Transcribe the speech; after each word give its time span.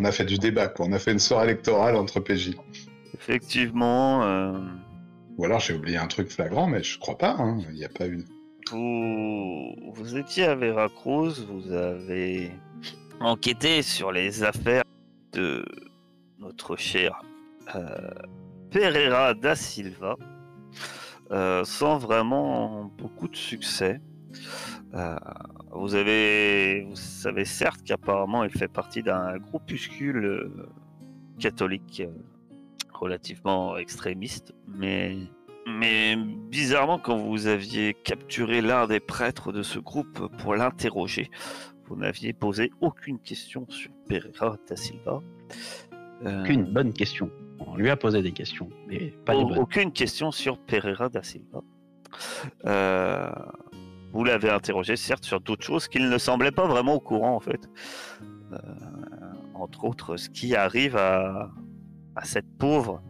On 0.00 0.04
a 0.06 0.12
fait 0.12 0.24
du 0.24 0.38
débat, 0.38 0.68
quoi. 0.68 0.86
On 0.88 0.92
a 0.92 0.98
fait 0.98 1.12
une 1.12 1.18
soirée 1.18 1.44
électorale 1.44 1.94
entre 1.94 2.20
PJ. 2.20 2.56
Effectivement, 3.14 4.22
euh, 4.24 4.58
Ou 5.36 5.44
alors 5.44 5.60
j'ai 5.60 5.74
oublié 5.74 5.98
un 5.98 6.06
truc 6.06 6.30
flagrant, 6.30 6.66
mais 6.66 6.82
je 6.82 6.98
crois 6.98 7.18
pas. 7.18 7.36
hein. 7.38 7.58
Il 7.68 7.74
n'y 7.76 7.84
a 7.84 7.90
pas 7.90 8.06
une. 8.06 8.24
vous, 8.70 9.74
vous 9.92 10.16
étiez 10.16 10.44
à 10.44 10.54
Veracruz, 10.54 11.44
vous 11.50 11.70
avez 11.72 12.50
enquêté 13.20 13.82
sur 13.82 14.10
les 14.10 14.42
affaires 14.42 14.84
de 15.34 15.64
notre 16.38 16.76
cher 16.76 17.20
euh, 17.74 18.10
Pereira 18.70 19.34
da 19.34 19.54
Silva, 19.54 20.16
euh, 21.30 21.62
sans 21.64 21.98
vraiment 21.98 22.90
beaucoup 22.96 23.28
de 23.28 23.36
succès. 23.36 24.00
Euh, 24.94 25.16
vous 25.70 25.94
avez, 25.94 26.82
vous 26.82 26.96
savez 26.96 27.44
certes 27.44 27.82
qu'apparemment 27.84 28.42
il 28.42 28.50
fait 28.50 28.68
partie 28.68 29.02
d'un 29.02 29.38
groupuscule 29.38 30.24
euh, 30.24 30.68
catholique 31.38 32.02
euh, 32.04 32.10
relativement 32.92 33.76
extrémiste, 33.76 34.52
mais 34.66 35.16
mais 35.66 36.16
bizarrement, 36.16 36.98
quand 36.98 37.18
vous 37.18 37.46
aviez 37.46 37.94
capturé 37.94 38.60
l'un 38.62 38.86
des 38.86 38.98
prêtres 38.98 39.52
de 39.52 39.62
ce 39.62 39.78
groupe 39.78 40.28
pour 40.38 40.56
l'interroger, 40.56 41.30
vous 41.86 41.96
n'aviez 41.96 42.32
posé 42.32 42.72
aucune 42.80 43.20
question 43.20 43.66
sur 43.68 43.90
Pereira 44.08 44.56
da 44.68 44.76
Silva. 44.76 45.20
Aucune 46.24 46.64
bonne 46.64 46.92
question. 46.92 47.30
On 47.60 47.76
lui 47.76 47.90
a 47.90 47.96
posé 47.96 48.22
des 48.22 48.32
questions, 48.32 48.68
mais 48.88 49.12
pas 49.24 49.34
les 49.34 49.44
bonnes. 49.44 49.58
aucune 49.58 49.92
question 49.92 50.32
sur 50.32 50.58
Pereira 50.58 51.08
da 51.08 51.22
Silva. 51.22 51.60
Euh, 52.66 53.30
vous 54.12 54.24
l'avez 54.24 54.50
interrogé, 54.50 54.96
certes, 54.96 55.24
sur 55.24 55.40
d'autres 55.40 55.64
choses 55.64 55.88
qu'il 55.88 56.08
ne 56.08 56.18
semblait 56.18 56.50
pas 56.50 56.66
vraiment 56.66 56.94
au 56.94 57.00
courant, 57.00 57.34
en 57.34 57.40
fait. 57.40 57.68
Euh, 58.52 58.58
entre 59.54 59.84
autres, 59.84 60.16
ce 60.16 60.28
qui 60.28 60.54
arrive 60.54 60.96
à, 60.96 61.50
cette 62.24 62.58
pauvre, 62.58 63.02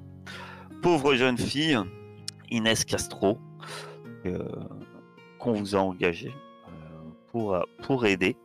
pauvre 0.83 1.15
jeune 1.15 1.39
fille, 1.39 1.79
Inès 2.51 2.85
Castro, 2.85 3.39
qu'on 5.39 5.53
vous 5.53 5.75
a 5.75 5.79
engagée 5.79 6.33
euh, 6.69 6.71
pour, 7.29 7.59
pour 7.83 8.07
aider, 8.07 8.37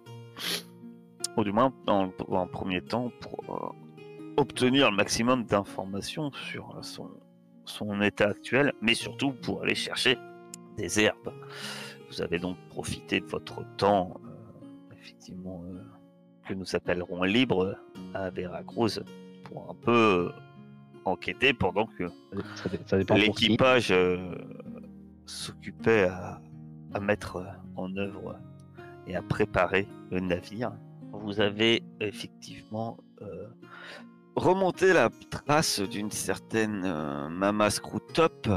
ou 1.38 1.44
du 1.44 1.52
moins, 1.52 1.74
dans, 1.86 2.12
en 2.30 2.48
premier 2.48 2.82
temps, 2.82 3.12
pour 3.20 3.44
euh, 3.50 4.42
obtenir 4.42 4.90
le 4.90 4.98
maximum 4.98 5.44
d'informations 5.44 6.32
sur 6.32 6.78
son, 6.82 7.10
son 7.66 8.02
état 8.02 8.30
actuel, 8.30 8.74
mais 8.82 8.94
surtout 8.94 9.32
pour 9.32 9.64
aller 9.64 9.76
chercher 9.76 10.18
des 10.78 11.00
herbes. 11.00 11.34
Vous 12.10 12.22
avez 12.22 12.40
donc 12.40 12.58
profité 12.70 13.20
de 13.20 13.26
votre 13.26 13.64
temps, 13.78 14.20
euh, 14.26 14.94
effectivement, 14.94 15.64
euh, 15.66 15.82
que 16.48 16.54
nous 16.54 16.76
appellerons 16.76 17.24
libre 17.24 17.78
à 18.14 18.30
Veracruz, 18.30 19.04
pour 19.44 19.70
un 19.70 19.76
peu 19.76 20.32
enquêter 21.06 21.54
pendant 21.54 21.86
que 21.88 22.06
l'équipage 23.14 23.92
euh, 23.92 24.36
s'occupait 25.26 26.06
à, 26.06 26.42
à 26.94 27.00
mettre 27.00 27.46
en 27.76 27.96
œuvre 27.96 28.38
et 29.08 29.16
à 29.16 29.22
préparer 29.22 29.88
le 30.12 30.20
navire. 30.20 30.72
Vous 31.12 31.40
avez 31.40 31.84
effectivement 32.00 32.98
euh, 33.22 33.48
remonté 34.36 34.94
la 34.94 35.10
trace 35.30 35.80
d'une 35.80 36.12
certaine 36.12 36.84
euh, 36.86 37.30
Mama 37.30 37.70
Screwtop 37.70 38.50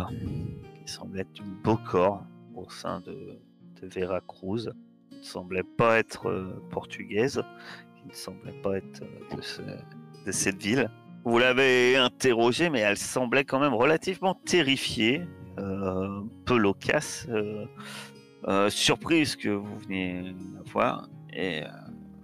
qui 0.74 0.92
semblait 0.92 1.20
être 1.20 1.40
une 1.40 1.54
beau 1.62 1.76
corps 1.76 2.24
au 2.58 2.70
sein 2.70 3.00
de, 3.00 3.38
de 3.80 3.86
Veracruz. 3.86 4.70
qui 5.10 5.18
ne 5.18 5.22
semblait 5.22 5.62
pas 5.76 5.98
être 5.98 6.28
euh, 6.28 6.62
portugaise, 6.70 7.42
qui 7.96 8.06
ne 8.08 8.12
semblait 8.12 8.60
pas 8.62 8.76
être 8.78 9.02
euh, 9.02 9.36
de, 9.36 9.42
ce- 9.42 9.62
de 10.26 10.32
cette 10.32 10.62
ville. 10.62 10.90
Vous 11.24 11.38
l'avez 11.38 11.96
interrogée, 11.96 12.70
mais 12.70 12.80
elle 12.80 12.96
semblait 12.96 13.44
quand 13.44 13.58
même 13.60 13.74
relativement 13.74 14.34
terrifiée, 14.34 15.22
euh, 15.58 16.20
peu 16.44 16.56
loquace, 16.56 17.26
euh, 17.28 18.70
surprise 18.70 19.34
que 19.36 19.48
vous 19.48 19.78
veniez 19.78 20.34
la 20.54 20.62
voir, 20.72 21.08
et 21.32 21.62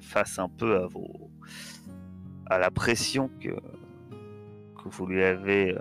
face 0.01 0.39
un 0.39 0.49
peu 0.49 0.77
à 0.77 0.87
vos, 0.87 1.31
à 2.47 2.59
la 2.59 2.71
pression 2.71 3.29
que, 3.41 3.49
que 3.51 4.89
vous 4.89 5.07
lui 5.07 5.25
avez 5.25 5.77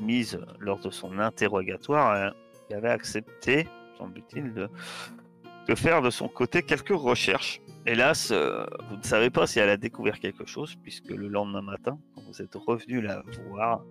mise 0.00 0.38
lors 0.58 0.80
de 0.80 0.90
son 0.90 1.18
interrogatoire, 1.18 2.34
il 2.68 2.76
avait 2.76 2.90
accepté, 2.90 3.66
de, 4.08 5.74
faire 5.74 6.02
de 6.02 6.10
son 6.10 6.28
côté 6.28 6.62
quelques 6.62 6.88
recherches. 6.90 7.60
Hélas, 7.86 8.30
euh, 8.30 8.64
vous 8.88 8.96
ne 8.96 9.02
savez 9.02 9.30
pas 9.30 9.46
si 9.46 9.58
elle 9.58 9.68
a 9.68 9.76
découvert 9.76 10.20
quelque 10.20 10.46
chose, 10.46 10.76
puisque 10.82 11.10
le 11.10 11.28
lendemain 11.28 11.62
matin, 11.62 11.98
quand 12.14 12.22
vous 12.28 12.42
êtes 12.42 12.54
revenu 12.54 13.00
la 13.00 13.22
voir, 13.48 13.82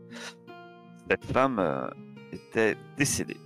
cette 1.09 1.25
femme 1.25 1.59
euh, 1.59 1.89
était 2.31 2.77
décédée 2.97 3.38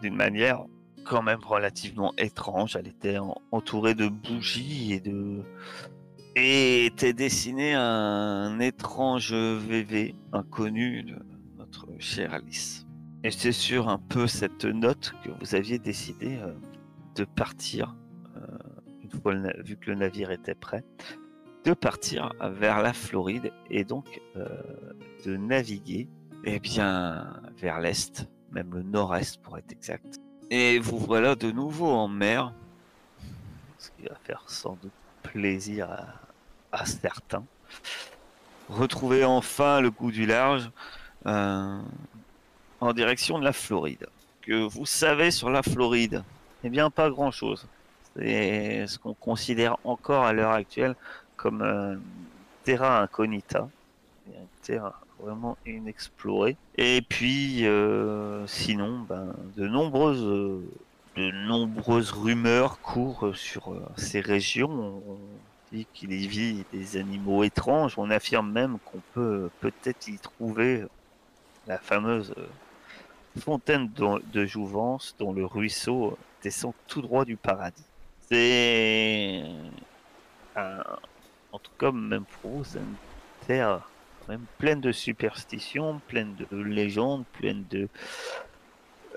d'une 0.00 0.14
manière 0.16 0.64
quand 1.04 1.22
même 1.22 1.40
relativement 1.40 2.12
étrange. 2.16 2.76
Elle 2.76 2.88
était 2.88 3.18
en- 3.18 3.36
entourée 3.50 3.94
de 3.94 4.08
bougies 4.08 5.00
et 6.34 6.86
était 6.86 7.12
dessiné 7.12 7.74
un 7.74 8.58
étrange 8.60 9.34
VV 9.34 10.14
inconnu 10.32 11.02
de 11.02 11.16
notre 11.58 11.86
chère 11.98 12.32
Alice. 12.32 12.86
Et 13.24 13.30
c'est 13.30 13.52
sur 13.52 13.88
un 13.88 13.98
peu 13.98 14.26
cette 14.26 14.64
note 14.64 15.14
que 15.24 15.30
vous 15.30 15.54
aviez 15.54 15.78
décidé 15.78 16.38
euh, 16.38 16.52
de 17.14 17.24
partir, 17.24 17.94
euh, 18.36 18.40
une 19.02 19.10
fois 19.10 19.34
le 19.34 19.40
na- 19.40 19.62
vu 19.62 19.76
que 19.76 19.90
le 19.90 19.96
navire 19.96 20.30
était 20.32 20.54
prêt, 20.56 20.82
de 21.64 21.72
partir 21.72 22.32
vers 22.40 22.80
la 22.82 22.92
Floride 22.92 23.52
et 23.70 23.84
donc 23.84 24.20
euh, 24.36 24.48
de 25.24 25.36
naviguer 25.36 26.08
eh 26.44 26.58
bien, 26.58 27.40
vers 27.56 27.78
l'est, 27.78 28.28
même 28.50 28.74
le 28.74 28.82
nord-est 28.82 29.40
pour 29.40 29.56
être 29.58 29.70
exact. 29.70 30.18
Et 30.50 30.80
vous 30.80 30.98
voilà 30.98 31.36
de 31.36 31.52
nouveau 31.52 31.88
en 31.88 32.08
mer, 32.08 32.52
ce 33.78 33.90
qui 33.90 34.08
va 34.08 34.16
faire 34.24 34.42
sans 34.48 34.76
doute 34.82 34.92
plaisir 35.22 35.88
à, 36.72 36.84
certains. 36.84 37.44
Retrouver 38.68 39.24
enfin 39.24 39.80
le 39.80 39.92
goût 39.92 40.10
du 40.10 40.26
large 40.26 40.70
euh, 41.26 41.80
en 42.82 42.92
direction 42.92 43.38
de 43.38 43.44
la 43.44 43.52
Floride. 43.52 44.08
Que 44.42 44.64
vous 44.64 44.86
savez 44.86 45.30
sur 45.30 45.50
la 45.50 45.62
Floride 45.62 46.24
Eh 46.64 46.68
bien, 46.68 46.90
pas 46.90 47.10
grand-chose. 47.10 47.68
C'est 48.16 48.86
ce 48.88 48.98
qu'on 48.98 49.14
considère 49.14 49.76
encore 49.84 50.24
à 50.24 50.32
l'heure 50.32 50.50
actuelle 50.50 50.96
comme 51.36 51.62
euh, 51.62 51.96
terra 52.64 53.00
incognita, 53.00 53.68
une 54.26 54.46
terre 54.62 54.92
vraiment 55.20 55.56
inexplorée. 55.64 56.56
Et 56.76 57.02
puis, 57.08 57.66
euh, 57.66 58.46
sinon, 58.48 59.06
ben, 59.08 59.32
de 59.56 59.66
nombreuses, 59.68 60.62
de 61.16 61.30
nombreuses 61.46 62.10
rumeurs 62.10 62.80
courent 62.80 63.30
sur 63.34 63.72
euh, 63.72 63.80
ces 63.96 64.20
régions. 64.20 65.02
On 65.08 65.18
dit 65.72 65.86
qu'il 65.94 66.12
y 66.12 66.26
vit 66.26 66.64
des 66.72 66.96
animaux 66.96 67.44
étranges. 67.44 67.94
On 67.96 68.10
affirme 68.10 68.50
même 68.50 68.78
qu'on 68.84 69.00
peut 69.14 69.50
peut-être 69.60 70.08
y 70.08 70.18
trouver 70.18 70.84
la 71.68 71.78
fameuse 71.78 72.34
fontaine 73.40 73.90
de, 74.32 74.44
Jouvence 74.44 75.14
dont 75.18 75.32
le 75.32 75.44
ruisseau 75.44 76.16
descend 76.42 76.74
tout 76.86 77.02
droit 77.02 77.24
du 77.24 77.36
paradis. 77.36 77.84
C'est 78.28 79.44
en 80.56 81.58
tout 81.58 81.72
cas, 81.78 81.92
même 81.92 82.24
pour 82.40 82.50
vous, 82.50 82.64
c'est 82.64 82.78
une 82.78 82.96
terre 83.46 83.82
même 84.28 84.44
pleine 84.58 84.80
de 84.80 84.92
superstitions, 84.92 86.00
pleine 86.08 86.34
de 86.36 86.56
légendes, 86.56 87.24
pleine 87.32 87.64
de 87.70 87.88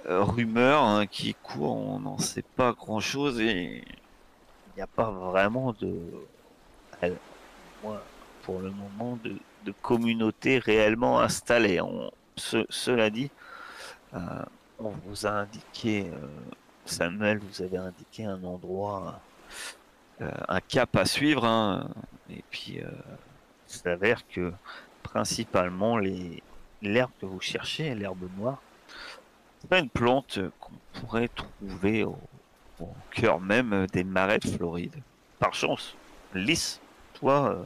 euh, 0.07 0.23
rumeurs 0.23 0.83
hein, 0.83 1.07
qui 1.07 1.35
courent. 1.35 1.77
On 1.77 1.99
n'en 1.99 2.17
sait 2.17 2.43
pas 2.55 2.73
grand-chose 2.73 3.39
et 3.39 3.83
il 3.85 4.75
n'y 4.75 4.81
a 4.81 4.87
pas 4.87 5.11
vraiment 5.11 5.73
de, 5.73 5.93
moi, 7.83 8.01
pour 8.43 8.59
le 8.59 8.71
moment, 8.71 9.17
de, 9.23 9.37
communauté 9.81 10.59
réellement 10.59 11.19
installée. 11.19 11.81
On- 11.81 12.11
ce- 12.35 12.65
cela 12.69 13.09
dit, 13.09 13.31
euh, 13.31 13.44
on 14.79 14.89
vous 15.05 15.25
a 15.25 15.31
indiqué, 15.31 16.09
euh, 16.11 16.27
Samuel, 16.85 17.39
vous 17.39 17.61
avez 17.61 17.77
indiqué 17.77 18.25
un 18.25 18.43
endroit, 18.43 19.19
euh, 20.21 20.31
un 20.47 20.61
cap 20.61 20.95
à 20.95 21.05
suivre, 21.05 21.43
hein, 21.43 21.89
et 22.29 22.43
puis 22.49 22.79
euh, 22.79 22.89
il 23.67 23.73
s'avère 23.73 24.25
que 24.27 24.53
principalement 25.03 25.97
l'herbe 25.97 27.11
que 27.19 27.25
vous 27.25 27.41
cherchez, 27.41 27.93
l'herbe 27.95 28.29
noire, 28.37 28.61
c'est 29.59 29.69
pas 29.69 29.79
une 29.79 29.89
plante 29.89 30.39
qu'on 30.59 30.71
pourrait 30.93 31.27
trouver 31.27 32.05
au, 32.05 32.17
cœur 33.11 33.39
même 33.39 33.87
des 33.87 34.03
marais 34.03 34.39
de 34.39 34.49
Floride. 34.49 34.95
Par 35.39 35.53
chance, 35.53 35.95
Lys, 36.33 36.81
toi, 37.13 37.51
euh, 37.51 37.63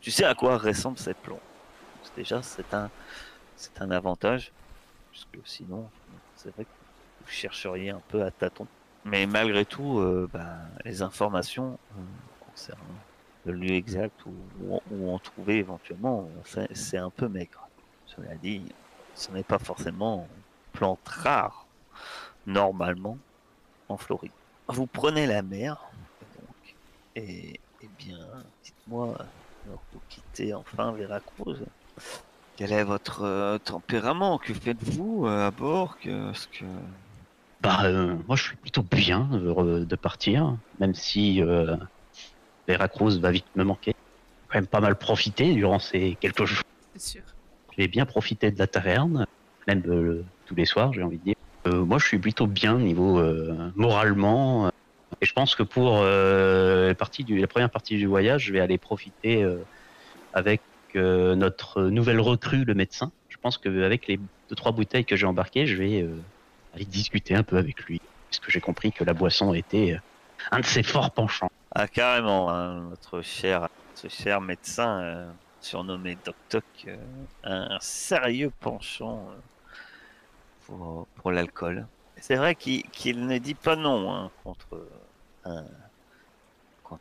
tu 0.00 0.10
sais 0.10 0.24
à 0.24 0.34
quoi 0.34 0.58
ressemble 0.58 0.98
cette 0.98 1.18
plante. 1.18 1.40
Déjà, 2.16 2.42
c'est 2.42 2.72
un, 2.74 2.90
c'est 3.56 3.80
un 3.80 3.90
avantage, 3.90 4.52
puisque 5.12 5.38
sinon, 5.44 5.88
c'est 6.34 6.52
vrai 6.54 6.64
que 6.64 6.70
vous 7.20 7.30
chercheriez 7.30 7.90
un 7.90 8.02
peu 8.08 8.24
à 8.24 8.30
tâtons. 8.30 8.66
Mais 9.04 9.26
malgré 9.26 9.64
tout, 9.64 9.98
euh, 9.98 10.28
ben, 10.32 10.58
les 10.84 11.02
informations 11.02 11.78
euh, 11.92 12.02
concernant 12.40 12.82
le 13.44 13.52
lieu 13.52 13.74
exact 13.74 14.24
où, 14.26 14.80
où, 14.90 15.12
en 15.12 15.18
trouver 15.18 15.58
éventuellement, 15.58 16.28
c'est 16.72 16.98
un 16.98 17.10
peu 17.10 17.28
maigre. 17.28 17.68
Cela 18.06 18.34
dit, 18.36 18.62
ce 19.14 19.30
n'est 19.32 19.42
pas 19.42 19.58
forcément 19.58 20.28
une 20.30 20.78
plante 20.78 21.06
rare 21.08 21.66
normalement 22.46 23.18
en 23.88 23.96
Floride. 23.96 24.32
Vous 24.68 24.86
prenez 24.86 25.26
la 25.26 25.42
mer, 25.42 25.76
donc, 26.38 26.76
et, 27.16 27.58
eh 27.82 27.88
bien, 27.98 28.18
dites-moi, 28.62 29.18
vous 29.66 30.00
quittez 30.08 30.54
enfin 30.54 30.92
Veracruz, 30.92 31.58
quel 32.56 32.72
est 32.72 32.84
votre 32.84 33.22
euh, 33.22 33.58
tempérament? 33.58 34.38
Que 34.38 34.52
faites-vous 34.52 35.26
euh, 35.26 35.46
à 35.46 35.50
bord? 35.50 35.98
Que, 35.98 36.32
que... 36.32 36.64
Bah, 37.60 37.84
euh, 37.84 38.16
moi 38.26 38.36
je 38.36 38.44
suis 38.44 38.56
plutôt 38.56 38.82
bien 38.82 39.28
de 39.32 39.96
partir, 39.96 40.56
même 40.80 40.94
si 40.94 41.40
Veracruz 42.66 43.18
va 43.18 43.30
vite 43.30 43.46
me 43.54 43.64
manquer. 43.64 43.92
J'ai 43.92 44.48
quand 44.48 44.58
même 44.58 44.66
pas 44.66 44.80
mal 44.80 44.96
profité 44.96 45.54
durant 45.54 45.78
ces 45.78 46.16
quelques 46.20 46.44
jours. 46.44 46.64
C'est 46.96 47.18
sûr. 47.18 47.22
J'ai 47.78 47.88
bien 47.88 48.04
profité 48.04 48.50
de 48.50 48.58
la 48.58 48.66
taverne, 48.66 49.26
même 49.66 49.82
tous 50.46 50.54
les 50.54 50.66
soirs, 50.66 50.92
j'ai 50.92 51.02
envie 51.02 51.18
de 51.18 51.24
dire. 51.24 51.84
moi 51.86 51.98
je 51.98 52.06
suis 52.06 52.18
plutôt 52.18 52.48
bien 52.48 52.78
niveau 52.78 53.22
moralement. 53.76 54.68
et 55.20 55.24
je 55.24 55.32
pense 55.32 55.54
que 55.54 55.62
pour 55.62 56.02
la, 56.02 56.94
partie 56.96 57.22
du, 57.22 57.38
la 57.38 57.46
première 57.46 57.70
partie 57.70 57.96
du 57.96 58.06
voyage, 58.06 58.46
je 58.46 58.52
vais 58.52 58.60
aller 58.60 58.76
profiter 58.76 59.46
avec 60.34 60.60
notre 60.94 61.82
nouvelle 61.84 62.20
recrue, 62.20 62.64
le 62.64 62.74
médecin. 62.74 63.12
Je 63.28 63.36
pense 63.38 63.58
qu'avec 63.58 64.06
les 64.06 64.18
deux 64.18 64.54
trois 64.54 64.72
bouteilles 64.72 65.04
que 65.04 65.16
j'ai 65.16 65.26
embarquées, 65.26 65.66
je 65.66 65.76
vais 65.76 66.02
euh, 66.02 66.16
aller 66.74 66.84
discuter 66.84 67.34
un 67.34 67.42
peu 67.42 67.56
avec 67.56 67.80
lui, 67.84 68.00
parce 68.28 68.38
que 68.38 68.52
j'ai 68.52 68.60
compris 68.60 68.92
que 68.92 69.02
la 69.02 69.14
boisson 69.14 69.52
était 69.54 69.94
euh, 69.94 69.98
un 70.50 70.60
de 70.60 70.66
ses 70.66 70.82
forts 70.82 71.10
penchants. 71.10 71.50
Ah 71.74 71.88
carrément, 71.88 72.50
hein, 72.50 72.88
notre 72.90 73.22
cher, 73.22 73.68
cher 74.08 74.40
médecin 74.40 75.00
euh, 75.00 75.30
surnommé 75.60 76.16
Doc 76.24 76.36
Toc, 76.48 76.86
un 77.44 77.78
sérieux 77.80 78.52
penchant 78.60 79.26
pour, 80.66 81.32
l'alcool. 81.32 81.86
C'est 82.20 82.36
vrai 82.36 82.54
qu'il 82.54 83.26
ne 83.26 83.38
dit 83.38 83.54
pas 83.54 83.76
non 83.76 84.12
hein, 84.12 84.30
contre 84.44 84.86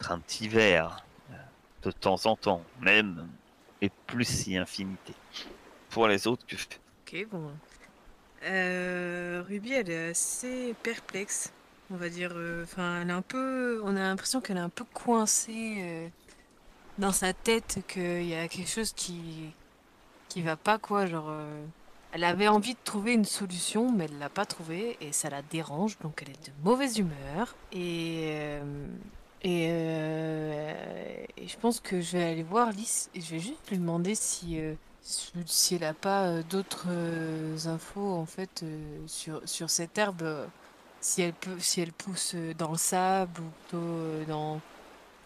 un 0.09 0.19
petit 0.19 0.47
verre 0.47 1.03
de 1.83 1.91
temps 1.91 2.25
en 2.25 2.35
temps, 2.35 2.63
même 2.79 3.27
et 3.81 3.91
plus 4.07 4.25
si 4.25 4.57
infinité. 4.57 5.13
Pour 5.89 6.07
les 6.07 6.27
autres, 6.27 6.45
que 6.45 6.55
Ok, 6.55 7.27
bon. 7.29 7.51
Euh, 8.43 9.43
Ruby, 9.47 9.73
elle 9.73 9.89
est 9.89 10.09
assez 10.09 10.73
perplexe, 10.81 11.51
on 11.91 11.95
va 11.95 12.09
dire. 12.09 12.31
Euh, 12.33 12.63
enfin, 12.63 13.01
elle 13.01 13.09
est 13.09 13.13
un 13.13 13.21
peu. 13.21 13.81
On 13.83 13.95
a 13.95 13.99
l'impression 13.99 14.39
qu'elle 14.39 14.57
est 14.57 14.61
un 14.61 14.69
peu 14.69 14.85
coincée 14.85 15.75
euh, 15.79 16.07
dans 16.97 17.11
sa 17.11 17.33
tête, 17.33 17.79
qu'il 17.87 18.23
y 18.23 18.35
a 18.35 18.47
quelque 18.47 18.69
chose 18.69 18.93
qui 18.93 19.51
qui 20.29 20.41
va 20.41 20.55
pas, 20.55 20.77
quoi. 20.77 21.05
Genre, 21.05 21.29
elle 22.13 22.23
avait 22.23 22.47
envie 22.47 22.73
de 22.73 22.79
trouver 22.83 23.13
une 23.13 23.25
solution, 23.25 23.91
mais 23.91 24.05
elle 24.05 24.17
l'a 24.19 24.29
pas 24.29 24.45
trouvée 24.45 24.97
et 25.01 25.11
ça 25.11 25.29
la 25.29 25.41
dérange, 25.41 25.99
donc 25.99 26.21
elle 26.21 26.29
est 26.29 26.47
de 26.47 26.53
mauvaise 26.63 26.97
humeur. 26.97 27.55
Et 27.73 28.59
et, 29.43 29.67
euh, 29.69 30.73
et 31.37 31.47
je 31.47 31.57
pense 31.57 31.79
que 31.79 31.99
je 31.99 32.17
vais 32.17 32.23
aller 32.23 32.43
voir 32.43 32.71
Lys 32.71 33.09
et 33.15 33.21
je 33.21 33.31
vais 33.31 33.39
juste 33.39 33.69
lui 33.71 33.77
demander 33.79 34.13
si, 34.13 34.59
euh, 34.59 34.75
si 35.01 35.75
elle 35.75 35.81
n'a 35.81 35.95
pas 35.95 36.27
euh, 36.27 36.43
d'autres 36.47 36.87
infos 37.65 38.13
en 38.13 38.27
fait 38.27 38.63
sur, 39.07 39.41
sur 39.45 39.71
cette 39.71 39.97
herbe, 39.97 40.47
si 40.99 41.23
elle 41.23 41.33
peut, 41.33 41.57
si 41.57 41.81
elle 41.81 41.91
pousse 41.91 42.35
dans 42.57 42.71
le 42.71 42.77
sable 42.77 43.41
ou 43.41 43.49
plutôt 43.61 44.25
dans 44.27 44.61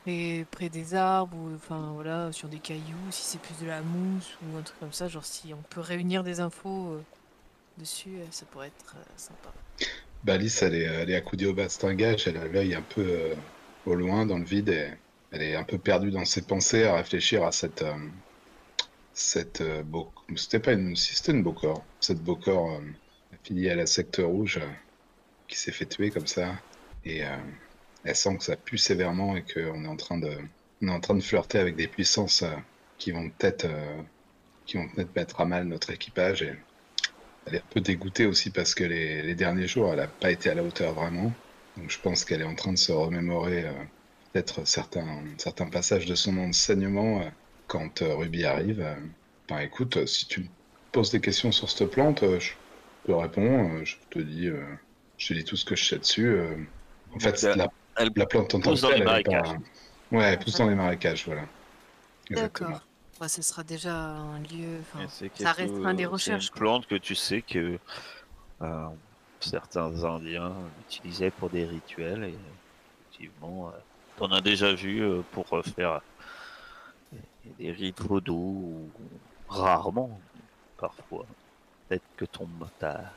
près, 0.04 0.46
près 0.50 0.70
des 0.70 0.96
arbres 0.96 1.36
ou 1.36 1.54
enfin 1.54 1.92
voilà 1.94 2.32
sur 2.32 2.48
des 2.48 2.60
cailloux, 2.60 3.12
si 3.12 3.24
c'est 3.24 3.42
plus 3.42 3.66
de 3.66 3.68
la 3.68 3.82
mousse 3.82 4.38
ou 4.44 4.58
un 4.58 4.62
truc 4.62 4.80
comme 4.80 4.94
ça, 4.94 5.10
genre 5.10 5.26
si 5.26 5.54
on 5.54 5.62
peut 5.70 5.82
réunir 5.82 6.24
des 6.24 6.40
infos 6.40 7.02
dessus, 7.78 8.16
ça 8.32 8.46
pourrait 8.46 8.68
être 8.68 8.96
sympa. 9.18 9.52
Bah 10.24 10.38
Lys, 10.38 10.62
elle 10.62 10.76
est, 10.76 10.84
elle 10.84 11.10
est 11.10 11.16
accoudée 11.16 11.48
au 11.48 11.54
bastingage, 11.54 12.30
elle 12.30 12.38
a 12.38 12.48
l'œil 12.48 12.74
un 12.74 12.82
peu 12.82 13.36
au 13.86 13.96
loin, 13.96 14.26
dans 14.26 14.38
le 14.38 14.46
vide, 14.46 14.70
et 14.70 14.90
elle 15.32 15.42
est 15.42 15.56
un 15.56 15.64
peu 15.64 15.78
perdue 15.78 16.12
dans 16.12 16.26
ses 16.26 16.42
pensées 16.42 16.86
à 16.86 16.96
réfléchir 16.96 17.44
à 17.44 17.52
cette. 17.52 17.82
Euh, 17.82 17.94
cette 19.14 19.62
euh, 19.62 19.84
C'était 20.36 20.60
pas 20.60 20.74
une. 20.74 20.96
C'était 20.96 21.32
une 21.32 21.44
Bocor. 21.44 21.84
Cette 22.00 22.24
Bocor 22.24 22.72
euh, 22.72 22.80
affiliée 23.34 23.72
à 23.72 23.76
la 23.76 23.86
secte 23.86 24.22
rouge 24.24 24.60
qui 25.48 25.58
s'est 25.58 25.72
fait 25.72 25.86
tuer 25.86 26.10
comme 26.10 26.28
ça. 26.28 26.56
Et 27.06 27.22
elle 28.04 28.16
sent 28.16 28.38
que 28.38 28.44
ça 28.44 28.56
pue 28.56 28.80
sévèrement 28.80 29.36
et 29.36 29.44
qu'on 29.44 29.84
est 29.84 29.88
en 29.88 29.96
train 29.96 30.18
de. 30.18 30.32
On 30.82 30.88
est 30.88 30.92
en 30.92 31.00
train 31.00 31.16
de 31.16 31.22
flirter 31.22 31.60
avec 31.60 31.76
des 31.76 31.88
puissances 31.88 32.44
qui 32.98 33.12
vont 33.12 33.30
peut-être 33.30 33.68
qui 34.66 34.78
vont 34.78 34.88
peut-être 34.90 35.16
mettre 35.16 35.42
à 35.42 35.46
mal 35.46 35.66
notre 35.66 35.92
équipage 35.92 36.44
elle 37.46 37.56
est 37.56 37.60
un 37.60 37.70
peu 37.70 37.82
dégoûtée 37.82 38.26
aussi 38.26 38.50
parce 38.50 38.74
que 38.74 38.84
les, 38.84 39.22
les 39.22 39.36
derniers 39.36 39.68
jours 39.68 39.92
elle 39.92 40.00
n'a 40.00 40.08
pas 40.08 40.32
été 40.32 40.50
à 40.50 40.56
la 40.56 40.64
hauteur 40.64 40.94
vraiment 40.94 41.32
donc 41.78 41.90
je 41.90 42.00
pense 42.00 42.26
qu'elle 42.26 42.42
est 42.42 42.46
en 42.46 42.56
train 42.56 42.74
de 42.74 42.78
se 42.78 42.92
remémorer 42.92 43.66
euh, 43.66 43.74
peut-être 44.32 44.66
certains, 44.66 45.24
certains 45.38 45.70
passages 45.70 46.06
de 46.06 46.16
son 46.16 46.38
enseignement 46.38 47.22
euh, 47.22 47.30
quand 47.68 48.02
euh, 48.02 48.16
Ruby 48.16 48.46
arrive. 48.46 48.86
Ben 49.48 49.60
écoute, 49.60 50.06
si 50.06 50.28
tu 50.28 50.42
me 50.42 50.48
poses 50.92 51.12
des 51.12 51.22
questions 51.22 51.52
sur 51.52 51.70
cette 51.70 51.92
plante, 51.92 52.24
je 52.40 52.54
te 53.06 53.12
réponds, 53.12 53.84
je 53.84 53.96
te 54.10 54.20
dis, 54.20 54.50
je 55.18 55.28
te 55.28 55.34
dis 55.34 55.44
tout 55.44 55.56
ce 55.56 55.66
que 55.66 55.76
je 55.76 55.86
sais 55.86 56.00
dessus. 56.00 56.40
en 57.14 57.20
fait, 57.20 57.44
la, 57.44 57.68
elle 57.98 58.10
la 58.16 58.26
plante 58.26 58.56
en 58.56 58.60
tant 58.60 58.74
que 58.74 58.80
telle, 58.80 59.24
pas... 59.24 59.56
Ouais, 60.12 60.24
elle 60.24 60.40
pousse 60.40 60.58
dans 60.58 60.68
les 60.68 60.74
marécages, 60.74 61.26
voilà. 61.28 61.44
D'accord. 62.32 62.82
Bah, 63.20 63.28
ce 63.28 63.44
sera 63.44 63.64
déjà 63.64 63.94
un 63.94 64.40
lieu. 64.40 64.82
Ça 65.36 65.52
restera 65.52 65.94
des 65.94 66.08
recherches. 66.08 66.46
C'est 66.46 66.54
une 66.54 66.60
plante 66.60 66.88
que 66.88 66.96
tu 66.96 67.14
sais 67.14 67.44
que 67.44 67.78
certains 69.46 70.04
Indiens 70.04 70.54
l'utilisaient 70.80 71.32
pour 71.32 71.50
des 71.50 71.66
rituels 71.66 72.26
et 72.26 72.36
effectivement, 73.02 73.70
euh, 73.70 73.80
on 74.20 74.32
a 74.32 74.42
déjà 74.42 74.74
vu 74.74 75.02
euh, 75.02 75.22
pour 75.32 75.48
faire 75.76 76.02
des 77.60 77.72
rites 77.72 78.02
vaudou 78.02 78.90
rarement, 79.48 80.20
parfois. 80.78 81.26
Peut-être 81.88 82.04
que 82.18 82.26
ton 82.26 82.48
ta, 82.80 83.12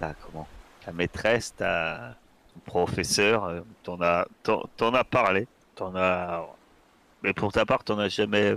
ta 0.00 0.14
comment 0.14 0.48
ta 0.84 0.92
maîtresse, 0.92 1.54
ta 1.54 2.16
ton 2.54 2.60
professeur, 2.60 3.44
euh, 3.44 3.60
t'en 3.82 4.00
a 4.00 4.26
t'en 4.42 4.94
as 4.94 5.04
parlé, 5.04 5.46
t'en 5.74 5.94
as 5.96 6.46
mais 7.22 7.32
pour 7.32 7.52
ta 7.52 7.64
part, 7.64 7.84
t'en 7.84 7.98
as 7.98 8.08
jamais 8.08 8.56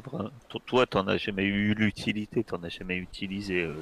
toi 0.66 0.86
t'en 0.86 1.08
as 1.08 1.18
jamais 1.18 1.46
eu 1.46 1.74
l'utilité, 1.74 2.44
t'en 2.44 2.62
as 2.64 2.70
jamais 2.70 2.98
utilisé, 2.98 3.64
euh, 3.64 3.74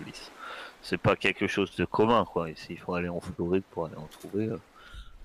c'est 0.85 0.99
pas 0.99 1.15
quelque 1.15 1.47
chose 1.47 1.75
de 1.75 1.85
commun, 1.85 2.25
quoi. 2.25 2.49
Et 2.49 2.55
s'il 2.55 2.77
faut 2.77 2.93
aller 2.93 3.09
en 3.09 3.19
Floride 3.19 3.63
pour 3.71 3.87
aller 3.87 3.95
en 3.95 4.05
trouver, 4.05 4.45
euh, 4.45 4.57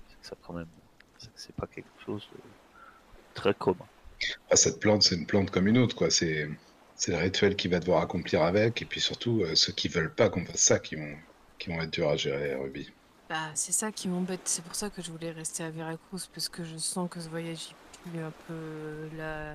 c'est 0.09 0.29
ça 0.29 0.35
quand 0.41 0.53
même, 0.53 0.67
c'est 1.35 1.55
pas 1.55 1.67
quelque 1.67 1.87
chose 2.03 2.27
de 2.33 2.39
très 3.35 3.53
commun. 3.53 3.85
Ah, 4.49 4.55
cette 4.55 4.79
plante, 4.79 5.03
c'est 5.03 5.15
une 5.15 5.27
plante 5.27 5.51
comme 5.51 5.67
une 5.67 5.77
autre, 5.77 5.95
quoi. 5.95 6.09
C'est 6.09 6.49
c'est 6.95 7.11
le 7.11 7.17
rituel 7.17 7.55
qu'il 7.55 7.71
va 7.71 7.79
devoir 7.79 8.01
accomplir 8.01 8.41
avec, 8.43 8.81
et 8.81 8.85
puis 8.85 8.99
surtout 8.99 9.41
euh, 9.41 9.55
ceux 9.55 9.73
qui 9.73 9.87
veulent 9.87 10.13
pas 10.13 10.29
qu'on 10.29 10.45
fasse 10.45 10.61
ça, 10.61 10.79
qui 10.79 10.95
vont 10.95 11.15
qui 11.59 11.69
vont 11.69 11.79
être 11.79 11.91
durs 11.91 12.09
à 12.09 12.17
gérer, 12.17 12.55
Ruby. 12.55 12.91
Bah, 13.29 13.51
c'est 13.53 13.71
ça 13.71 13.91
qui 13.91 14.07
m'embête. 14.07 14.41
C'est 14.45 14.63
pour 14.63 14.75
ça 14.75 14.89
que 14.89 15.01
je 15.01 15.11
voulais 15.11 15.31
rester 15.31 15.63
à 15.63 15.69
Veracruz, 15.69 16.27
parce 16.33 16.49
que 16.49 16.63
je 16.63 16.77
sens 16.77 17.07
que 17.09 17.19
ce 17.19 17.29
voyage 17.29 17.69
il 18.05 18.11
pue 18.11 18.19
un 18.19 18.33
peu 18.47 19.09
la 19.15 19.53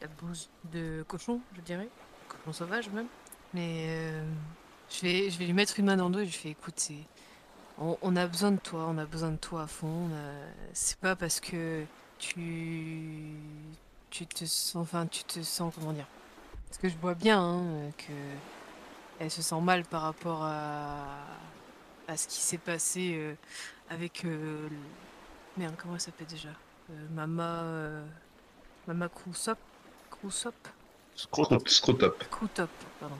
la 0.00 0.08
bouse 0.20 0.50
de 0.72 1.04
cochon, 1.08 1.40
je 1.56 1.60
dirais, 1.62 1.88
cochon 2.28 2.52
sauvage 2.52 2.90
même. 2.90 3.08
Mais 3.54 3.86
euh, 3.88 4.24
je 4.94 5.00
vais, 5.02 5.30
je 5.30 5.38
vais 5.38 5.46
lui 5.46 5.52
mettre 5.52 5.78
une 5.78 5.86
main 5.86 5.96
dans 5.96 6.08
le 6.08 6.14
dos 6.14 6.20
et 6.20 6.26
je 6.26 6.30
lui 6.30 6.38
fais 6.38 6.50
écoute, 6.50 6.90
on, 7.78 8.16
a 8.16 8.26
besoin 8.26 8.52
de 8.52 8.58
toi, 8.58 8.86
on 8.88 8.98
a 8.98 9.06
besoin 9.06 9.30
de 9.30 9.36
toi 9.36 9.62
à 9.62 9.66
fond. 9.66 10.10
C'est 10.72 10.98
pas 10.98 11.16
parce 11.16 11.40
que 11.40 11.84
tu, 12.18 13.34
tu 14.10 14.26
te 14.26 14.44
sens, 14.44 14.76
enfin, 14.76 15.06
tu 15.06 15.24
te 15.24 15.42
sens, 15.42 15.74
comment 15.74 15.92
dire 15.92 16.06
Parce 16.68 16.78
que 16.78 16.88
je 16.88 16.96
vois 16.96 17.14
bien 17.14 17.40
hein, 17.40 17.90
que 17.96 18.12
elle 19.18 19.30
se 19.30 19.42
sent 19.42 19.60
mal 19.60 19.84
par 19.84 20.02
rapport 20.02 20.42
à, 20.42 21.04
à 22.08 22.16
ce 22.16 22.28
qui 22.28 22.40
s'est 22.40 22.58
passé 22.58 23.14
euh, 23.14 23.34
avec. 23.90 24.24
Euh, 24.24 24.68
merde, 25.56 25.74
comment 25.78 25.94
elle 25.94 26.00
s'appelle 26.00 26.26
déjà 26.26 26.50
euh, 26.90 27.06
Mama. 27.14 28.04
Mama 28.88 29.08
Crousop 29.08 29.58
Crousop 30.10 30.54
Scrotop. 31.14 31.68
Scrotop, 31.68 32.70
pardon. 32.98 33.18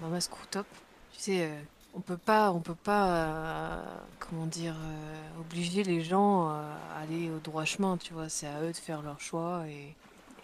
Mama 0.00 0.20
Scrotop 0.20 0.66
tu 1.12 1.20
sais, 1.20 1.44
euh, 1.44 1.60
on 1.94 2.00
peut 2.00 2.16
pas, 2.16 2.52
on 2.52 2.60
peut 2.60 2.74
pas, 2.74 3.08
euh, 3.08 3.84
comment 4.18 4.46
dire, 4.46 4.74
euh, 4.76 5.40
obliger 5.40 5.82
les 5.82 6.02
gens 6.02 6.48
à 6.48 6.76
aller 7.02 7.30
au 7.30 7.38
droit 7.38 7.64
chemin, 7.64 7.96
tu 7.96 8.12
vois. 8.12 8.28
C'est 8.28 8.46
à 8.46 8.60
eux 8.62 8.72
de 8.72 8.76
faire 8.76 9.02
leur 9.02 9.20
choix 9.20 9.64
et, 9.68 9.94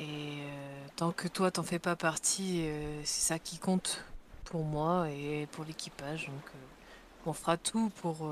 et 0.02 0.38
tant 0.96 1.12
que 1.12 1.28
toi 1.28 1.50
t'en 1.50 1.62
fais 1.62 1.78
pas 1.78 1.96
partie, 1.96 2.66
c'est 3.04 3.22
ça 3.28 3.38
qui 3.38 3.58
compte 3.58 4.04
pour 4.44 4.64
moi 4.64 5.08
et 5.10 5.46
pour 5.52 5.64
l'équipage. 5.64 6.26
Donc, 6.26 6.50
on 7.26 7.32
fera 7.32 7.56
tout 7.56 7.90
pour 8.00 8.28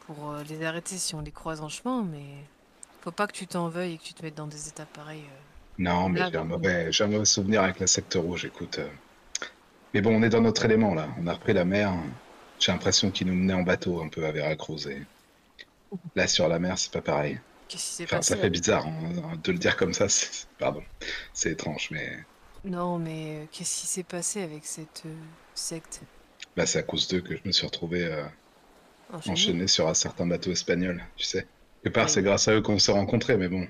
pour 0.00 0.34
les 0.48 0.64
arrêter 0.64 0.98
si 0.98 1.14
on 1.14 1.20
les 1.20 1.32
croise 1.32 1.60
en 1.60 1.68
chemin, 1.68 2.02
mais 2.04 2.44
faut 3.00 3.10
pas 3.12 3.26
que 3.26 3.32
tu 3.32 3.46
t'en 3.46 3.68
veuilles 3.68 3.94
et 3.94 3.98
que 3.98 4.02
tu 4.04 4.14
te 4.14 4.22
mettes 4.22 4.34
dans 4.34 4.46
des 4.46 4.68
états 4.68 4.86
pareils 4.86 5.24
Non, 5.78 6.08
mais 6.08 6.20
j'ai 6.30 6.36
un, 6.36 6.44
mauvais, 6.44 6.92
j'ai 6.92 7.04
un 7.04 7.08
mauvais 7.08 7.24
souvenir 7.24 7.62
avec 7.62 7.78
la 7.80 7.86
secte 7.86 8.14
rouge, 8.14 8.44
écoute. 8.44 8.78
euh. 8.78 8.88
Mais 9.94 10.00
bon, 10.00 10.14
on 10.16 10.22
est 10.22 10.28
dans 10.28 10.40
notre 10.40 10.64
élément 10.64 10.94
là. 10.94 11.08
On 11.18 11.26
a 11.26 11.32
repris 11.34 11.52
la 11.52 11.64
mer. 11.64 11.94
J'ai 12.58 12.72
l'impression 12.72 13.10
qu'il 13.10 13.26
nous 13.28 13.34
menait 13.34 13.54
en 13.54 13.62
bateau 13.62 14.02
un 14.02 14.08
peu 14.08 14.24
à 14.26 14.32
Veracruz. 14.32 14.86
Et... 14.88 15.02
Là, 16.14 16.26
sur 16.28 16.48
la 16.48 16.58
mer, 16.58 16.78
c'est 16.78 16.92
pas 16.92 17.02
pareil. 17.02 17.40
Qu'est-ce 17.68 17.84
qui 17.84 17.94
s'est 17.96 18.04
Enfin, 18.04 18.16
passé 18.18 18.34
ça 18.34 18.36
fait 18.36 18.50
bizarre 18.50 18.86
hein, 18.86 19.36
de 19.42 19.52
le 19.52 19.58
dire 19.58 19.76
comme 19.76 19.92
ça. 19.94 20.06
Pardon. 20.58 20.82
C'est 21.32 21.52
étrange, 21.52 21.88
mais 21.90 22.26
Non, 22.64 22.98
mais 22.98 23.44
euh, 23.44 23.46
qu'est-ce 23.50 23.80
qui 23.80 23.86
s'est 23.86 24.04
passé 24.04 24.42
avec 24.42 24.64
cette 24.66 25.02
euh, 25.06 25.14
secte? 25.54 26.02
Là, 26.56 26.66
c'est 26.66 26.78
à 26.78 26.82
cause 26.82 27.08
d'eux 27.08 27.20
que 27.22 27.36
je 27.36 27.42
me 27.44 27.52
suis 27.52 27.66
retrouvé 27.66 28.04
euh, 28.06 28.24
enchaîné 29.26 29.66
sur 29.68 29.88
un 29.88 29.94
certain 29.94 30.26
bateau 30.26 30.52
espagnol, 30.52 31.04
tu 31.16 31.24
sais. 31.24 31.46
Quelque 31.82 31.94
part, 31.94 32.10
c'est 32.10 32.22
grâce 32.22 32.48
à 32.48 32.54
eux 32.54 32.62
qu'on 32.62 32.78
s'est 32.78 32.92
rencontrés, 32.92 33.36
mais 33.36 33.48
bon. 33.48 33.66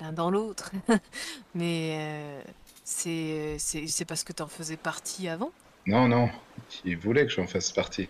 L'un 0.00 0.12
dans 0.12 0.30
l'autre. 0.30 0.70
mais 1.54 1.96
euh, 1.98 2.42
c'est 2.92 4.04
parce 4.06 4.24
que 4.24 4.32
t'en 4.32 4.48
faisais 4.48 4.76
partie 4.76 5.28
avant? 5.28 5.52
Non, 5.86 6.08
non. 6.08 6.28
Ils 6.82 6.98
voulaient 6.98 7.24
que 7.24 7.30
j'en 7.32 7.46
fasse 7.46 7.70
partie. 7.70 8.08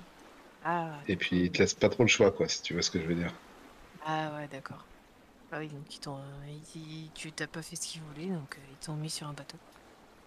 Ah, 0.64 1.06
Et 1.06 1.14
puis, 1.14 1.44
ils 1.44 1.52
te 1.52 1.58
laissent 1.58 1.74
pas 1.74 1.88
trop 1.88 2.02
le 2.02 2.08
choix, 2.08 2.32
quoi, 2.32 2.48
si 2.48 2.60
tu 2.60 2.72
vois 2.72 2.82
ce 2.82 2.90
que 2.90 3.00
je 3.00 3.06
veux 3.06 3.14
dire. 3.14 3.32
ah 4.04 4.32
ouais, 4.36 4.48
d'accord. 4.48 4.86
Ah 5.52 5.58
oui, 5.60 5.68
donc 5.68 5.94
ils 5.94 6.00
t'ont, 6.00 6.18
tu 7.14 7.32
t'as 7.32 7.46
pas 7.48 7.62
fait 7.62 7.76
ce 7.76 7.86
qu'ils 7.88 8.02
voulaient, 8.02 8.28
donc 8.28 8.58
euh, 8.58 8.62
ils 8.72 8.78
t'ont 8.78 8.96
mis 8.96 9.10
sur 9.10 9.28
un 9.28 9.34
bateau. 9.34 9.58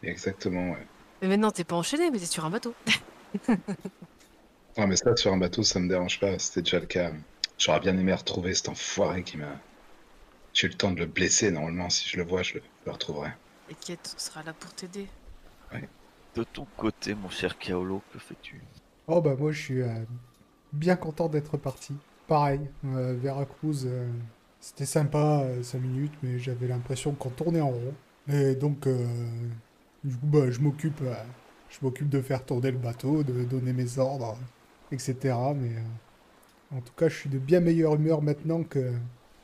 Exactement, 0.03 0.71
ouais. 0.71 0.87
Mais 1.21 1.27
maintenant, 1.27 1.51
t'es 1.51 1.63
pas 1.63 1.75
enchaîné, 1.75 2.09
mais 2.11 2.19
t'es 2.19 2.25
sur 2.25 2.45
un 2.45 2.49
bateau. 2.49 2.73
Non, 4.77 4.87
mais 4.87 4.95
ça, 4.95 5.13
sur 5.17 5.33
un 5.33 5.37
bateau, 5.37 5.63
ça 5.63 5.81
me 5.81 5.89
dérange 5.89 6.17
pas. 6.19 6.39
C'était 6.39 6.61
déjà 6.61 6.79
le 6.79 6.85
cas. 6.85 7.11
J'aurais 7.57 7.81
bien 7.81 7.97
aimé 7.97 8.13
retrouver 8.13 8.53
cet 8.53 8.69
enfoiré 8.69 9.21
qui 9.23 9.35
m'a. 9.37 9.61
J'ai 10.53 10.67
eu 10.67 10.71
le 10.71 10.77
temps 10.77 10.91
de 10.91 10.99
le 10.99 11.05
blesser, 11.07 11.51
normalement. 11.51 11.89
Si 11.89 12.09
je 12.09 12.17
le 12.17 12.23
vois, 12.25 12.43
je 12.43 12.55
le, 12.55 12.61
je 12.61 12.85
le 12.87 12.91
retrouverai. 12.93 13.31
T'inquiète, 13.67 14.13
on 14.15 14.19
sera 14.19 14.43
là 14.43 14.53
pour 14.53 14.73
t'aider. 14.73 15.07
De 16.35 16.43
ton 16.43 16.65
côté, 16.77 17.15
mon 17.15 17.29
cher 17.29 17.57
Kaolo, 17.57 18.01
que 18.11 18.19
fais-tu? 18.19 18.61
Oh 19.07 19.21
bah 19.21 19.35
moi 19.37 19.51
je 19.51 19.61
suis 19.61 19.81
euh, 19.81 20.03
bien 20.73 20.95
content 20.95 21.29
d'être 21.29 21.57
parti. 21.57 21.95
Pareil, 22.27 22.61
euh, 22.85 23.15
Veracruz, 23.17 23.85
euh, 23.85 24.07
c'était 24.59 24.85
sympa 24.85 25.45
5 25.61 25.79
minutes, 25.79 26.13
mais 26.23 26.39
j'avais 26.39 26.67
l'impression 26.67 27.13
qu'on 27.13 27.29
tournait 27.29 27.61
en 27.61 27.69
rond. 27.69 27.93
Et 28.27 28.55
donc, 28.55 28.87
euh, 28.87 29.05
du 30.03 30.15
coup, 30.17 30.25
bah, 30.27 30.49
je 30.51 30.59
m'occupe 30.59 31.01
euh, 31.01 31.13
je 31.69 31.79
m'occupe 31.81 32.09
de 32.09 32.21
faire 32.21 32.45
tourner 32.45 32.71
le 32.71 32.77
bateau, 32.77 33.23
de 33.23 33.43
donner 33.45 33.73
mes 33.73 33.99
ordres, 33.99 34.37
etc. 34.91 35.53
Mais 35.55 35.75
euh, 35.77 36.77
en 36.77 36.81
tout 36.81 36.93
cas, 36.97 37.09
je 37.09 37.15
suis 37.15 37.29
de 37.29 37.39
bien 37.39 37.59
meilleure 37.61 37.95
humeur 37.95 38.21
maintenant 38.21 38.63
que 38.63 38.93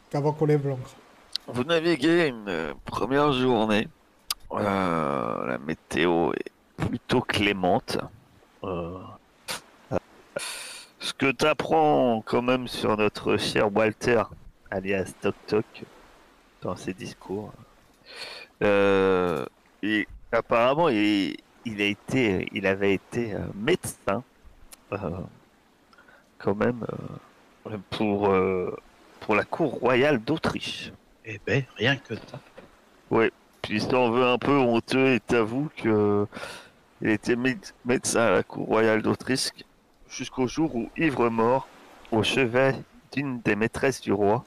qu'avant 0.10 0.34
qu'on 0.34 0.46
lève 0.46 0.68
l'ancre. 0.68 0.96
Vous 1.48 1.64
naviguez 1.64 2.28
une 2.28 2.48
euh, 2.50 2.74
première 2.86 3.32
journée. 3.34 3.88
Euh, 4.54 5.46
la 5.46 5.58
météo 5.60 6.34
est 6.34 6.52
plutôt 6.76 7.22
clémente. 7.22 7.98
Euh, 8.64 9.00
ce 11.00 11.14
que 11.14 11.32
tu 11.32 11.46
apprends 11.46 12.22
quand 12.26 12.42
même 12.42 12.68
sur 12.68 12.98
notre 12.98 13.38
cher 13.38 13.74
Walter, 13.74 14.24
alias 14.70 15.14
Toc 15.22 15.36
Toc, 15.48 15.66
dans 16.62 16.76
ses 16.76 16.94
discours, 16.94 17.54
euh, 18.62 19.46
et 19.82 20.08
apparemment 20.32 20.90
il, 20.90 21.38
il 21.66 21.82
a 21.82 21.86
été, 21.86 22.48
il 22.52 22.68
avait 22.68 22.94
été 22.94 23.34
euh, 23.34 23.40
médecin, 23.56 24.24
quand 26.38 26.56
même, 26.56 26.86
pour, 27.92 28.30
pour 29.22 29.36
la 29.36 29.44
cour 29.46 29.72
royale 29.76 30.20
d'Autriche. 30.20 30.92
Eh 31.24 31.40
ben, 31.46 31.64
rien 31.78 31.96
que 31.96 32.16
ça. 32.16 32.40
Puis 33.62 33.82
si 33.82 33.88
t'en 33.88 34.10
veux 34.12 34.26
un 34.26 34.38
peu 34.38 34.58
honteux 34.58 35.14
et 35.14 35.20
t'avoue 35.20 35.70
que 35.78 36.28
il 37.02 37.10
était 37.10 37.36
méde- 37.36 37.74
médecin 37.86 38.22
à 38.22 38.32
la 38.32 38.44
cour 38.44 38.68
royale 38.68 39.02
d'Autriche 39.02 39.50
jusqu'au 40.10 40.48
jour 40.48 40.76
où, 40.76 40.90
ivre 40.98 41.30
mort, 41.30 41.68
au 42.12 42.24
chevet 42.24 42.76
d'une 43.12 43.40
des 43.42 43.56
maîtresses 43.56 44.02
du 44.02 44.12
roi, 44.12 44.44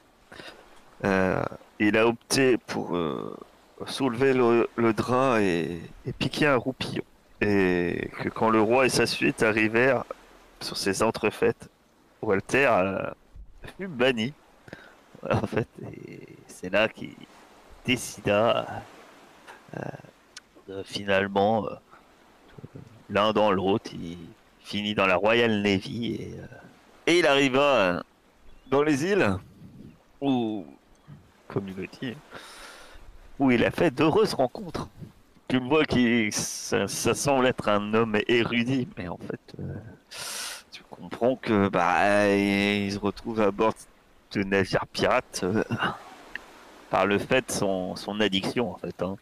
euh, 1.03 1.43
il 1.79 1.97
a 1.97 2.07
opté 2.07 2.57
pour 2.57 2.95
euh, 2.95 3.35
soulever 3.85 4.33
le, 4.33 4.69
le 4.75 4.93
drap 4.93 5.39
et, 5.41 5.81
piquer 6.17 6.47
un 6.47 6.55
roupillon. 6.55 7.03
Et 7.41 8.09
que 8.21 8.29
quand 8.29 8.49
le 8.49 8.61
roi 8.61 8.85
et 8.85 8.89
sa 8.89 9.05
suite 9.05 9.43
arrivèrent 9.43 10.05
sur 10.61 10.77
ces 10.77 11.03
entrefaites, 11.03 11.69
Walter 12.21 12.69
fut 13.77 13.87
banni. 13.87 14.33
En 15.29 15.45
fait, 15.47 15.67
c'est 16.47 16.69
là 16.69 16.87
qu'il 16.87 17.13
décida 17.85 18.65
finalement 20.83 21.65
euh, 21.67 21.75
l'un 23.09 23.33
dans 23.33 23.51
l'autre, 23.51 23.91
il 23.93 24.17
finit 24.59 24.95
dans 24.95 25.05
la 25.05 25.15
Royal 25.15 25.61
Navy 25.61 26.15
et, 26.15 26.35
euh, 26.39 26.45
et 27.07 27.19
il 27.19 27.27
arriva 27.27 27.61
euh, 27.61 28.01
dans 28.67 28.83
les 28.83 29.05
îles 29.05 29.37
où, 30.21 30.65
comme 31.47 31.67
il 31.69 32.15
où 33.37 33.51
il 33.51 33.63
a 33.63 33.71
fait 33.71 33.91
d'heureuses 33.91 34.33
rencontres. 34.33 34.87
Tu 35.47 35.59
vois 35.59 35.85
que 35.85 36.29
ça, 36.31 36.87
semble 36.87 37.45
être 37.45 37.69
un 37.69 37.93
homme 37.93 38.17
érudit, 38.27 38.87
mais 38.97 39.07
en 39.07 39.17
fait, 39.17 39.53
euh, 39.59 39.75
tu 40.71 40.81
comprends 40.89 41.35
que 41.35 41.69
bah 41.69 42.27
il 42.27 42.91
se 42.91 42.97
retrouve 42.97 43.41
à 43.41 43.51
bord 43.51 43.73
de 44.31 44.43
navires 44.43 44.87
pirates 44.87 45.41
euh, 45.43 45.63
par 46.89 47.05
le 47.05 47.19
fait 47.19 47.47
de 47.47 47.51
son, 47.51 47.95
son 47.95 48.19
addiction 48.19 48.71
en 48.71 48.77
fait. 48.77 48.99
hein. 49.03 49.17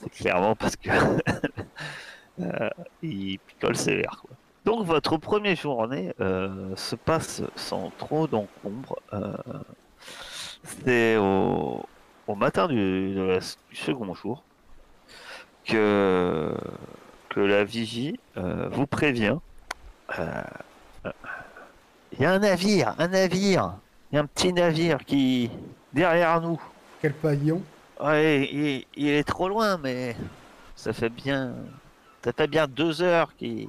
C'est 0.00 0.10
clairement 0.10 0.54
parce 0.54 0.76
que 0.76 0.90
euh, 2.40 2.70
il 3.02 3.38
picole 3.38 3.76
sévère. 3.76 4.22
Quoi. 4.22 4.30
Donc 4.64 4.86
votre 4.86 5.16
première 5.16 5.56
journée 5.56 6.12
euh, 6.20 6.74
se 6.76 6.94
passe 6.96 7.42
sans 7.56 7.90
trop 7.98 8.26
d'encombre. 8.26 8.98
euh, 9.12 9.32
C'est 10.62 11.16
au, 11.16 11.84
matin 12.36 12.68
du, 12.68 13.14
du 13.14 13.76
second 13.76 14.14
jour 14.14 14.42
que, 15.64 16.54
la 17.36 17.62
vigie 17.62 18.18
vous 18.34 18.86
prévient. 18.88 19.38
Il 22.12 22.20
y 22.20 22.24
a 22.24 22.32
un 22.32 22.40
navire, 22.40 22.96
un 22.98 23.08
navire, 23.08 23.74
y 24.12 24.16
a 24.16 24.20
un 24.20 24.26
petit 24.26 24.52
navire 24.52 24.98
qui 25.04 25.50
derrière 25.92 26.40
nous. 26.40 26.60
Quel 27.00 27.12
pavillon? 27.12 27.62
Ouais, 28.00 28.48
il, 28.52 28.86
il 28.96 29.08
est 29.08 29.24
trop 29.24 29.48
loin, 29.48 29.76
mais 29.78 30.16
ça 30.76 30.92
fait 30.92 31.08
bien, 31.08 31.54
ça 32.24 32.32
fait 32.32 32.46
bien 32.46 32.68
deux 32.68 33.02
heures 33.02 33.34
qui, 33.36 33.68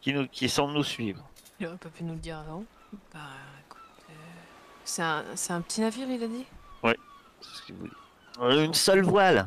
qui 0.00 0.12
nous, 0.12 0.26
qui 0.28 0.48
semble 0.48 0.74
nous 0.74 0.82
suivre. 0.82 1.22
Il 1.60 1.66
aurait 1.66 1.76
pas 1.76 1.88
pu 1.88 2.02
nous 2.04 2.14
le 2.14 2.18
dire 2.18 2.38
avant. 2.38 2.64
Bah, 3.12 3.20
écoute, 3.66 3.80
euh, 4.10 4.12
c'est 4.84 5.02
un, 5.02 5.24
c'est 5.36 5.52
un 5.52 5.60
petit 5.60 5.80
navire, 5.80 6.08
il 6.10 6.22
a 6.22 6.26
dit? 6.26 6.44
C'est 6.82 7.58
ce 7.58 7.62
qu'il 7.66 7.74
vous 7.76 7.86
dit. 7.86 7.92
Euh, 8.40 8.64
Une 8.64 8.74
seule 8.74 9.02
voile. 9.02 9.46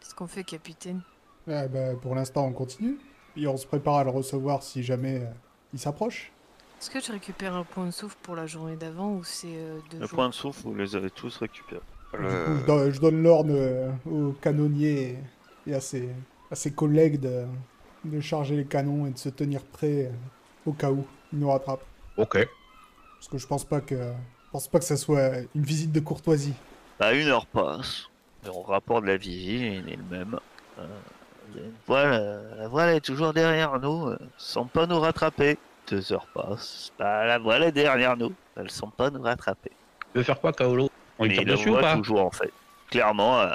Qu'est-ce 0.00 0.14
qu'on 0.14 0.26
fait, 0.26 0.44
capitaine? 0.44 1.00
Ah 1.50 1.66
bah, 1.66 1.94
Pour 2.00 2.14
l'instant, 2.14 2.44
on 2.44 2.52
continue. 2.52 2.98
Et 3.36 3.46
on 3.46 3.56
se 3.56 3.66
prépare 3.66 3.96
à 3.96 4.04
le 4.04 4.10
recevoir 4.10 4.62
si 4.62 4.82
jamais 4.82 5.20
euh, 5.22 5.26
il 5.72 5.78
s'approche. 5.78 6.30
Est-ce 6.80 6.90
que 6.90 6.98
tu 6.98 7.10
récupères 7.10 7.54
un 7.54 7.64
point 7.64 7.86
de 7.86 7.90
souffle 7.90 8.16
pour 8.22 8.36
la 8.36 8.46
journée 8.46 8.76
d'avant 8.76 9.12
ou 9.14 9.24
c'est 9.24 9.46
euh, 9.48 9.78
deux 9.90 9.98
Le 10.00 10.06
jours? 10.06 10.16
point 10.16 10.28
de 10.28 10.34
souffle, 10.34 10.60
vous 10.64 10.74
les 10.74 10.94
avez 10.94 11.10
tous 11.10 11.36
récupérés. 11.38 11.80
Du 12.12 12.18
coup, 12.18 12.90
je, 12.90 13.00
donne, 13.00 13.22
l'ordre 13.22 13.52
euh, 13.52 13.90
au 14.06 14.32
canonnier 14.32 15.18
et 15.66 15.74
à 15.74 15.80
ses, 15.80 16.08
à 16.50 16.54
ses 16.54 16.70
collègues 16.70 17.20
de, 17.20 17.44
de 18.04 18.20
charger 18.20 18.56
les 18.56 18.64
canons 18.64 19.06
et 19.06 19.10
de 19.10 19.18
se 19.18 19.28
tenir 19.28 19.62
prêts 19.62 20.06
euh, 20.06 20.10
au 20.66 20.72
cas 20.72 20.90
où 20.90 21.04
ils 21.32 21.38
nous 21.38 21.50
rattrapent. 21.50 21.84
Ok. 22.16 22.48
Parce 23.18 23.28
que 23.28 23.38
je 23.38 23.46
pense 23.46 23.64
pas 23.64 23.80
que, 23.80 23.96
je 23.96 24.50
pense 24.52 24.68
pas 24.68 24.78
que 24.78 24.84
ça 24.84 24.96
soit 24.96 25.40
une 25.54 25.62
visite 25.62 25.92
de 25.92 26.00
courtoisie. 26.00 26.54
Bah, 26.98 27.12
une 27.12 27.28
heure 27.28 27.46
passe. 27.46 28.08
Le 28.44 28.50
rapport 28.50 29.02
de 29.02 29.06
la 29.06 29.16
vigie 29.16 29.78
il 29.78 29.92
est 29.92 29.96
le 29.96 30.16
même. 30.16 30.38
Euh, 30.78 30.86
il 31.50 31.60
y 31.60 31.64
a 31.64 31.66
une 31.66 31.72
voile, 31.86 32.12
euh, 32.12 32.54
la 32.56 32.68
voile 32.68 32.90
est 32.90 33.00
toujours 33.00 33.32
derrière 33.32 33.78
nous, 33.80 34.08
euh, 34.08 34.18
sans 34.36 34.66
pas 34.66 34.86
nous 34.86 35.00
rattraper. 35.00 35.58
Deux 35.90 36.12
heures 36.12 36.26
passent. 36.34 36.92
Bah, 36.98 37.24
la 37.24 37.38
voile 37.38 37.64
est 37.64 37.72
derrière 37.72 38.16
nous, 38.16 38.32
elles 38.56 38.70
sont 38.70 38.90
pas 38.90 39.10
nous 39.10 39.22
rattraper. 39.22 39.72
Tu 40.12 40.18
veux 40.18 40.24
faire 40.24 40.40
quoi, 40.40 40.52
Kaolo? 40.52 40.90
On 41.18 41.24
Mais 41.24 41.30
tire 41.34 41.42
il 41.42 41.48
le 41.48 41.52
dessus 41.54 41.68
ou 41.68 41.72
voit 41.72 41.80
pas 41.80 41.96
toujours 41.96 42.24
en 42.24 42.30
fait. 42.30 42.52
Clairement, 42.90 43.40
euh, 43.40 43.52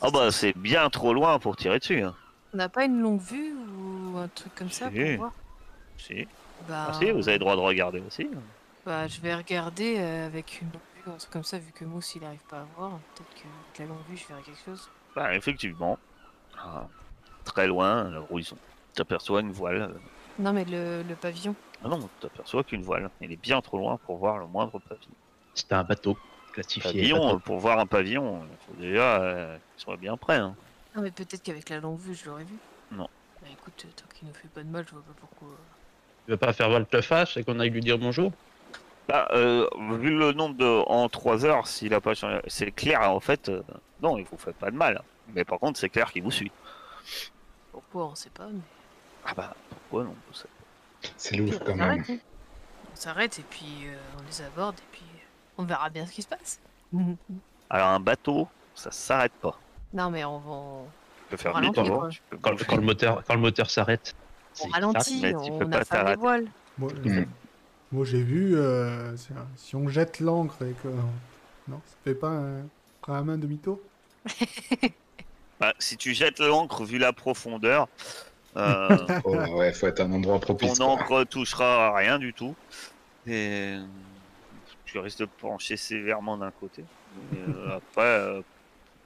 ah 0.00 0.10
bah 0.12 0.30
c'est 0.30 0.56
bien 0.56 0.88
trop 0.90 1.12
loin 1.12 1.38
pour 1.38 1.56
tirer 1.56 1.78
dessus. 1.78 2.02
Hein. 2.02 2.14
On 2.52 2.56
n'a 2.58 2.68
pas 2.68 2.84
une 2.84 3.00
longue 3.00 3.20
vue 3.20 3.54
ou 3.54 4.16
un 4.18 4.28
truc 4.28 4.54
comme 4.54 4.70
ça 4.70 4.90
Si. 4.90 4.94
pour 5.00 5.16
voir 5.16 5.32
Si. 5.98 6.28
Bah, 6.68 6.86
Ah, 6.88 6.92
si, 6.94 7.10
vous 7.10 7.28
avez 7.28 7.38
le 7.38 7.40
droit 7.40 7.56
de 7.56 7.60
regarder 7.60 8.00
aussi. 8.06 8.28
bah, 8.86 9.06
je 9.08 9.20
vais 9.20 9.34
regarder 9.34 9.96
euh, 9.98 10.26
avec 10.26 10.60
une 10.62 10.68
longue 10.68 10.80
vue, 11.04 11.12
un 11.12 11.16
truc 11.16 11.30
comme 11.32 11.44
ça, 11.44 11.58
vu 11.58 11.72
que 11.72 11.84
Mousse 11.84 12.14
il 12.14 12.24
arrive 12.24 12.40
pas 12.48 12.58
à 12.60 12.66
voir. 12.76 12.90
Peut-être 13.14 13.34
que 13.34 13.48
avec 13.66 13.78
la 13.80 13.86
longue 13.86 14.04
vue 14.08 14.16
je 14.16 14.26
verrai 14.28 14.42
quelque 14.42 14.64
chose. 14.64 14.88
Bah, 15.16 15.34
effectivement. 15.34 15.98
Ah, 16.56 16.86
très 17.44 17.66
loin, 17.66 18.06
à 18.06 18.10
l'horizon. 18.10 18.56
T'aperçois 18.94 19.40
une 19.40 19.50
voile. 19.52 19.82
euh, 19.82 19.88
Non, 20.38 20.52
mais 20.52 20.64
le, 20.64 21.02
le 21.02 21.14
pavillon. 21.16 21.54
Ah 21.84 21.88
non, 21.88 22.08
t'aperçois 22.20 22.62
qu'une 22.64 22.82
voile. 22.82 23.10
Elle 23.20 23.32
est 23.32 23.36
bien 23.42 23.60
trop 23.60 23.76
loin 23.78 23.98
pour 24.06 24.16
voir 24.16 24.38
le 24.38 24.46
moindre 24.46 24.78
pavillon. 24.78 25.10
C'était 25.54 25.74
un 25.74 25.84
bateau. 25.84 26.16
Classifié. 26.54 26.90
Pavillon, 26.92 27.34
euh, 27.36 27.38
pour 27.38 27.58
voir 27.58 27.78
un 27.78 27.86
pavillon, 27.86 28.42
il 28.50 28.66
faut 28.66 28.80
déjà 28.80 29.20
euh, 29.22 29.56
qu'il 29.76 29.82
soit 29.84 29.96
bien 29.96 30.16
prêt. 30.16 30.36
hein. 30.36 30.54
Non, 30.96 31.02
mais 31.02 31.10
peut-être 31.10 31.42
qu'avec 31.42 31.68
la 31.70 31.80
longue 31.80 31.98
vue, 31.98 32.14
je 32.14 32.24
l'aurais 32.26 32.44
vu. 32.44 32.54
Non. 32.92 33.08
Bah 33.42 33.48
écoute, 33.52 33.86
tant 33.96 34.06
qu'il 34.14 34.28
nous 34.28 34.34
fait 34.34 34.48
pas 34.48 34.62
de 34.62 34.68
mal, 34.68 34.84
je 34.86 34.92
vois 34.92 35.02
pas 35.02 35.12
pourquoi. 35.20 35.48
Tu 36.24 36.30
veux 36.30 36.36
pas 36.36 36.52
faire 36.52 36.70
volte-face 36.70 37.36
et 37.36 37.44
qu'on 37.44 37.58
aille 37.60 37.70
lui 37.70 37.80
dire 37.80 37.98
bonjour? 37.98 38.32
Bah, 39.08 39.28
euh, 39.32 39.68
vu 40.00 40.16
le 40.16 40.32
nombre 40.32 40.54
de 40.56 40.64
en 40.88 41.08
3 41.10 41.44
heures, 41.44 41.66
s'il 41.66 41.92
a 41.92 42.00
pas 42.00 42.14
changé, 42.14 42.40
c'est 42.46 42.70
clair 42.70 43.02
en 43.10 43.20
fait. 43.20 43.50
euh, 43.50 43.62
non, 44.02 44.16
il 44.16 44.24
vous 44.24 44.38
fait 44.38 44.54
pas 44.54 44.70
de 44.70 44.76
mal. 44.76 45.02
Mais 45.34 45.44
par 45.44 45.58
contre, 45.58 45.78
c'est 45.78 45.90
clair 45.90 46.10
qu'il 46.10 46.22
vous 46.22 46.30
suit. 46.30 46.50
Pourquoi, 47.72 48.06
on 48.06 48.14
sait 48.14 48.30
pas, 48.30 48.46
mais. 48.46 48.60
Ah 49.26 49.34
bah 49.34 49.54
pourquoi 49.70 50.04
non 50.04 50.14
vous 50.28 50.34
savez. 50.34 50.50
C'est 51.16 51.36
lourd 51.36 51.58
quand 51.64 51.72
on 51.72 51.76
même. 51.76 52.04
s'arrête, 52.04 52.10
hein. 52.10 52.24
On 52.92 52.96
s'arrête 52.96 53.38
et 53.38 53.44
puis 53.50 53.66
euh, 53.86 53.96
on 54.18 54.22
les 54.26 54.42
aborde 54.42 54.76
et 54.78 54.82
puis 54.92 55.02
euh, 55.02 55.13
on 55.58 55.64
verra 55.64 55.90
bien 55.90 56.06
ce 56.06 56.12
qui 56.12 56.22
se 56.22 56.28
passe. 56.28 56.60
Alors 57.70 57.88
un 57.88 58.00
bateau, 58.00 58.48
ça 58.74 58.90
s'arrête 58.90 59.32
pas. 59.40 59.58
Non, 59.92 60.10
mais 60.10 60.24
on 60.24 60.38
va. 60.38 60.88
Tu 61.16 61.30
peux 61.30 61.36
faire 61.36 61.52
On 61.54 61.60
tu 62.10 62.20
peux 62.30 62.36
quand, 62.38 62.76
le 62.76 62.82
moteur, 62.82 63.22
quand 63.24 63.34
le 63.34 63.40
moteur 63.40 63.70
s'arrête. 63.70 64.14
On 64.60 64.64
c'est- 64.66 64.70
ralentit, 64.72 65.20
mais 65.22 65.32
tu 65.32 65.50
peux 65.50 65.64
on 65.64 65.70
pas 65.70 66.04
les 66.10 66.16
voiles. 66.16 66.46
Moi, 66.78 66.90
Mhm. 67.04 67.26
moi, 67.92 68.04
j'ai 68.04 68.22
vu, 68.22 68.56
euh, 68.56 69.16
si- 69.16 69.32
si 69.56 69.76
on 69.76 69.88
jette 69.88 70.20
l'ancre 70.20 70.62
et 70.62 70.72
que. 70.82 70.88
Non, 71.68 71.80
ça 71.86 71.96
fait 72.04 72.14
pas 72.14 72.28
un, 72.28 72.66
un 73.08 73.22
main 73.24 73.38
demi-tour 73.38 73.80
Bah, 75.60 75.72
si 75.78 75.96
tu 75.96 76.14
jettes 76.14 76.40
l'ancre 76.40 76.84
vu 76.84 76.98
la 76.98 77.12
profondeur, 77.12 77.88
euh, 78.56 78.88
Oh, 79.24 79.36
ouais, 79.56 79.72
faut 79.72 79.86
être 79.86 80.00
un 80.00 80.12
endroit 80.12 80.40
propice. 80.40 80.74
ton 80.74 80.96
quoi. 80.96 81.20
encre 81.20 81.24
touchera 81.28 81.86
à 81.88 81.96
rien 81.96 82.18
du 82.18 82.34
tout. 82.34 82.54
Et 83.26 83.76
euh, 83.78 83.86
tu 84.94 85.00
risques 85.00 85.18
de 85.18 85.24
pencher 85.24 85.76
sévèrement 85.76 86.38
d'un 86.38 86.52
côté. 86.52 86.84
Mais, 87.32 87.38
euh, 87.48 87.76
après, 87.76 88.02
euh, 88.06 88.42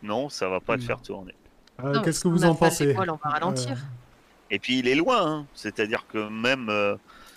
non, 0.03 0.29
ça 0.29 0.47
va 0.47 0.61
pas 0.61 0.77
te 0.77 0.83
faire 0.83 1.01
tourner. 1.01 1.35
Euh, 1.83 2.03
Qu'est-ce 2.03 2.21
que 2.21 2.29
vous 2.29 2.45
en 2.45 2.55
pensez? 2.55 2.95
on 2.95 3.05
va 3.05 3.31
ralentir. 3.31 3.73
Euh, 3.73 4.51
Et 4.51 4.59
puis 4.59 4.81
il 4.81 4.89
est 4.89 4.95
loin, 4.95 5.27
hein. 5.27 5.47
c'est-à-dire 5.55 6.07
que 6.07 6.29
même 6.29 6.69
euh, 6.69 6.97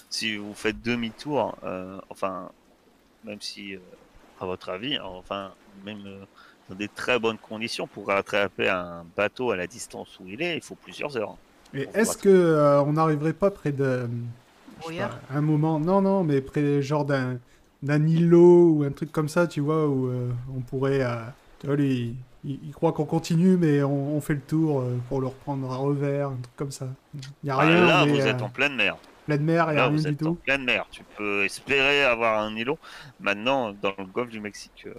si 0.10 0.36
vous 0.36 0.54
faites 0.54 0.82
demi-tour, 0.82 1.56
euh, 1.64 1.98
enfin, 2.10 2.50
même 3.24 3.40
si, 3.40 3.76
euh, 3.76 3.80
à 4.42 4.46
votre 4.46 4.68
avis, 4.70 5.00
enfin, 5.00 5.52
même 5.86 6.02
euh, 6.06 6.26
dans 6.68 6.76
des 6.76 6.90
très 6.90 7.20
bonnes 7.20 7.38
conditions 7.38 7.88
pour 7.88 8.08
rattraper 8.08 8.68
un 8.68 9.06
bateau 9.16 9.52
à 9.52 9.56
la 9.56 9.68
distance 9.68 10.20
où 10.20 10.28
il 10.28 10.42
est, 10.42 10.58
il 10.58 10.62
faut 10.62 10.76
plusieurs 10.76 11.16
heures. 11.16 11.38
Et 11.74 11.88
est-ce 11.94 12.18
que 12.18 12.28
euh, 12.28 12.82
on 12.82 12.94
n'arriverait 12.94 13.32
pas 13.32 13.50
près 13.50 13.72
de 13.72 14.10
pas, 14.86 15.20
un 15.30 15.42
moment 15.42 15.80
Non, 15.80 16.02
non, 16.02 16.26
mais 16.26 16.42
près 16.42 16.82
genre 16.82 17.06
d'un 17.06 17.40
d'un 17.84 18.06
îlot 18.08 18.72
ou 18.78 18.84
un 18.84 18.92
truc 18.92 19.12
comme 19.12 19.30
ça, 19.30 19.48
tu 19.48 19.62
vois, 19.62 19.88
où 19.88 20.08
euh, 20.08 20.32
on 20.56 20.62
pourrait. 20.62 21.02
euh, 21.04 21.16
tu 21.60 21.68
vois, 21.68 21.76
lui, 21.76 22.16
il, 22.44 22.60
il 22.64 22.72
croit 22.74 22.92
qu'on 22.94 23.06
continue, 23.06 23.58
mais 23.58 23.84
on, 23.84 24.16
on 24.18 24.22
fait 24.22 24.34
le 24.36 24.42
tour 24.42 24.82
euh, 24.82 24.98
pour 25.10 25.22
le 25.22 25.28
reprendre 25.28 25.72
à 25.72 25.76
revers, 25.78 26.30
un 26.30 26.38
truc 26.42 26.56
comme 26.56 26.72
ça. 26.72 26.88
Il 27.44 27.48
y 27.48 27.50
a 27.50 27.58
Ah, 27.58 27.60
rien, 27.60 27.86
là, 27.86 28.06
mais, 28.06 28.12
vous 28.14 28.20
euh, 28.20 28.26
êtes 28.26 28.42
en 28.42 28.50
pleine 28.50 28.76
mer. 28.76 28.98
pleine 29.26 29.44
mer, 29.44 29.68
il 29.72 29.76
y 29.76 29.78
a 29.80 29.82
Là, 29.82 29.88
rien 29.90 29.98
vous 29.98 30.04
du 30.04 30.16
en 30.26 30.34
tout. 30.34 30.36
pleine 30.36 30.64
mer. 30.64 30.86
Tu 30.92 31.04
peux 31.18 31.46
espérer 31.46 32.04
avoir 32.04 32.42
un 32.44 32.56
îlot. 32.56 32.78
Maintenant, 33.20 33.74
dans 33.74 33.94
le 33.98 34.06
golfe 34.06 34.30
du 34.30 34.40
Mexique 34.40 34.84
euh, 34.88 34.94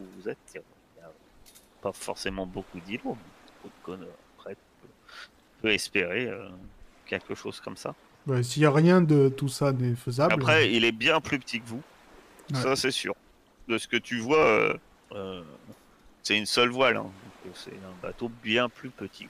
où 0.00 0.04
vous 0.18 0.28
êtes, 0.28 0.38
il 0.54 0.58
n'y 0.58 1.04
a 1.04 1.10
pas 1.82 1.92
forcément 1.92 2.46
beaucoup 2.46 2.78
d'îlots. 2.80 3.16
Après, 4.38 4.54
tu 4.54 4.60
peux, 5.62 5.70
espérer 5.70 6.26
euh, 6.28 6.48
quelque 7.06 7.34
chose 7.34 7.60
comme 7.60 7.76
ça. 7.76 7.94
S'il 8.42 8.62
y 8.62 8.66
a 8.66 8.70
rien 8.70 9.00
de 9.02 9.28
tout 9.28 9.48
ça 9.48 9.72
n'est 9.72 9.94
faisable. 9.94 10.32
Après, 10.34 10.72
il 10.72 10.84
est 10.84 10.92
bien 10.92 11.20
plus 11.20 11.38
petit 11.38 11.60
que 11.60 11.66
vous. 11.66 11.82
Ouais. 12.52 12.60
Ça, 12.60 12.76
c'est 12.76 12.90
sûr. 12.90 13.14
De 13.68 13.78
ce 13.78 13.88
que 13.88 13.96
tu 13.96 14.18
vois, 14.18 14.44
euh, 14.46 14.76
euh, 15.12 15.42
c'est 16.22 16.36
une 16.36 16.46
seule 16.46 16.70
voile. 16.70 16.96
hein. 16.98 17.10
Euh, 17.46 17.50
C'est 17.54 17.70
un 17.72 18.02
bateau 18.02 18.28
bien 18.42 18.68
plus 18.68 18.90
petit. 18.90 19.26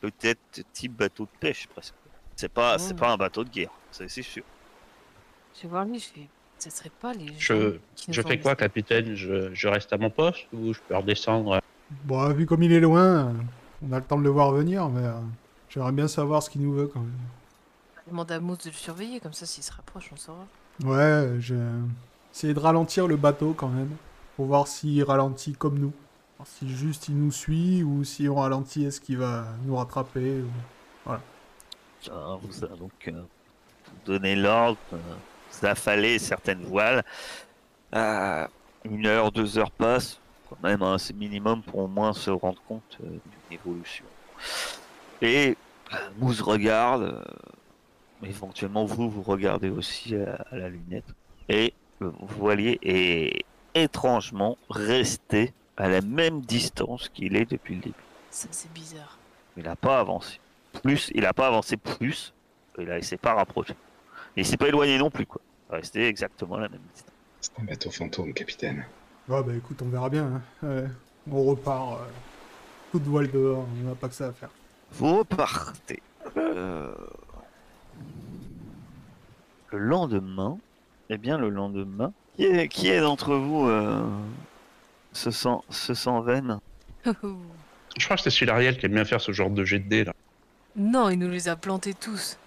Peut-être 0.00 0.40
type 0.72 0.92
bateau 0.92 1.24
de 1.24 1.38
pêche, 1.40 1.66
presque. 1.68 1.94
C'est 2.36 2.52
pas, 2.52 2.78
c'est 2.78 2.96
pas 2.96 3.10
un 3.12 3.16
bateau 3.16 3.44
de 3.44 3.50
guerre, 3.50 3.70
ça, 3.92 4.08
c'est 4.08 4.22
sûr. 4.22 4.42
Je 5.56 5.62
vais 5.62 5.68
voir 5.68 5.84
lui, 5.84 5.98
je 5.98 6.06
fais. 6.06 6.28
Ce 6.58 6.70
serait 6.70 6.90
pas 7.00 7.12
les. 7.12 7.28
Je- 7.38 7.54
gens 7.72 7.78
qui 7.94 8.10
nous 8.10 8.14
Je 8.14 8.22
fais 8.22 8.38
quoi, 8.38 8.56
capitaine? 8.56 9.14
Je, 9.14 9.54
je 9.54 9.68
reste 9.68 9.92
à 9.92 9.98
mon 9.98 10.10
poste 10.10 10.46
ou 10.52 10.72
je 10.72 10.80
peux 10.80 10.96
redescendre? 10.96 11.60
Bon, 12.04 12.32
vu 12.32 12.44
comme 12.46 12.62
il 12.62 12.72
est 12.72 12.80
loin, 12.80 13.32
on 13.82 13.92
a 13.92 13.98
le 14.00 14.04
temps 14.04 14.18
de 14.18 14.24
le 14.24 14.30
voir 14.30 14.50
venir, 14.52 14.88
mais 14.88 15.04
euh, 15.04 15.20
j'aimerais 15.68 15.92
bien 15.92 16.08
savoir 16.08 16.42
ce 16.42 16.50
qu'il 16.50 16.62
nous 16.62 16.72
veut 16.72 16.88
quand 16.88 17.00
même. 17.00 17.18
Demande 18.06 18.30
à 18.32 18.40
Mousse 18.40 18.58
de 18.58 18.70
le 18.70 18.74
surveiller, 18.74 19.20
comme 19.20 19.32
ça 19.32 19.46
s'il 19.46 19.62
se 19.62 19.72
rapproche, 19.72 20.10
on 20.12 20.16
saura. 20.16 20.46
Ouais, 20.82 21.36
j'ai 21.38 21.58
essayé 22.32 22.52
de 22.54 22.58
ralentir 22.58 23.06
le 23.06 23.16
bateau 23.16 23.54
quand 23.56 23.68
même, 23.68 23.90
pour 24.36 24.46
voir 24.46 24.66
s'il 24.66 25.02
ralentit 25.04 25.52
comme 25.52 25.78
nous. 25.78 25.92
Alors, 26.36 26.48
si 26.48 26.68
juste 26.68 27.08
il 27.08 27.16
nous 27.16 27.30
suit 27.30 27.82
ou 27.84 28.02
si 28.02 28.28
on 28.28 28.34
ralentit, 28.36 28.84
est-ce 28.84 29.00
qu'il 29.00 29.18
va 29.18 29.46
nous 29.64 29.76
rattraper 29.76 30.40
ou- 30.40 31.10
Ça, 32.00 32.38
vous 32.42 32.52
donc 32.76 32.90
euh, 33.08 33.22
donné 34.04 34.34
l'ordre, 34.36 34.76
euh, 34.92 34.96
vous 35.52 36.18
certaines 36.18 36.64
voiles. 36.64 37.02
Une 37.92 39.06
heure, 39.06 39.32
deux 39.32 39.56
heures 39.56 39.70
passent, 39.70 40.18
quand 40.50 40.58
même, 40.62 40.82
hein, 40.82 40.98
c'est 40.98 41.16
minimum 41.16 41.62
pour 41.62 41.78
au 41.78 41.86
moins 41.88 42.12
se 42.12 42.30
rendre 42.30 42.60
compte 42.68 42.98
euh, 43.02 43.06
d'une 43.08 43.58
évolution. 43.58 44.04
Et 45.22 45.56
euh, 45.92 45.96
Mousse 46.18 46.42
regarde, 46.42 47.02
euh, 47.04 47.22
éventuellement 48.24 48.84
vous, 48.84 49.08
vous 49.10 49.22
regardez 49.22 49.70
aussi 49.70 50.16
à, 50.16 50.34
à 50.50 50.56
la 50.56 50.68
lunette. 50.68 51.04
Et 51.48 51.74
le 52.00 52.12
voilier 52.20 52.78
est 52.82 53.44
étrangement 53.74 54.56
resté 54.70 55.52
à 55.76 55.88
la 55.88 56.00
même 56.00 56.40
distance 56.40 57.08
qu'il 57.08 57.36
est 57.36 57.50
depuis 57.50 57.74
le 57.76 57.80
début. 57.80 57.94
Ça, 58.30 58.48
c'est 58.50 58.72
bizarre. 58.72 59.18
Il 59.56 59.64
n'a 59.64 59.76
pas 59.76 60.00
avancé. 60.00 60.40
Plus, 60.82 61.10
il 61.14 61.22
n'a 61.22 61.32
pas 61.32 61.46
avancé 61.48 61.76
plus. 61.76 62.32
Il 62.78 62.90
a, 62.90 62.98
il 62.98 63.04
s'est 63.04 63.16
pas 63.16 63.34
rapproché. 63.34 63.74
Et 64.36 64.40
il 64.40 64.46
s'est 64.46 64.56
pas 64.56 64.68
éloigné 64.68 64.98
non 64.98 65.10
plus, 65.10 65.26
quoi. 65.26 65.40
Il 65.70 65.74
est 65.74 65.76
resté 65.78 66.08
exactement 66.08 66.56
à 66.56 66.60
la 66.60 66.68
même 66.68 66.80
distance. 66.92 67.12
C'est 67.40 67.52
un 67.60 67.64
bateau 67.64 67.90
fantôme, 67.90 68.32
capitaine. 68.32 68.84
Ouais, 69.28 69.42
bah 69.42 69.54
écoute, 69.54 69.80
on 69.82 69.88
verra 69.88 70.10
bien. 70.10 70.42
hein. 70.62 70.66
Ouais, 70.66 70.84
on 71.30 71.44
repart 71.44 72.00
euh, 72.00 72.04
toute 72.92 73.04
voile 73.04 73.30
dehors, 73.30 73.64
on 73.82 73.88
n'a 73.88 73.94
pas 73.94 74.08
que 74.08 74.14
ça 74.14 74.26
à 74.28 74.32
faire. 74.32 74.50
Vous 74.92 75.18
repartez. 75.18 76.02
Euh, 76.36 76.83
Le 79.74 79.80
lendemain, 79.80 80.56
eh 81.10 81.18
bien 81.18 81.36
le 81.36 81.48
lendemain, 81.48 82.12
qui 82.36 82.44
est, 82.44 82.68
qui 82.68 82.88
est 82.88 83.00
d'entre 83.00 83.34
vous 83.34 83.66
euh, 83.68 84.04
se 85.12 85.32
sent 85.32 85.56
se 85.68 85.94
sent 85.94 86.20
veine 86.24 86.60
Je 87.04 88.04
crois 88.04 88.14
que 88.16 88.22
c'est 88.22 88.30
celui 88.30 88.46
d'Ariel 88.46 88.78
qui 88.78 88.86
aime 88.86 88.92
bien 88.94 89.04
faire 89.04 89.20
ce 89.20 89.32
genre 89.32 89.50
de 89.50 89.64
jet 89.64 89.80
de 89.80 89.88
dés 89.88 90.04
là. 90.04 90.12
non, 90.76 91.10
il 91.10 91.18
nous 91.18 91.28
les 91.28 91.48
a 91.48 91.56
plantés 91.56 91.92
tous. 91.92 92.38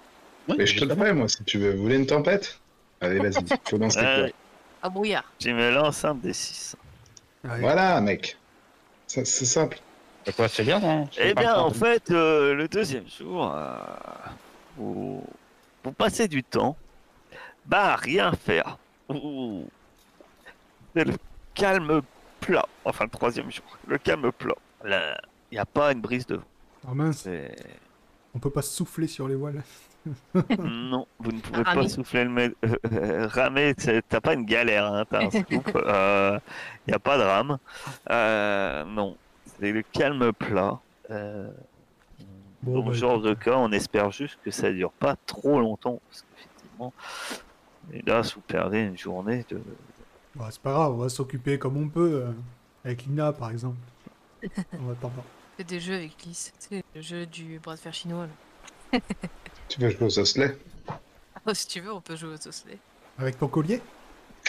Ouais, 0.48 0.56
Mais 0.58 0.66
je 0.66 0.80
te 0.80 0.86
le 0.86 0.96
fais, 0.96 1.14
moi, 1.14 1.28
si 1.28 1.44
tu 1.44 1.58
veux. 1.58 1.76
Vous 1.76 1.82
voulez 1.84 1.98
une 1.98 2.06
tempête? 2.06 2.62
Allez, 3.02 3.20
vas-y, 3.20 3.44
faut 3.66 3.78
lancer 3.78 4.00
Ouais, 4.00 4.32
quoi 4.32 4.88
À 4.88 4.90
brouillard. 4.90 5.26
Tu 5.38 5.54
me 5.54 5.70
lances 5.70 6.06
un 6.06 6.16
des 6.16 6.32
6. 6.32 6.78
Ouais. 7.44 7.60
Voilà, 7.60 8.00
mec. 8.00 8.38
C'est 9.08 9.26
simple. 9.26 9.80
C'est 10.26 10.34
quoi, 10.34 10.48
c'est 10.48 10.64
bien, 10.64 10.80
non 10.80 11.10
Eh 11.18 11.34
bien, 11.34 11.56
en 11.56 11.72
fait, 11.72 12.10
euh, 12.10 12.54
le 12.54 12.70
deuxième 12.70 13.04
jour, 13.10 13.54
euh, 13.54 13.76
vous, 14.78 15.22
vous 15.84 15.92
passez 15.92 16.30
du 16.30 16.42
temps, 16.42 16.78
bah, 17.68 17.94
à 17.94 17.96
rien 17.96 18.32
faire. 18.34 18.78
C'est 19.10 21.06
le 21.06 21.14
calme 21.54 22.02
plat. 22.40 22.66
Enfin, 22.86 23.06
le 23.06 23.10
troisième 23.10 23.52
jour, 23.52 23.66
le 23.88 23.98
calme 23.98 24.32
plat. 24.32 24.56
Il 25.52 25.56
n'y 25.56 25.60
a 25.60 25.66
pas 25.66 25.92
une 25.92 26.02
brise 26.02 26.26
de 26.26 26.36
vent. 26.36 26.94
Mince, 26.94 27.22
C'est- 27.24 27.56
on 28.34 28.40
peut 28.40 28.50
pas 28.50 28.62
souffler 28.62 29.08
sur 29.08 29.28
les 29.28 29.36
voiles. 29.36 29.64
Non, 30.60 31.06
vous 31.20 31.32
ne 31.34 31.40
pouvez 31.42 31.64
Ramer. 31.64 31.82
pas 31.82 31.90
souffler 31.90 32.24
le 32.24 32.30
mé... 32.30 32.50
euh, 32.64 32.76
euh, 32.94 33.28
ramer, 33.28 33.74
c'est- 33.78 34.02
t'as 34.08 34.22
pas 34.22 34.34
une 34.36 34.46
galère, 34.46 34.86
hein, 34.86 35.04
t'as 35.10 35.26
un 35.26 35.30
scoop. 35.32 35.70
Il 35.76 36.42
n'y 36.88 36.94
a 36.94 37.00
pas 37.00 37.18
de 37.18 37.24
rame. 37.24 37.58
Euh, 38.10 38.86
non, 38.86 39.18
c'est 39.60 39.72
le 39.72 39.82
calme 39.84 40.32
plat. 40.34 40.80
Euh, 41.12 41.50
Bon, 42.64 42.80
Dans 42.80 42.86
bah, 42.88 42.92
ce 42.94 42.98
genre 42.98 43.20
de 43.22 43.34
cas, 43.36 43.56
on 43.58 43.72
espère 43.72 44.12
juste 44.12 44.40
que 44.44 44.50
ça 44.50 44.72
dure 44.72 44.92
pas 44.92 45.16
trop 45.28 45.60
longtemps. 45.60 46.00
Parce 46.10 46.24
qu'effectivement, 46.24 46.92
et 47.94 48.02
là, 48.04 48.24
si 48.24 48.36
vous 48.36 48.42
perdez 48.42 48.80
une 48.80 48.98
journée 48.98 49.46
de. 49.50 49.62
Bah, 50.36 50.50
c'est 50.52 50.62
pas 50.62 50.72
grave, 50.74 50.94
on 50.94 50.98
va 50.98 51.10
s'occuper 51.10 51.58
comme 51.58 51.78
on 51.78 51.90
peut. 51.90 52.24
euh, 52.26 52.32
avec 52.84 53.04
Lina, 53.04 53.34
par 53.34 53.52
exemple. 53.52 53.78
en 54.80 54.90
attendant. 54.92 55.24
Fais 55.58 55.64
des 55.64 55.80
jeux 55.80 55.96
avec 55.96 56.24
Lys. 56.24 56.54
C'est 56.60 56.84
le 56.94 57.02
jeu 57.02 57.26
du 57.26 57.60
bras 57.60 57.76
de 57.76 57.80
fer 57.80 57.94
chinois. 57.94 58.28
Là. 58.28 59.00
Tu 59.70 59.82
veux 59.82 59.90
jouer 59.90 60.06
aux 60.06 60.20
osselets 60.20 60.58
Ah, 61.46 61.54
si 61.54 61.68
tu 61.68 61.82
veux, 61.82 61.92
on 61.94 62.00
peut 62.02 62.16
jouer 62.16 62.34
aux 62.36 62.48
osselets. 62.48 62.80
Avec 63.18 63.38
ton 63.38 63.48
collier? 63.48 63.82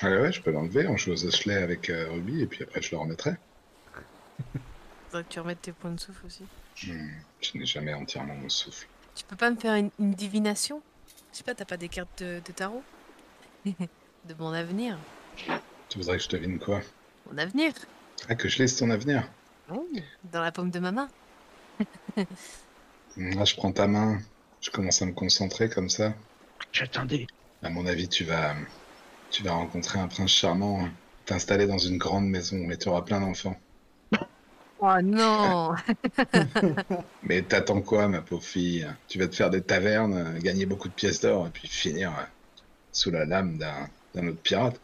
Ah 0.03 0.11
ouais, 0.11 0.31
je 0.33 0.41
peux 0.41 0.53
l'enlever. 0.53 0.87
On 0.87 0.97
joue 0.97 1.13
aux 1.13 1.25
osselets 1.25 1.57
avec 1.63 1.91
euh, 1.91 2.11
Ruby 2.13 2.43
et 2.43 2.47
puis 2.47 2.63
après 2.63 2.81
je 2.83 2.93
le 2.93 2.99
remettrai. 2.99 3.33
Faudrait 5.09 5.25
que 5.25 5.29
tu 5.29 5.41
remettes 5.41 5.63
tes 5.63 5.73
points 5.73 5.91
de 5.91 5.99
souffle 5.99 6.27
aussi. 6.27 6.45
Hmm, 6.87 7.09
je 7.41 7.59
n'ai 7.59 7.67
jamais 7.67 7.95
entièrement 7.95 8.35
mon 8.37 8.49
souffle. 8.49 8.87
Tu 9.17 9.25
peux 9.25 9.37
pas 9.37 9.51
me 9.51 9.57
faire 9.57 9.75
une, 9.75 9.91
une 9.99 10.13
divination? 10.15 10.83
Je 11.33 11.39
sais 11.39 11.45
pas, 11.45 11.55
t'as 11.55 11.65
pas 11.65 11.77
des 11.77 11.89
cartes 11.89 12.23
de, 12.23 12.41
de 12.45 12.53
tarot? 12.53 12.85
De 14.25 14.35
mon 14.39 14.53
avenir 14.53 14.99
Tu 15.89 15.99
voudrais 15.99 16.19
que 16.19 16.23
je 16.25 16.29
devine 16.29 16.59
quoi? 16.59 16.81
Mon 17.31 17.39
avenir. 17.39 17.73
Ah, 18.29 18.35
que 18.35 18.49
je 18.49 18.59
laisse 18.59 18.77
ton 18.77 18.91
avenir. 18.91 19.29
Oui, 19.71 20.03
dans 20.33 20.43
la 20.43 20.53
paume 20.53 20.71
de 20.71 20.79
ma 20.79 20.93
main. 20.93 21.09
Là, 23.17 23.45
je 23.45 23.55
prends 23.57 23.73
ta 23.73 23.87
main. 23.87 24.21
Je 24.61 24.71
commence 24.71 25.03
à 25.03 25.07
me 25.07 25.13
concentrer 25.13 25.69
comme 25.69 25.89
ça. 25.89 26.15
J'attendais. 26.73 27.27
À 27.63 27.71
mon 27.71 27.87
avis, 27.87 28.09
tu 28.09 28.25
vas, 28.25 28.55
tu 29.31 29.43
vas 29.43 29.53
rencontrer 29.53 29.99
un 29.99 30.09
prince 30.09 30.31
charmant, 30.31 30.89
t'installer 31.25 31.67
dans 31.67 31.79
une 31.79 31.99
grande 31.99 32.27
maison 32.29 32.71
et 32.71 32.79
tu 32.79 32.89
auras 32.89 33.03
plein 33.03 33.21
d'enfants. 33.21 33.57
Oh 34.81 34.97
non 35.03 35.75
Mais 37.23 37.43
t'attends 37.43 37.83
quoi, 37.83 38.07
ma 38.09 38.23
pauvre 38.23 38.45
fille? 38.45 38.89
Tu 39.09 39.19
vas 39.19 39.27
te 39.27 39.35
faire 39.35 39.51
des 39.51 39.63
tavernes, 39.63 40.39
gagner 40.39 40.67
beaucoup 40.67 40.89
de 40.89 40.95
pièces 40.95 41.21
d'or 41.21 41.49
et 41.49 41.51
puis 41.51 41.67
finir 41.67 42.17
euh, 42.17 42.23
sous 42.93 43.11
la 43.11 43.25
lame 43.25 43.57
d'un 43.59 43.89
d'un 44.15 44.29
autre 44.29 44.41
pirate. 44.43 44.81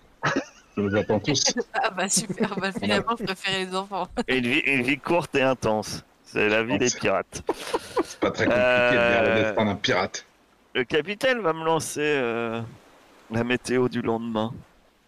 Je 0.77 0.83
vous 0.83 0.97
attends 0.97 1.21
tous. 1.21 1.43
Ah 1.75 1.91
bah 1.91 2.09
super, 2.09 2.57
bah 2.59 2.73
finalement 2.81 3.15
je 3.19 3.25
préférais 3.25 3.65
les 3.67 3.75
enfants. 3.75 4.09
Une 4.29 4.47
vie, 4.47 4.61
une 4.61 4.83
vie 4.83 4.99
courte 4.99 5.35
et 5.35 5.43
intense. 5.43 6.03
C'est 6.25 6.49
la 6.49 6.63
vie 6.65 6.79
des 6.79 6.91
pirates. 6.91 7.43
C'est 8.05 8.19
pas 8.19 8.31
très 8.31 8.45
compliqué 8.47 8.61
Euh, 8.61 9.43
destin 9.45 9.65
d'un 9.67 9.77
pirate. 9.77 10.25
Le 10.75 10.83
capitaine 10.85 11.41
va 11.41 11.53
me 11.53 11.65
lancer 11.65 12.01
euh, 12.01 12.61
la 13.31 13.45
météo 13.45 13.89
du 13.89 14.03
lendemain. 14.03 14.53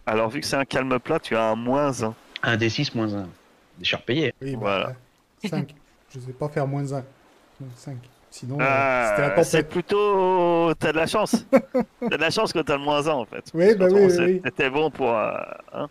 Alors, 0.04 0.28
vu 0.30 0.40
que 0.40 0.46
c'est 0.46 0.56
un 0.56 0.64
calme 0.64 1.00
plat, 1.00 1.18
tu 1.18 1.34
as 1.34 1.42
un 1.42 1.56
moins 1.56 2.00
1. 2.04 2.14
Un 2.44 2.56
des 2.56 2.68
6 2.70 2.94
moins 2.94 3.12
1. 3.12 3.28
Des 3.78 3.84
chers 3.84 4.02
payés. 4.02 4.32
Oui, 4.40 4.54
Voilà. 4.54 4.92
5. 5.44 5.74
Je 6.14 6.20
sais 6.20 6.32
pas 6.32 6.48
faire 6.48 6.66
moins 6.68 6.92
1. 6.92 7.02
5. 7.76 7.96
Sinon, 8.38 8.58
euh, 8.60 8.64
Ah, 8.64 9.14
c'est 9.44 9.62
tempête. 9.62 9.68
plutôt. 9.70 10.74
T'as 10.78 10.92
de 10.92 10.96
la 10.98 11.06
chance. 11.06 11.46
T'as 12.00 12.16
de 12.16 12.20
la 12.20 12.30
chance 12.30 12.52
que 12.52 12.58
t'as 12.58 12.76
le 12.76 12.82
moins 12.82 13.06
1 13.08 13.10
en 13.12 13.24
fait. 13.24 13.44
Oui, 13.54 13.74
bah 13.74 13.86
oui, 13.90 14.08
oui. 14.18 14.40
C'était 14.44 14.68
bon 14.68 14.90
pour, 14.90 15.10
euh, 15.16 15.32
hein, 15.72 15.88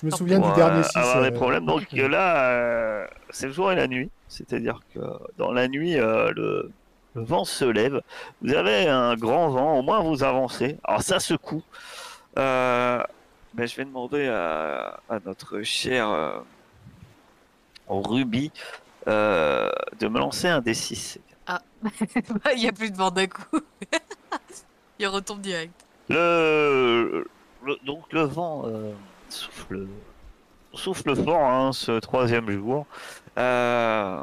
Je 0.00 0.06
me 0.06 0.10
souviens 0.10 0.38
pour, 0.40 0.50
du 0.50 0.56
dernier 0.56 0.80
euh, 0.80 0.82
6. 0.82 0.96
avoir 0.98 1.22
des 1.22 1.30
problèmes. 1.30 1.64
Donc 1.64 1.86
euh, 1.94 2.06
là, 2.08 2.50
euh, 2.50 3.06
c'est 3.30 3.46
le 3.46 3.52
jour 3.52 3.72
et 3.72 3.76
la 3.76 3.86
nuit. 3.86 4.10
C'est-à-dire 4.28 4.80
que 4.94 5.00
dans 5.38 5.52
la 5.52 5.68
nuit, 5.68 5.96
euh, 5.98 6.32
le, 6.36 6.70
le 7.14 7.22
vent 7.24 7.44
se 7.46 7.64
lève. 7.64 8.02
Vous 8.42 8.52
avez 8.54 8.88
un 8.88 9.14
grand 9.14 9.48
vent. 9.48 9.78
Au 9.78 9.82
moins, 9.82 10.00
vous 10.00 10.22
avancez. 10.22 10.76
Alors 10.84 11.00
ça 11.02 11.18
secoue. 11.18 11.62
Euh, 12.38 13.02
ben, 13.54 13.66
je 13.66 13.74
vais 13.76 13.86
demander 13.86 14.26
à, 14.28 15.00
à 15.08 15.18
notre 15.24 15.62
cher 15.62 16.10
euh, 16.10 16.38
Ruby 17.88 18.52
euh, 19.08 19.70
de 19.98 20.08
me 20.08 20.18
lancer 20.18 20.48
un 20.48 20.60
D6. 20.60 21.18
Il 22.56 22.62
y 22.62 22.68
a 22.68 22.72
plus 22.72 22.90
de 22.90 22.96
vent 22.96 23.10
d'un 23.10 23.26
coup. 23.26 23.60
Il 24.98 25.06
retombe 25.08 25.40
direct. 25.40 25.72
Le, 26.08 27.26
donc 27.84 28.12
le 28.12 28.22
vent 28.22 28.62
euh, 28.66 28.92
souffle, 29.28 29.86
souffle 30.72 31.16
fort 31.16 31.44
hein, 31.44 31.72
ce 31.72 31.98
troisième 31.98 32.50
jour, 32.50 32.86
euh, 33.38 34.22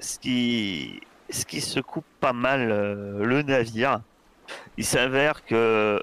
ce 0.00 0.18
qui 0.18 1.00
ce 1.30 1.46
qui 1.46 1.60
secoue 1.60 2.02
pas 2.20 2.32
mal 2.32 2.70
euh, 2.70 3.24
le 3.24 3.42
navire. 3.42 4.00
Il 4.76 4.84
s'avère 4.84 5.44
que 5.46 6.02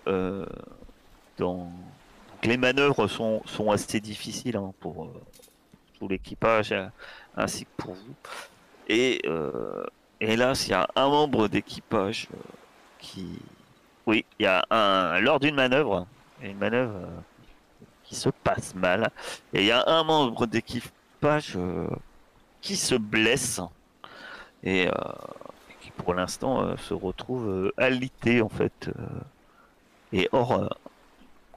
les 2.43 2.57
manœuvres 2.57 3.07
sont, 3.07 3.43
sont 3.45 3.69
assez 3.69 3.99
difficiles 3.99 4.55
hein, 4.55 4.73
pour 4.79 5.11
tout 5.99 6.07
l'équipage 6.07 6.73
ainsi 7.35 7.65
que 7.65 7.83
pour 7.83 7.93
vous. 7.93 8.15
Hélas, 10.21 10.67
il 10.67 10.71
y 10.71 10.73
a 10.73 10.87
un 10.95 11.09
membre 11.09 11.47
d'équipage 11.47 12.27
euh, 12.33 12.37
qui 12.99 13.39
oui, 14.05 14.25
il 14.39 14.43
y 14.43 14.47
a 14.47 14.65
un 14.71 15.19
lors 15.19 15.39
d'une 15.39 15.55
manœuvre, 15.55 16.07
une 16.41 16.57
manœuvre 16.57 16.95
euh, 16.95 17.07
qui 18.03 18.15
se 18.15 18.29
passe 18.29 18.73
mal, 18.73 19.11
et 19.53 19.59
il 19.59 19.65
y 19.65 19.71
a 19.71 19.83
un 19.87 20.03
membre 20.03 20.47
d'équipage 20.47 21.53
euh, 21.55 21.87
qui 22.61 22.75
se 22.75 22.95
blesse 22.95 23.61
et 24.63 24.87
euh, 24.87 24.91
qui 25.79 25.91
pour 25.91 26.13
l'instant 26.13 26.61
euh, 26.63 26.75
se 26.77 26.93
retrouve 26.93 27.47
euh, 27.47 27.73
alité 27.77 28.41
en 28.41 28.49
fait 28.49 28.89
et 30.11 30.27
hors, 30.31 30.75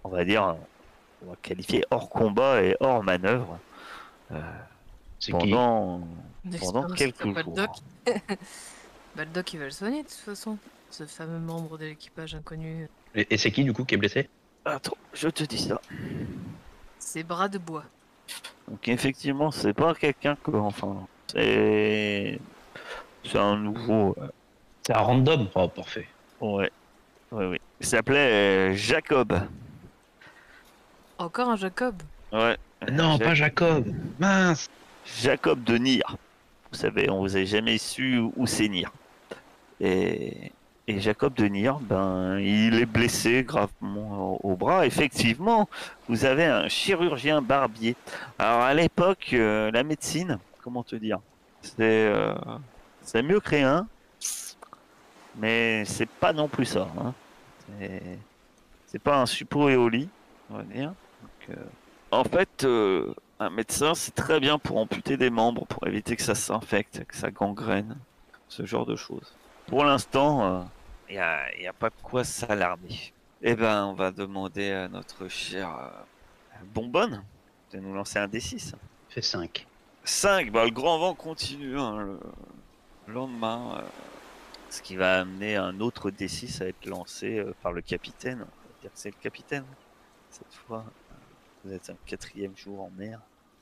on 0.04 0.10
va 0.10 0.24
dire, 0.26 0.56
on 1.24 1.30
va 1.30 1.36
qualifier 1.40 1.84
hors 1.90 2.10
combat 2.10 2.62
et 2.62 2.76
hors 2.80 3.02
manœuvre 3.02 3.58
pendant 5.30 6.06
pendant 6.60 6.86
quelques 6.88 7.24
jours. 7.24 7.54
doc. 7.54 7.70
Bah, 9.14 9.24
le 9.24 9.30
doc 9.30 9.52
il 9.52 9.58
va 9.58 9.66
le 9.66 9.70
soigner 9.70 10.02
de 10.02 10.08
toute 10.08 10.16
façon. 10.16 10.56
Ce 10.90 11.04
fameux 11.04 11.38
membre 11.38 11.76
de 11.76 11.84
l'équipage 11.84 12.34
inconnu. 12.34 12.88
Et, 13.14 13.26
et 13.34 13.36
c'est 13.36 13.50
qui 13.50 13.62
du 13.62 13.72
coup 13.74 13.84
qui 13.84 13.94
est 13.94 13.98
blessé? 13.98 14.28
Attends, 14.64 14.96
je 15.12 15.28
te 15.28 15.44
dis 15.44 15.58
ça. 15.58 15.80
Ses 16.98 17.22
bras 17.22 17.48
de 17.48 17.58
bois. 17.58 17.84
Donc 18.68 18.88
effectivement, 18.88 19.50
c'est 19.50 19.74
pas 19.74 19.92
quelqu'un 19.94 20.34
que, 20.36 20.50
enfin, 20.52 21.06
c'est, 21.30 22.38
c'est 23.24 23.38
un 23.38 23.56
nouveau, 23.56 24.14
euh, 24.18 24.28
C'est 24.86 24.94
un 24.94 25.00
random. 25.00 25.48
Oh, 25.54 25.68
parfait. 25.68 26.08
ouais, 26.40 26.70
ouais, 27.32 27.46
oui. 27.46 27.58
Il 27.80 27.86
s'appelait 27.86 28.70
euh, 28.70 28.74
Jacob. 28.74 29.38
Encore 31.18 31.50
un 31.50 31.56
Jacob? 31.56 32.02
Ouais. 32.32 32.56
Non, 32.90 33.18
pas 33.18 33.34
Jacob. 33.34 33.86
Mince. 34.18 34.70
Jacob 35.20 35.62
de 35.64 35.76
Nir. 35.76 36.16
Vous 36.72 36.78
savez, 36.78 37.10
on 37.10 37.20
vous 37.20 37.36
a 37.36 37.44
jamais 37.44 37.76
su 37.76 38.18
où 38.18 38.46
Nir. 38.60 38.90
Et, 39.78 40.52
et 40.88 41.00
Jacob 41.00 41.34
de 41.34 41.44
Nir, 41.44 41.78
ben, 41.80 42.38
il 42.38 42.80
est 42.80 42.86
blessé 42.86 43.44
gravement 43.44 44.40
au, 44.42 44.56
bras. 44.56 44.86
Effectivement, 44.86 45.68
vous 46.08 46.24
avez 46.24 46.46
un 46.46 46.68
chirurgien 46.68 47.42
barbier. 47.42 47.94
Alors 48.38 48.62
à 48.62 48.72
l'époque, 48.72 49.30
euh, 49.34 49.70
la 49.70 49.82
médecine, 49.82 50.38
comment 50.62 50.82
te 50.82 50.96
dire, 50.96 51.18
c'est 51.60 51.76
euh, 51.80 52.34
c'est 53.02 53.22
mieux 53.22 53.38
que 53.40 53.50
rien, 53.50 53.86
mais 55.36 55.84
c'est 55.84 56.08
pas 56.08 56.32
non 56.32 56.48
plus 56.48 56.64
ça. 56.66 56.88
hein. 56.98 57.12
C'est- 58.86 58.98
pas 58.98 59.20
un 59.20 59.26
suppôt 59.26 59.68
et 59.68 59.76
au 59.76 59.88
lit, 59.88 60.08
on 60.50 60.56
va 60.58 60.62
dire. 60.64 60.92
Euh, 61.50 61.54
en 62.10 62.24
fait, 62.24 62.64
un 63.46 63.50
médecin, 63.50 63.94
c'est 63.94 64.14
très 64.14 64.40
bien 64.40 64.58
pour 64.58 64.78
amputer 64.78 65.16
des 65.16 65.30
membres, 65.30 65.66
pour 65.66 65.86
éviter 65.86 66.16
que 66.16 66.22
ça 66.22 66.34
s'infecte, 66.34 67.04
que 67.04 67.16
ça 67.16 67.30
gangrène, 67.30 67.96
ce 68.48 68.64
genre 68.64 68.86
de 68.86 68.96
choses. 68.96 69.34
Pour 69.66 69.84
l'instant, 69.84 70.68
il 71.08 71.14
n'y 71.14 71.66
a, 71.66 71.72
pas 71.72 71.90
de 71.90 71.94
quoi 72.02 72.24
s'alarmer. 72.24 73.12
Eh 73.42 73.54
ben, 73.54 73.86
on 73.86 73.94
va 73.94 74.10
demander 74.10 74.70
à 74.70 74.88
notre 74.88 75.28
cher 75.28 75.68
euh, 75.68 76.58
Bonbonne 76.74 77.24
de 77.72 77.78
nous 77.80 77.92
lancer 77.92 78.18
un 78.18 78.28
D6. 78.28 78.74
Fait 79.08 79.22
5. 79.22 79.66
5, 80.04 80.52
bah, 80.52 80.64
le 80.64 80.70
grand 80.70 80.98
vent 80.98 81.14
continue 81.14 81.78
hein, 81.78 81.98
le 81.98 82.18
le 83.06 83.14
lendemain. 83.14 83.78
euh, 83.78 83.82
ce 84.70 84.80
qui 84.80 84.96
va 84.96 85.20
amener 85.20 85.56
un 85.56 85.80
autre 85.80 86.10
D6 86.10 86.62
à 86.62 86.66
être 86.66 86.86
lancé 86.86 87.38
euh, 87.38 87.54
par 87.62 87.72
le 87.72 87.82
capitaine. 87.82 88.46
C'est 88.94 89.10
le 89.10 89.20
capitaine. 89.20 89.66
Cette 90.30 90.54
fois, 90.54 90.86
euh, 90.86 91.14
vous 91.62 91.72
êtes 91.74 91.90
un 91.90 91.96
quatrième 92.06 92.56
jour 92.56 92.80
en 92.80 92.90
mer. 92.96 93.20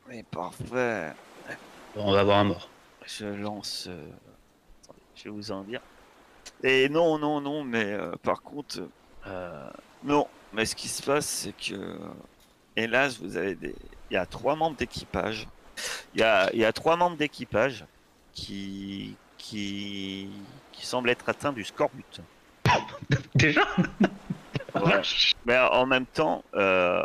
Oui, 0.09 0.23
parfait. 0.25 1.13
Bon, 1.95 2.05
on 2.07 2.13
va 2.13 2.21
avoir 2.21 2.39
un 2.39 2.45
mort. 2.45 2.69
Je 3.07 3.27
lance. 3.27 3.87
euh, 3.89 4.07
Attendez, 4.85 5.01
je 5.17 5.25
vais 5.25 5.31
vous 5.31 5.53
en 5.53 5.63
dire. 5.63 5.81
Et 6.63 6.89
non, 6.89 7.19
non, 7.19 7.41
non, 7.41 7.65
mais 7.65 7.85
euh, 7.93 8.13
par 8.23 8.43
contre, 8.43 8.83
euh, 9.27 9.71
non. 10.05 10.27
Mais 10.53 10.67
ce 10.67 10.75
qui 10.75 10.89
se 10.89 11.03
passe, 11.03 11.27
c'est 11.27 11.53
que, 11.53 11.99
hélas, 12.77 13.19
vous 13.21 13.37
avez 13.37 13.55
des. 13.55 13.75
Il 14.11 14.15
y 14.15 14.17
a 14.17 14.27
trois 14.27 14.57
membres 14.57 14.77
d'équipage. 14.77 15.47
Il 16.15 16.21
y 16.21 16.25
a, 16.25 16.51
il 16.53 16.59
y 16.59 16.65
a 16.65 16.73
trois 16.73 16.97
membres 16.97 17.17
d'équipage 17.17 17.85
qui, 18.33 19.17
qui, 19.39 20.29
qui 20.73 20.87
semblent 20.87 21.11
être 21.11 21.29
atteints 21.29 21.53
du 21.53 21.65
scorbut. 21.65 22.21
Déjà. 23.35 23.67
Mais 25.47 25.59
en 25.59 25.87
même 25.87 26.07
temps, 26.07 26.45
euh, 26.55 27.03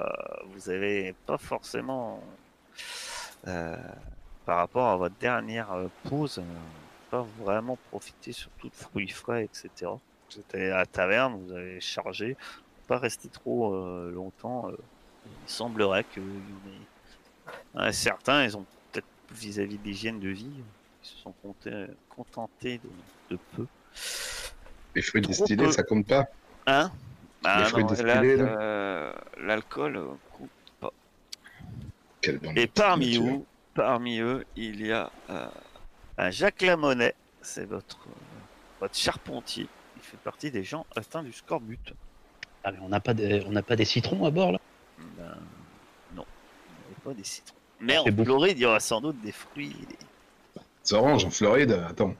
vous 0.53 0.69
avez 0.69 1.13
pas 1.25 1.37
forcément, 1.37 2.21
par 4.45 4.57
rapport 4.57 4.89
à 4.89 4.97
votre 4.97 5.15
dernière 5.15 5.71
euh, 5.71 5.87
pause, 6.09 6.39
euh, 6.39 6.43
pas 7.11 7.25
vraiment 7.39 7.77
profité 7.89 8.31
surtout 8.31 8.69
de 8.69 8.75
fruits 8.75 9.09
frais, 9.09 9.43
etc. 9.45 9.69
Vous 10.31 10.39
étiez 10.39 10.71
à 10.71 10.77
la 10.77 10.85
taverne, 10.85 11.39
vous 11.45 11.51
avez 11.53 11.79
chargé, 11.79 12.35
pas 12.87 12.97
resté 12.97 13.29
trop 13.29 13.73
euh, 13.73 14.11
longtemps. 14.11 14.69
euh, 14.69 14.77
il 15.25 15.49
semblerait 15.49 16.03
que 16.03 16.21
euh, 17.77 17.91
certains, 17.91 18.43
ils 18.43 18.55
ont 18.57 18.65
peut-être 18.91 19.07
vis-à-vis 19.31 19.77
de 19.79 19.83
l'hygiène 19.83 20.19
de 20.19 20.29
vie, 20.29 20.51
ils 21.03 21.07
se 21.07 21.17
sont 21.17 21.33
contentés 22.09 22.77
de, 22.77 22.89
de 23.31 23.39
peu. 23.55 23.65
Les 24.93 25.01
fruits 25.01 25.21
Trop 25.21 25.31
distillés, 25.31 25.57
peu. 25.57 25.71
ça 25.71 25.83
compte 25.83 26.05
pas. 26.07 26.25
Hein? 26.67 26.91
Ah 27.43 27.65
fruits 27.65 27.83
non, 27.83 27.89
distillés, 27.89 28.37
là, 28.37 28.43
euh, 28.59 29.13
l'alcool 29.37 29.97
euh, 29.97 30.07
compte 30.31 30.49
pas. 30.79 30.91
Quelle 31.61 31.73
bonne 32.11 32.14
Et 32.55 32.67
parmi 32.67 33.17
eux, 33.17 33.41
parmi 33.73 34.19
eux, 34.19 34.45
il 34.55 34.85
y 34.85 34.91
a 34.91 35.11
euh, 35.29 35.47
un 36.17 36.31
Jacques 36.31 36.61
Lamonnet, 36.61 37.13
c'est 37.41 37.65
votre 37.65 37.97
euh, 38.07 38.11
votre 38.81 38.95
charpentier. 38.95 39.67
Il 39.97 40.01
fait 40.03 40.17
partie 40.17 40.51
des 40.51 40.63
gens 40.63 40.85
atteints 40.95 41.23
du 41.23 41.33
scorbut. 41.33 41.79
Ah, 42.63 42.71
mais 42.71 42.79
on 42.81 42.89
n'a 42.89 42.99
pas, 42.99 43.13
de- 43.13 43.43
on 43.45 43.51
n'a 43.51 43.61
pas 43.61 43.75
des 43.75 43.85
citrons 43.85 44.25
à 44.25 44.31
bord 44.31 44.51
là? 44.51 44.59
Ben, 45.17 45.35
non, 46.15 46.25
il 46.25 46.71
n'y 46.71 46.85
avait 46.85 47.01
pas 47.03 47.13
des 47.13 47.23
citrons. 47.23 47.55
Mais 47.79 47.97
en 47.97 48.05
beau. 48.05 48.23
Floride, 48.23 48.57
il 48.57 48.61
y 48.61 48.65
aura 48.65 48.79
sans 48.79 49.01
doute 49.01 49.19
des 49.21 49.31
fruits. 49.31 49.75
des- 49.89 50.61
C'est 50.83 50.95
orange 50.95 51.25
en 51.25 51.29
Floride, 51.31 51.71
attends. 51.89 52.15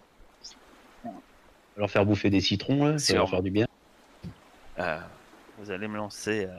leur 1.78 1.90
faire 1.90 2.06
bouffer 2.06 2.30
des 2.30 2.42
citrons, 2.42 2.86
là, 2.86 3.00
ça 3.00 3.14
va 3.14 3.20
leur 3.20 3.30
faire 3.30 3.42
du 3.44 3.52
bien. 3.52 3.66
Euh, 4.80 5.00
vous 5.58 5.72
allez 5.72 5.88
me 5.88 5.98
lancer 5.98 6.46
euh, 6.46 6.58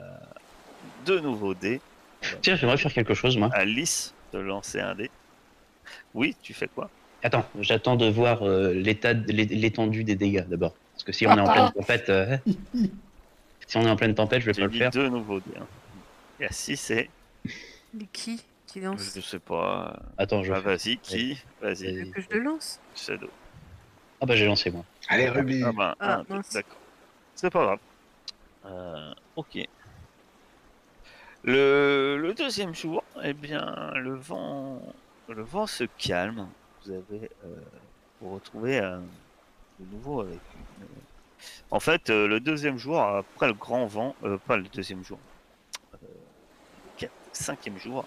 deux 1.05 1.19
nouveaux 1.19 1.53
dés. 1.53 1.81
Tiens, 2.41 2.55
j'aimerais 2.55 2.77
faire 2.77 2.93
quelque 2.93 3.13
chose, 3.13 3.37
moi. 3.37 3.49
Alice 3.53 4.13
de 4.33 4.39
lancer 4.39 4.79
un 4.79 4.95
dé. 4.95 5.09
Oui, 6.13 6.35
tu 6.41 6.53
fais 6.53 6.67
quoi? 6.67 6.89
Attends, 7.23 7.45
j'attends 7.59 7.95
de 7.95 8.07
voir 8.07 8.43
euh, 8.43 8.73
l'état, 8.73 9.13
l'étendue 9.13 10.03
des 10.03 10.15
dégâts 10.15 10.45
d'abord. 10.47 10.75
Parce 10.93 11.03
que 11.03 11.11
si 11.11 11.25
on 11.27 11.35
est 11.37 11.39
en 11.39 11.51
pleine 11.51 11.71
tempête, 11.71 12.09
euh, 12.09 12.37
si 13.67 13.77
on 13.77 13.81
est 13.85 13.89
en 13.89 13.95
pleine 13.95 14.15
tempête, 14.15 14.41
je 14.41 14.47
vais 14.51 14.53
pas 14.53 14.67
le 14.67 14.71
faire. 14.77 14.91
deux 14.91 15.09
nouveaux 15.09 15.39
dés. 15.39 15.57
hein. 15.59 15.65
Il 16.39 16.43
y 16.43 16.45
a 16.45 16.51
6 16.51 16.91
et. 16.91 17.09
Mais 17.93 18.05
qui 18.11 18.41
Qui 18.67 18.81
lance? 18.81 19.13
Je 19.15 19.21
sais 19.21 19.39
pas. 19.39 19.99
Attends, 20.17 20.43
je. 20.43 20.53
Ah, 20.53 20.59
vas-y, 20.59 20.97
qui? 20.97 21.37
Vas-y, 21.61 21.85
Vas-y. 21.95 22.11
Que 22.11 22.21
je 22.21 22.27
le 22.31 22.39
lance? 22.39 22.79
Shadow. 22.95 23.29
Ah 24.19 24.25
bah 24.25 24.35
j'ai 24.35 24.45
lancé 24.45 24.69
moi. 24.71 24.83
Allez, 25.09 25.29
Ruby. 25.29 25.63
Ah, 25.63 25.71
bah, 25.71 25.95
Ah, 25.99 26.13
un, 26.15 26.23
deux, 26.23 26.35
mince. 26.35 26.51
d'accord. 26.53 26.77
C'est 27.35 27.49
pas 27.51 27.63
grave. 27.63 27.79
Euh, 28.65 29.13
ok. 29.35 29.57
Le, 31.47 32.33
deuxième 32.35 32.75
jour, 32.75 33.05
eh 33.23 33.31
bien, 33.31 33.93
le 33.95 34.15
vent, 34.15 34.81
le 35.29 35.43
vent 35.43 35.65
se 35.65 35.85
calme. 35.85 36.49
Vous 36.83 36.91
avez, 36.91 37.31
euh, 37.45 37.55
vous 38.19 38.35
retrouvez 38.35 38.81
euh, 38.81 38.97
de 39.79 39.95
nouveau 39.95 40.19
avec 40.19 40.41
une... 40.79 40.85
En 41.71 41.79
fait, 41.79 42.09
euh, 42.09 42.27
le 42.27 42.41
deuxième 42.41 42.77
jour, 42.77 42.99
après 42.99 43.47
le 43.47 43.53
grand 43.53 43.85
vent, 43.85 44.13
euh, 44.25 44.37
pas 44.37 44.57
le 44.57 44.63
deuxième 44.63 45.05
jour, 45.05 45.19
euh, 45.93 47.07
cinquième 47.31 47.77
jour, 47.77 48.03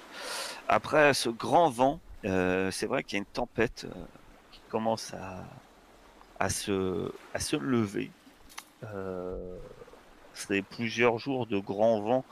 après 0.68 1.14
ce 1.14 1.31
grand 1.31 1.70
vent, 1.70 1.98
euh, 2.26 2.70
c'est 2.70 2.87
vrai 2.87 3.03
qu'il 3.03 3.16
y 3.16 3.20
a 3.20 3.22
une 3.22 3.33
tempête 3.33 3.87
euh, 3.87 4.05
qui 4.53 4.61
commence 4.68 5.14
à 6.38 6.48
se 6.50 7.57
lever. 7.57 8.11
C'est 10.48 10.62
plusieurs 10.62 11.18
jours 11.18 11.46
de 11.46 11.59
grand 11.59 12.00
vent 12.00 12.24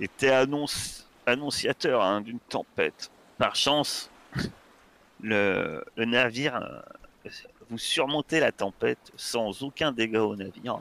étaient 0.00 0.30
annonce, 0.30 1.08
annonciateurs 1.26 2.02
hein, 2.02 2.20
d'une 2.20 2.40
tempête. 2.40 3.10
Par 3.38 3.54
chance, 3.54 4.10
le, 5.22 5.84
navire, 5.96 6.56
euh, 6.56 7.30
vous 7.70 7.78
surmontez 7.78 8.40
la 8.40 8.52
tempête 8.52 9.12
sans 9.16 9.62
aucun 9.62 9.92
dégât 9.92 10.24
au 10.24 10.36
navire. 10.36 10.80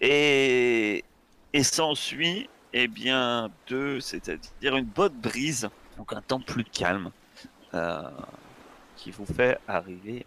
Et, 0.00 1.04
et 1.52 1.62
s'ensuit, 1.62 2.48
eh 2.72 2.88
bien, 2.88 3.50
deux, 3.66 4.00
c'est-à-dire 4.00 4.76
une 4.76 4.84
bonne 4.84 5.14
brise, 5.14 5.68
donc 5.96 6.12
un 6.12 6.22
temps 6.22 6.40
plus 6.40 6.64
calme, 6.64 7.10
euh, 7.74 8.10
qui 8.96 9.10
vous 9.10 9.26
fait 9.26 9.58
arriver 9.66 10.26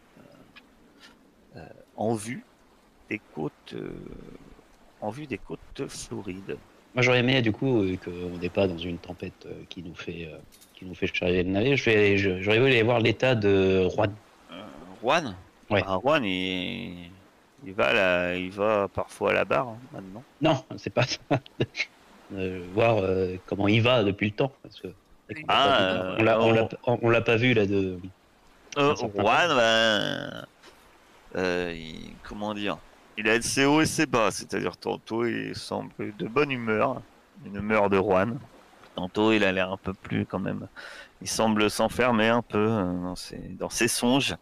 euh, 1.55 1.65
en 1.95 2.13
vue 2.15 2.43
des 3.09 3.21
côtes, 3.33 3.75
en 5.01 5.09
vue 5.09 5.27
des 5.27 5.37
côtes 5.37 5.59
de 5.77 5.87
Floride. 5.87 6.57
Moi 6.95 7.01
j'aurais 7.03 7.19
aimé 7.19 7.41
du 7.41 7.51
coup 7.51 7.83
euh, 7.83 7.97
qu'on 8.03 8.37
n'est 8.37 8.49
pas 8.49 8.67
dans 8.67 8.77
une 8.77 8.97
tempête 8.97 9.45
euh, 9.45 9.63
qui 9.69 9.81
nous 9.83 9.93
fait 9.95 10.27
euh, 10.31 10.37
qui 10.73 10.85
nous 10.85 10.95
fait 10.95 11.07
charger 11.07 11.43
le 11.43 11.49
navire. 11.51 11.77
J'aurais 11.77 12.59
voulu 12.59 12.71
aller 12.71 12.83
voir 12.83 12.99
l'état 12.99 13.35
de 13.35 13.85
Rouen. 13.85 14.07
Euh, 14.51 14.63
Juan, 15.01 15.35
Ouais. 15.69 15.83
Ah, 15.85 15.99
Juan, 16.03 16.23
il, 16.25 17.11
il 17.63 17.73
va 17.73 17.93
là, 17.93 18.35
il 18.35 18.49
va 18.51 18.87
parfois 18.87 19.29
à 19.31 19.33
la 19.33 19.45
barre 19.45 19.67
hein, 19.69 19.77
maintenant. 19.93 20.23
Non, 20.41 20.63
c'est 20.77 20.89
pas 20.89 21.03
ça. 21.03 21.19
Voir 22.73 23.03
comment 23.45 23.67
il 23.67 23.81
va 23.81 24.03
depuis 24.03 24.29
le 24.29 24.35
temps. 24.35 24.51
Parce 24.63 24.79
que, 24.79 24.87
Ah, 25.47 26.15
on 26.17 26.23
l'a- 26.23 26.67
on 27.01 27.09
l'a 27.09 27.21
pas 27.21 27.35
vu 27.35 27.53
là 27.53 27.65
de. 27.67 27.99
Juan, 28.75 30.45
ben, 31.33 31.75
il- 31.75 32.13
comment 32.27 32.53
dire, 32.53 32.77
il 33.17 33.29
a 33.29 33.41
ses 33.41 33.65
hauts 33.65 33.81
et 33.81 33.85
ses 33.85 34.05
bas, 34.05 34.31
c'est-à-dire 34.31 34.77
tantôt 34.77 35.25
il 35.25 35.55
semble 35.55 35.91
de 36.17 36.27
bonne 36.27 36.51
humeur, 36.51 37.01
une 37.45 37.55
humeur 37.55 37.89
de 37.89 37.97
Juan. 37.97 38.39
Tantôt 38.95 39.31
il 39.31 39.43
a 39.43 39.51
l'air 39.51 39.71
un 39.71 39.77
peu 39.77 39.93
plus 39.93 40.25
quand 40.25 40.39
même, 40.39 40.67
il 41.21 41.27
semble 41.27 41.69
s'enfermer 41.69 42.27
un 42.27 42.41
peu 42.41 42.67
euh, 42.69 43.13
dans 43.57 43.69
ses, 43.69 43.87
songes, 43.87 44.35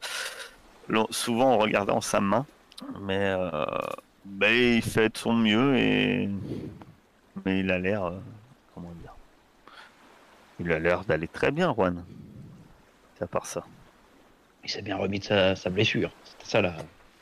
souvent 1.10 1.53
en 1.53 1.58
regardant 1.58 2.01
sa 2.01 2.21
main, 2.21 2.45
mais 3.01 3.19
euh, 3.19 3.65
ben, 4.25 4.53
il 4.53 4.82
fait 4.82 5.10
de 5.10 5.17
son 5.17 5.34
mieux 5.34 5.75
et 5.77 6.30
mais 7.45 7.60
il 7.60 7.71
a 7.71 7.77
l'air, 7.77 8.06
euh, 8.06 8.19
comment 8.73 8.91
dire, 9.01 9.13
il 10.60 10.71
a 10.71 10.80
l'air 10.80 11.03
d'aller 11.06 11.27
très 11.27 11.51
bien 11.51 11.73
Juan. 11.73 12.03
À 13.19 13.27
part 13.27 13.45
ça. 13.45 13.63
Il 14.63 14.69
s'est 14.69 14.82
bien 14.82 14.97
remis 14.97 15.19
de 15.19 15.23
sa, 15.23 15.56
sa 15.56 15.69
blessure. 15.69 16.12
C'était 16.23 16.45
ça 16.45 16.62
là. 16.62 16.75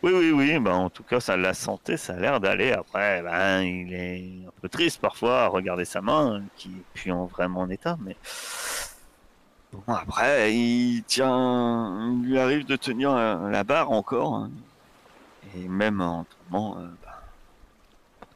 Oui, 0.05 0.11
oui, 0.13 0.29
oui. 0.31 0.59
Ben, 0.59 0.71
en 0.71 0.89
tout 0.91 1.01
cas, 1.01 1.19
ça, 1.19 1.35
la 1.35 1.55
santé, 1.55 1.97
ça 1.97 2.13
a 2.13 2.17
l'air 2.17 2.39
d'aller. 2.39 2.71
Après, 2.71 3.23
ben, 3.23 3.61
il 3.61 3.91
est 3.91 4.47
un 4.47 4.51
peu 4.61 4.69
triste 4.69 5.01
parfois 5.01 5.45
à 5.45 5.47
regarder 5.47 5.83
sa 5.83 5.99
main, 5.99 6.43
qui 6.55 6.67
est 6.69 6.83
plus 6.93 7.11
en 7.11 7.25
vraiment 7.25 7.61
en 7.61 7.69
état. 7.71 7.97
Mais 8.01 8.15
bon, 9.73 9.81
après, 9.91 10.53
il 10.53 11.01
tient, 11.07 12.13
lui 12.21 12.37
arrive 12.37 12.67
de 12.67 12.75
tenir 12.75 13.11
euh, 13.13 13.49
la 13.49 13.63
barre 13.63 13.89
encore, 13.89 14.35
hein. 14.35 14.51
et 15.55 15.67
même 15.67 15.99
en 16.01 16.25
tournant, 16.25 16.77
euh, 16.77 16.85
ben, 17.03 17.11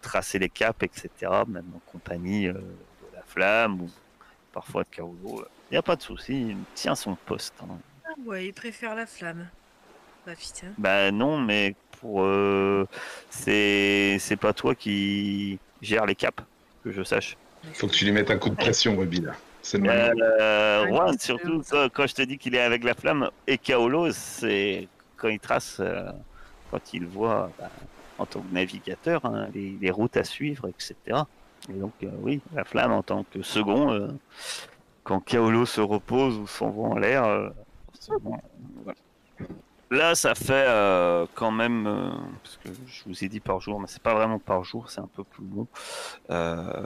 tracer 0.01 0.39
les 0.39 0.49
caps, 0.49 0.82
etc. 0.82 1.10
Même 1.47 1.71
en 1.75 1.91
compagnie 1.91 2.47
euh, 2.47 2.53
de 2.53 3.15
la 3.15 3.21
flamme 3.27 3.82
ou 3.82 3.91
parfois 4.51 4.84
de 4.86 4.89
Kaodo. 4.89 5.45
Il 5.69 5.73
n'y 5.73 5.77
a 5.77 5.84
pas 5.84 5.95
de 5.95 6.01
souci. 6.01 6.49
Il 6.49 6.58
tient 6.73 6.95
son 6.95 7.13
poste. 7.13 7.53
hein. 7.62 7.77
Ah 8.05 8.13
Ouais, 8.25 8.47
il 8.47 8.53
préfère 8.53 8.95
la 8.95 9.05
flamme. 9.05 9.47
Bah 10.30 10.36
putain. 10.36 10.68
Bah 10.78 11.12
non, 11.12 11.39
mais 11.39 11.74
pour 12.00 12.22
euh, 12.22 12.86
c'est 13.32 14.18
c'est 14.20 14.36
pas 14.36 14.54
toi 14.54 14.76
qui 14.76 15.58
gère 15.82 16.06
les 16.06 16.13
caps, 16.13 16.44
que 16.84 16.92
je 16.92 17.02
sache. 17.02 17.36
Faut 17.74 17.88
que 17.88 17.94
tu 17.94 18.06
lui 18.06 18.12
mettes 18.12 18.30
un 18.30 18.38
coup 18.38 18.50
de 18.50 18.56
pression, 18.56 18.96
Ruby, 18.96 19.22
là. 19.22 19.32
C'est 19.63 19.80
le 19.80 19.86
moment. 19.86 20.22
Euh, 20.22 20.86
Juan, 20.86 21.18
surtout 21.20 21.63
quand, 21.68 21.89
quand 21.92 22.08
je 22.08 22.13
te 22.13 22.22
dis 22.22 22.38
qu'il 22.38 22.54
est 22.54 22.62
avec 22.62 22.84
la 22.84 22.94
flamme 22.94 23.32
et 23.48 23.58
Kaolo, 23.58 24.12
c'est 24.12 24.88
quand 25.18 25.30
il 25.30 25.39
trace, 25.39 25.78
euh, 25.80 26.12
quand 26.70 26.94
il 26.94 27.08
voit 27.08 27.52
bah, 27.58 27.72
en 28.20 28.28
tant 28.28 28.42
que 28.42 28.54
navigateur 28.54 29.26
hein, 29.26 29.48
les, 29.56 29.78
les 29.82 29.89
routes 29.89 30.15
à 30.15 30.24
suivre, 30.24 30.68
etc. 30.68 30.96
Et 31.70 31.74
donc 31.74 31.94
euh, 32.04 32.10
oui, 32.20 32.39
la 32.54 32.65
flamme 32.65 32.92
en 32.92 33.02
tant 33.02 33.24
que 33.24 33.42
second, 33.42 33.92
euh, 33.92 34.10
quand 35.04 35.22
Kaolo 35.22 35.65
se 35.65 35.82
repose 35.82 36.38
ou 36.38 36.46
s'envoie 36.46 36.89
en 36.89 37.00
l'air, 37.00 37.26
euh, 37.26 37.50
voilà. 38.84 39.00
Là, 39.91 40.13
ça 40.13 40.36
fait 40.36 40.65
euh, 40.67 41.25
quand 41.34 41.49
même, 41.49 41.88
euh, 41.88 42.12
parce 42.43 42.58
que 42.58 42.69
je 42.86 43.04
vous 43.06 43.23
ai 43.23 43.30
dit 43.30 43.39
par 43.39 43.60
jour, 43.60 43.80
mais 43.80 43.88
c'est 43.88 44.04
pas 44.04 44.13
vraiment 44.13 44.38
par 44.38 44.63
jour, 44.63 44.89
c'est 44.91 45.02
un 45.02 45.10
peu 45.15 45.23
plus 45.23 45.45
long. 45.56 45.67
Euh, 46.30 46.86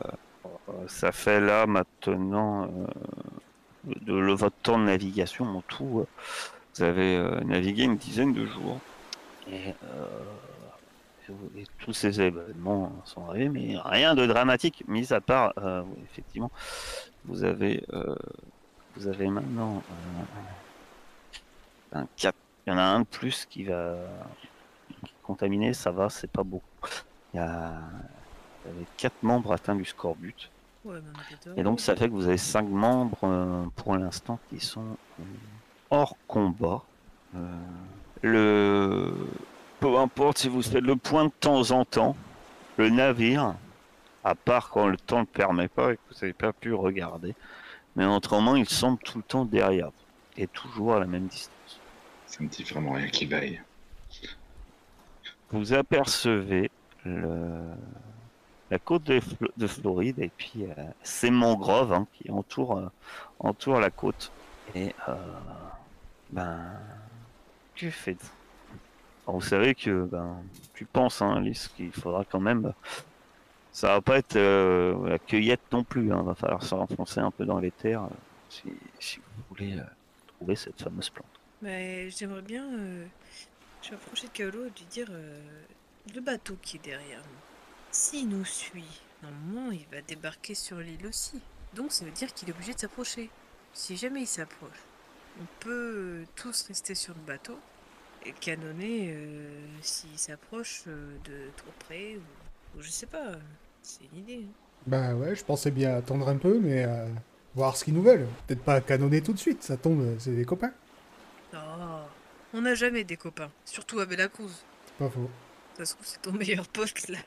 ça 0.87 1.11
fait 1.11 1.41
là 1.41 1.65
maintenant 1.65 2.69
de, 3.85 4.33
votre 4.33 4.55
temps 4.57 4.79
de 4.79 4.85
navigation 4.85 5.45
en 5.45 5.61
tout. 5.61 6.05
vous 6.75 6.83
avez 6.83 7.17
navigué 7.45 7.83
une 7.83 7.97
dizaine 7.97 8.33
de 8.33 8.45
jours. 8.45 8.79
Et, 9.51 9.73
et 11.57 11.63
tous 11.79 11.93
ces 11.93 12.21
événements 12.21 12.93
sont 13.03 13.27
arrivés, 13.27 13.49
mais 13.49 13.75
rien 13.83 14.15
de 14.15 14.25
dramatique, 14.25 14.83
mis 14.87 15.11
à 15.11 15.19
part, 15.19 15.53
effectivement, 16.11 16.51
vous 17.25 17.43
avez, 17.43 17.83
vous 18.95 19.07
avez 19.07 19.27
maintenant 19.27 19.83
un 21.93 22.05
cap. 22.15 22.35
Il 22.65 22.71
y 22.71 22.73
en 22.73 22.77
a 22.77 22.83
un 22.83 23.01
de 23.01 23.05
plus 23.05 23.45
qui 23.45 23.65
va 23.65 23.95
contaminé, 25.23 25.73
ça 25.73 25.91
va, 25.91 26.09
c'est 26.09 26.31
pas 26.31 26.43
beaucoup. 26.43 26.67
Il 27.33 27.37
y 27.37 27.39
a, 27.39 27.73
il 28.65 28.71
y 28.71 28.75
avait 28.75 28.87
quatre 28.97 29.21
membres 29.23 29.51
atteints 29.51 29.75
du. 29.75 29.85
Ouais, 30.03 30.21
on 30.85 30.91
est 30.93 31.01
d'accord. 31.01 31.57
Et 31.57 31.63
donc 31.63 31.79
ça 31.79 31.95
fait 31.95 32.07
que 32.07 32.13
vous 32.13 32.27
avez 32.27 32.37
cinq 32.37 32.67
membres 32.67 33.17
euh, 33.23 33.65
pour 33.75 33.95
l'instant 33.95 34.39
qui 34.49 34.59
sont 34.59 34.97
euh, 35.19 35.23
hors 35.89 36.17
combat. 36.27 36.81
Euh, 37.35 37.39
le 38.21 39.13
peu 39.79 39.97
importe 39.97 40.37
si 40.39 40.49
vous 40.49 40.61
faites 40.61 40.83
le 40.83 40.95
point 40.95 41.25
de 41.25 41.31
temps 41.39 41.71
en 41.71 41.83
temps, 41.83 42.15
le 42.77 42.89
navire, 42.89 43.55
à 44.23 44.35
part 44.35 44.69
quand 44.69 44.87
le 44.87 44.97
temps 44.97 45.17
ne 45.17 45.21
le 45.21 45.27
permet 45.27 45.67
pas 45.67 45.93
et 45.93 45.95
que 45.95 46.01
vous 46.09 46.15
n'avez 46.21 46.33
pas 46.33 46.53
pu 46.53 46.73
regarder, 46.73 47.35
mais 47.95 48.05
autrement 48.05 48.55
il 48.55 48.69
semble 48.69 48.99
tout 48.99 49.17
le 49.17 49.23
temps 49.23 49.45
derrière 49.45 49.87
vous 49.87 49.93
et 50.37 50.47
toujours 50.47 50.95
à 50.95 50.99
la 50.99 51.05
même 51.05 51.27
distance. 51.27 51.51
Ça 52.33 52.41
me 52.41 52.49
dit 52.49 52.63
vraiment 52.63 52.93
rien 52.93 53.07
qui 53.09 53.27
vaille. 53.27 53.61
Vous 55.51 55.71
apercevez 55.71 56.71
le- 57.05 57.75
la 58.71 58.79
côte 58.79 59.03
de, 59.03 59.19
Flo- 59.19 59.51
de 59.55 59.67
Floride 59.67 60.17
et 60.17 60.31
puis 60.35 60.63
euh, 60.63 60.73
ces 61.03 61.29
mangroves 61.29 61.93
hein, 61.93 62.07
qui 62.13 62.31
entourent, 62.31 62.79
euh, 62.79 62.87
entourent 63.37 63.79
la 63.79 63.91
côte. 63.91 64.31
Et 64.73 64.95
euh, 65.07 65.15
ben, 66.31 66.71
que 67.75 67.91
faites-vous? 67.91 69.31
Vous 69.31 69.41
savez 69.41 69.75
que 69.75 70.05
ben, 70.05 70.37
tu 70.73 70.85
penses, 70.85 71.21
hein, 71.21 71.35
Alice, 71.35 71.67
qu'il 71.67 71.91
faudra 71.91 72.25
quand 72.25 72.39
même. 72.39 72.73
Ça 73.71 73.89
va 73.89 74.01
pas 74.01 74.17
être 74.17 74.37
euh, 74.37 75.07
la 75.07 75.19
cueillette 75.19 75.71
non 75.71 75.83
plus. 75.83 76.11
Hein, 76.11 76.23
va 76.23 76.33
falloir 76.33 76.63
se 76.63 76.73
renfoncer 76.73 77.19
un 77.19 77.29
peu 77.29 77.45
dans 77.45 77.59
les 77.59 77.69
terres. 77.69 78.07
si, 78.49 78.63
vous 79.17 79.43
voulez 79.51 79.77
trouver 80.39 80.55
cette 80.55 80.81
fameuse 80.81 81.11
plante. 81.11 81.32
Mais 81.63 82.09
j'aimerais 82.09 82.41
bien. 82.41 82.65
euh, 82.77 83.05
je 83.81 83.89
vais 83.91 83.95
approcher 83.95 84.27
de 84.27 84.31
Kaolo 84.33 84.65
et 84.65 84.69
lui 84.69 84.85
dire 84.89 85.07
euh, 85.11 85.41
le 86.15 86.21
bateau 86.21 86.57
qui 86.61 86.77
est 86.77 86.83
derrière 86.83 87.19
nous. 87.19 87.43
S'il 87.91 88.29
nous 88.29 88.45
suit, 88.45 89.03
normalement 89.21 89.71
il 89.71 89.85
va 89.91 90.01
débarquer 90.01 90.55
sur 90.55 90.77
l'île 90.79 91.07
aussi. 91.07 91.41
Donc 91.75 91.91
ça 91.91 92.05
veut 92.05 92.11
dire 92.11 92.33
qu'il 92.33 92.49
est 92.49 92.53
obligé 92.53 92.73
de 92.73 92.79
s'approcher. 92.79 93.29
Si 93.73 93.97
jamais 93.97 94.21
il 94.21 94.27
s'approche, 94.27 94.89
on 95.41 95.45
peut 95.59 95.71
euh, 96.23 96.25
tous 96.35 96.63
rester 96.67 96.95
sur 96.95 97.13
le 97.15 97.21
bateau 97.21 97.59
et 98.25 98.33
canonner 98.33 99.13
euh, 99.15 99.81
s'il 99.81 100.17
s'approche 100.19 100.83
euh, 100.87 101.17
de 101.25 101.51
trop 101.57 101.73
près 101.79 102.17
ou, 102.17 102.79
ou 102.79 102.81
je 102.81 102.89
sais 102.91 103.07
pas. 103.07 103.33
C'est 103.81 104.05
une 104.13 104.19
idée. 104.19 104.45
hein. 104.49 104.53
Bah 104.87 105.15
ouais, 105.15 105.35
je 105.35 105.43
pensais 105.45 105.71
bien 105.71 105.95
attendre 105.95 106.27
un 106.29 106.37
peu, 106.37 106.59
mais 106.59 106.85
voir 107.55 107.77
ce 107.77 107.85
qu'ils 107.85 107.93
nous 107.93 108.03
veulent. 108.03 108.27
Peut-être 108.47 108.63
pas 108.63 108.81
canonner 108.81 109.21
tout 109.21 109.33
de 109.33 109.39
suite, 109.39 109.63
ça 109.63 109.77
tombe, 109.77 110.17
c'est 110.19 110.35
des 110.35 110.45
copains. 110.45 110.73
Oh, 111.53 112.01
on 112.53 112.61
n'a 112.61 112.75
jamais 112.75 113.03
des 113.03 113.17
copains, 113.17 113.51
surtout 113.65 113.99
à 113.99 114.05
Belacruz. 114.05 114.63
C'est 114.85 114.97
pas 114.97 115.09
faux. 115.09 115.29
Ça 115.77 115.85
se 115.85 115.93
trouve 115.93 116.05
c'est 116.05 116.21
ton 116.21 116.31
meilleur 116.33 116.67
pote 116.67 117.07
là, 117.09 117.17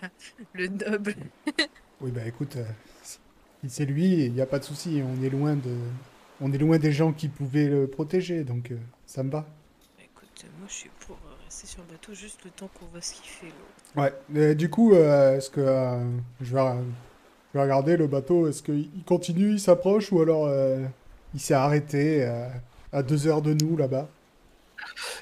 le 0.55 0.69
noble. 0.69 1.15
Oui, 2.03 2.11
bah 2.11 2.27
écoute, 2.27 2.57
euh, 2.57 2.65
c'est 3.67 3.87
lui, 3.87 4.25
il 4.27 4.33
n'y 4.35 4.43
a 4.43 4.47
pas 4.47 4.59
de 4.59 4.65
souci. 4.65 5.03
On 5.03 5.23
est 5.25 5.31
loin 5.31 5.55
de, 5.55 5.75
on 6.43 6.53
est 6.53 6.59
loin 6.59 6.79
des 6.79 6.93
gens 6.93 7.13
qui 7.13 7.29
pouvaient 7.29 7.69
le 7.69 7.87
protéger, 7.87 8.45
donc 8.45 8.71
euh, 8.71 8.77
ça 9.07 9.23
me 9.23 9.31
va. 9.31 9.47
Écoute, 9.99 10.45
moi 10.59 10.69
je 10.69 10.75
suis 10.75 10.91
pour 11.01 11.17
euh, 11.17 11.35
rester 11.45 11.67
sur 11.67 11.81
le 11.83 11.93
bateau 11.93 12.13
juste 12.13 12.45
le 12.45 12.51
temps 12.51 12.69
qu'on 12.79 12.85
voit 12.87 13.01
ce 13.01 13.15
qu'il 13.15 13.25
fait. 13.31 13.53
Ouais. 13.99 14.13
mais 14.29 14.55
du 14.55 14.69
coup, 14.69 14.93
euh, 14.93 15.39
est-ce 15.39 15.49
que 15.49 15.61
euh, 15.63 16.05
je 16.43 16.55
vais, 16.55 16.61
je 17.55 17.59
vais 17.59 17.63
regarder 17.63 17.97
le 17.97 18.07
bateau 18.07 18.47
Est-ce 18.47 18.63
qu'il 18.63 18.91
il 18.95 19.05
continue, 19.05 19.53
il 19.53 19.61
s'approche, 19.61 20.13
ou 20.13 20.21
alors 20.21 20.47
euh, 20.47 20.85
il 21.33 21.41
s'est 21.41 21.55
arrêté 21.55 22.25
à 22.93 23.03
deux 23.03 23.27
heures 23.27 23.41
de 23.43 23.55
nous 23.55 23.77
là-bas? 23.77 24.07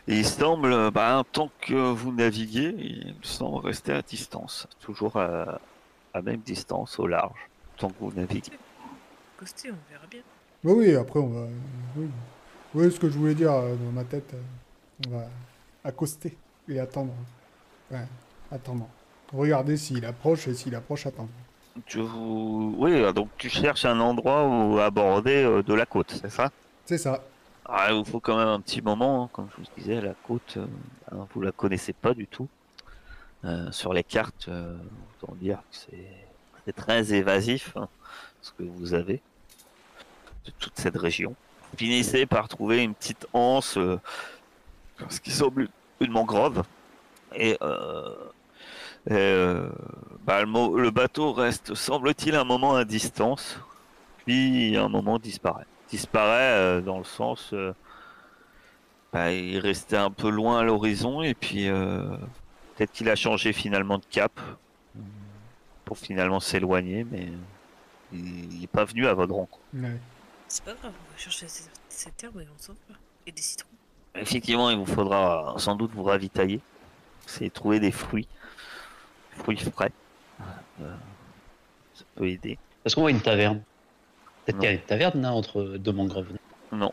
Et 0.08 0.18
il 0.18 0.26
semble, 0.26 0.90
bah, 0.90 1.22
tant 1.32 1.50
que 1.60 1.74
vous 1.92 2.12
naviguez, 2.12 2.74
il 2.78 3.14
semble 3.22 3.64
rester 3.66 3.92
à 3.92 4.02
distance, 4.02 4.66
toujours 4.80 5.16
à, 5.16 5.60
à 6.12 6.22
même 6.22 6.40
distance, 6.40 6.98
au 6.98 7.06
large, 7.06 7.38
tant 7.78 7.88
que 7.88 7.94
vous 8.00 8.12
naviguez. 8.12 8.52
Costé, 9.38 9.70
on 9.70 9.92
verra 9.92 10.06
bien. 10.10 10.20
Oui, 10.62 10.72
oui. 10.88 10.94
Après, 10.94 11.20
on 11.20 11.28
va. 11.28 11.46
Oui, 11.96 12.06
oui 12.74 12.92
ce 12.92 12.98
que 13.00 13.08
je 13.08 13.18
voulais 13.18 13.34
dire 13.34 13.52
euh, 13.52 13.74
dans 13.74 13.92
ma 13.92 14.04
tête, 14.04 14.32
euh, 14.34 15.06
on 15.06 15.16
va 15.18 15.26
accoster 15.84 16.36
et 16.68 16.78
attendre. 16.78 17.12
Ouais, 17.90 18.06
attendre. 18.52 18.88
Regarder 19.32 19.76
s'il 19.76 20.04
approche 20.04 20.48
et 20.48 20.54
s'il 20.54 20.74
approche, 20.74 21.06
attendre. 21.06 21.28
Tu, 21.86 21.98
vous- 21.98 22.74
oui, 22.78 23.12
donc 23.12 23.28
tu 23.36 23.48
cherches 23.48 23.84
un 23.84 23.98
endroit 23.98 24.46
où 24.46 24.78
aborder 24.78 25.42
euh, 25.42 25.62
de 25.62 25.74
la 25.74 25.86
côte, 25.86 26.18
c'est 26.22 26.30
ça? 26.30 26.50
C'est 26.86 26.98
ça. 26.98 27.20
Ah, 27.66 27.86
il 27.90 27.94
vous 27.94 28.04
faut 28.04 28.20
quand 28.20 28.36
même 28.36 28.48
un 28.48 28.60
petit 28.60 28.82
moment, 28.82 29.24
hein, 29.24 29.30
comme 29.32 29.48
je 29.50 29.62
vous 29.62 29.68
disais, 29.78 30.00
la 30.00 30.14
côte, 30.26 30.58
euh, 30.58 30.66
hein, 31.10 31.26
vous 31.32 31.40
la 31.40 31.52
connaissez 31.52 31.94
pas 31.94 32.12
du 32.12 32.26
tout. 32.26 32.48
Euh, 33.44 33.70
sur 33.72 33.92
les 33.92 34.04
cartes, 34.04 34.46
euh, 34.48 34.76
autant 35.22 35.34
dire 35.34 35.58
que 35.70 35.76
c'est 36.64 36.72
très 36.72 37.12
évasif 37.12 37.76
hein, 37.76 37.88
ce 38.40 38.52
que 38.52 38.62
vous 38.62 38.94
avez 38.94 39.20
de 40.46 40.50
toute 40.58 40.78
cette 40.78 40.96
région. 40.96 41.34
Vous 41.70 41.78
finissez 41.78 42.24
par 42.24 42.48
trouver 42.48 42.82
une 42.82 42.94
petite 42.94 43.26
anse, 43.34 43.76
euh, 43.76 44.00
ce 45.10 45.20
qui 45.20 45.30
semble 45.30 45.68
une 46.00 46.10
mangrove, 46.10 46.62
et, 47.36 47.58
bah, 47.60 48.16
le 50.44 50.90
bateau 50.90 51.32
reste, 51.32 51.74
semble-t-il, 51.74 52.34
un 52.36 52.44
moment 52.44 52.76
à 52.76 52.86
distance, 52.86 53.58
puis 54.24 54.76
un 54.76 54.88
moment 54.88 55.18
disparaît 55.18 55.66
disparaît 55.88 56.58
euh, 56.58 56.80
dans 56.80 56.98
le 56.98 57.04
sens 57.04 57.50
euh, 57.52 57.72
bah, 59.12 59.32
il 59.32 59.58
restait 59.58 59.96
un 59.96 60.10
peu 60.10 60.28
loin 60.28 60.60
à 60.60 60.62
l'horizon 60.64 61.22
et 61.22 61.34
puis 61.34 61.68
euh, 61.68 62.02
peut-être 62.74 62.92
qu'il 62.92 63.08
a 63.08 63.16
changé 63.16 63.52
finalement 63.52 63.98
de 63.98 64.04
cap 64.10 64.32
pour 65.84 65.98
finalement 65.98 66.40
s'éloigner 66.40 67.04
mais 67.04 67.28
il 68.12 68.60
n'est 68.60 68.66
pas 68.66 68.84
venu 68.84 69.06
à 69.06 69.14
votre 69.14 69.34
rencontre. 69.34 69.62
Ouais. 69.74 69.98
C'est 70.48 70.64
pas 70.64 70.74
grave, 70.74 70.92
on 70.92 71.12
va 71.12 71.18
chercher 71.18 71.48
cette, 71.48 71.70
cette 71.88 72.22
herbe 72.22 72.40
et 72.40 72.46
on 72.54 72.62
s'en 72.62 72.74
va. 72.88 72.94
Et 73.26 73.32
des 73.32 73.42
citrons. 73.42 73.68
Effectivement, 74.14 74.70
il 74.70 74.78
vous 74.78 74.86
faudra 74.86 75.54
sans 75.58 75.74
doute 75.74 75.90
vous 75.92 76.04
ravitailler. 76.04 76.60
C'est 77.26 77.52
trouver 77.52 77.80
des 77.80 77.90
fruits, 77.90 78.28
fruits 79.38 79.56
frais. 79.56 79.90
Euh, 80.80 80.94
ça 81.94 82.04
peut 82.14 82.28
aider. 82.28 82.58
Est-ce 82.84 82.94
qu'on 82.94 83.00
voit 83.00 83.10
une 83.10 83.20
taverne? 83.20 83.62
Peut-être 84.44 84.56
Non. 84.56 84.60
qu'il 84.60 84.70
y 84.70 84.72
a 84.72 84.76
une 84.76 84.80
taverne 84.86 85.22
là, 85.22 85.32
entre 85.32 85.62
deux 85.78 85.92
mangroves. 85.92 86.28
Non. 86.72 86.92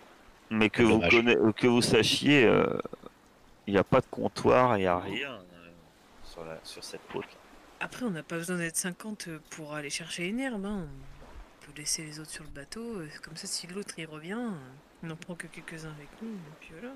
Mais 0.50 0.70
que 0.70 0.84
vous, 0.84 0.92
Dommage. 0.94 1.12
conna- 1.12 1.54
que 1.54 1.68
vous 1.68 1.82
sachiez, 1.82 2.46
euh, 2.46 2.66
il 3.68 3.74
n'y 3.74 3.80
a 3.80 3.84
pas 3.84 4.02
de 4.02 4.06
comptoir, 4.10 4.78
il 4.78 4.82
n'y 4.82 4.86
a 4.88 5.00
rien 5.00 5.32
euh, 5.34 5.70
sur, 6.24 6.44
la- 6.46 6.60
sur 6.64 6.84
cette 6.84 7.02
côte. 7.12 7.26
Après, 7.80 8.04
on 8.06 8.12
n'a 8.12 8.24
pas 8.24 8.36
besoin 8.38 8.58
d'être 8.58 8.76
50 8.78 9.30
pour 9.52 9.74
aller 9.74 9.90
chercher 9.90 10.28
une 10.28 10.40
herbe. 10.40 10.66
hein. 10.66 10.86
On 11.62 11.66
peut 11.66 11.72
laisser 11.78 12.04
les 12.04 12.20
autres 12.20 12.30
sur 12.32 12.44
le 12.44 12.50
bateau. 12.50 12.82
euh, 13.00 13.08
Comme 13.24 13.36
ça, 13.38 13.48
si 13.48 13.66
l'autre 13.68 13.94
il 13.98 14.06
revient, 14.08 14.38
on 15.04 15.08
n'en 15.08 15.16
prend 15.16 15.36
que 15.36 15.48
quelques-uns 15.48 15.92
avec 15.92 16.10
nous. 16.22 16.30
Et 16.30 16.56
puis 16.60 16.70
voilà. 16.80 16.94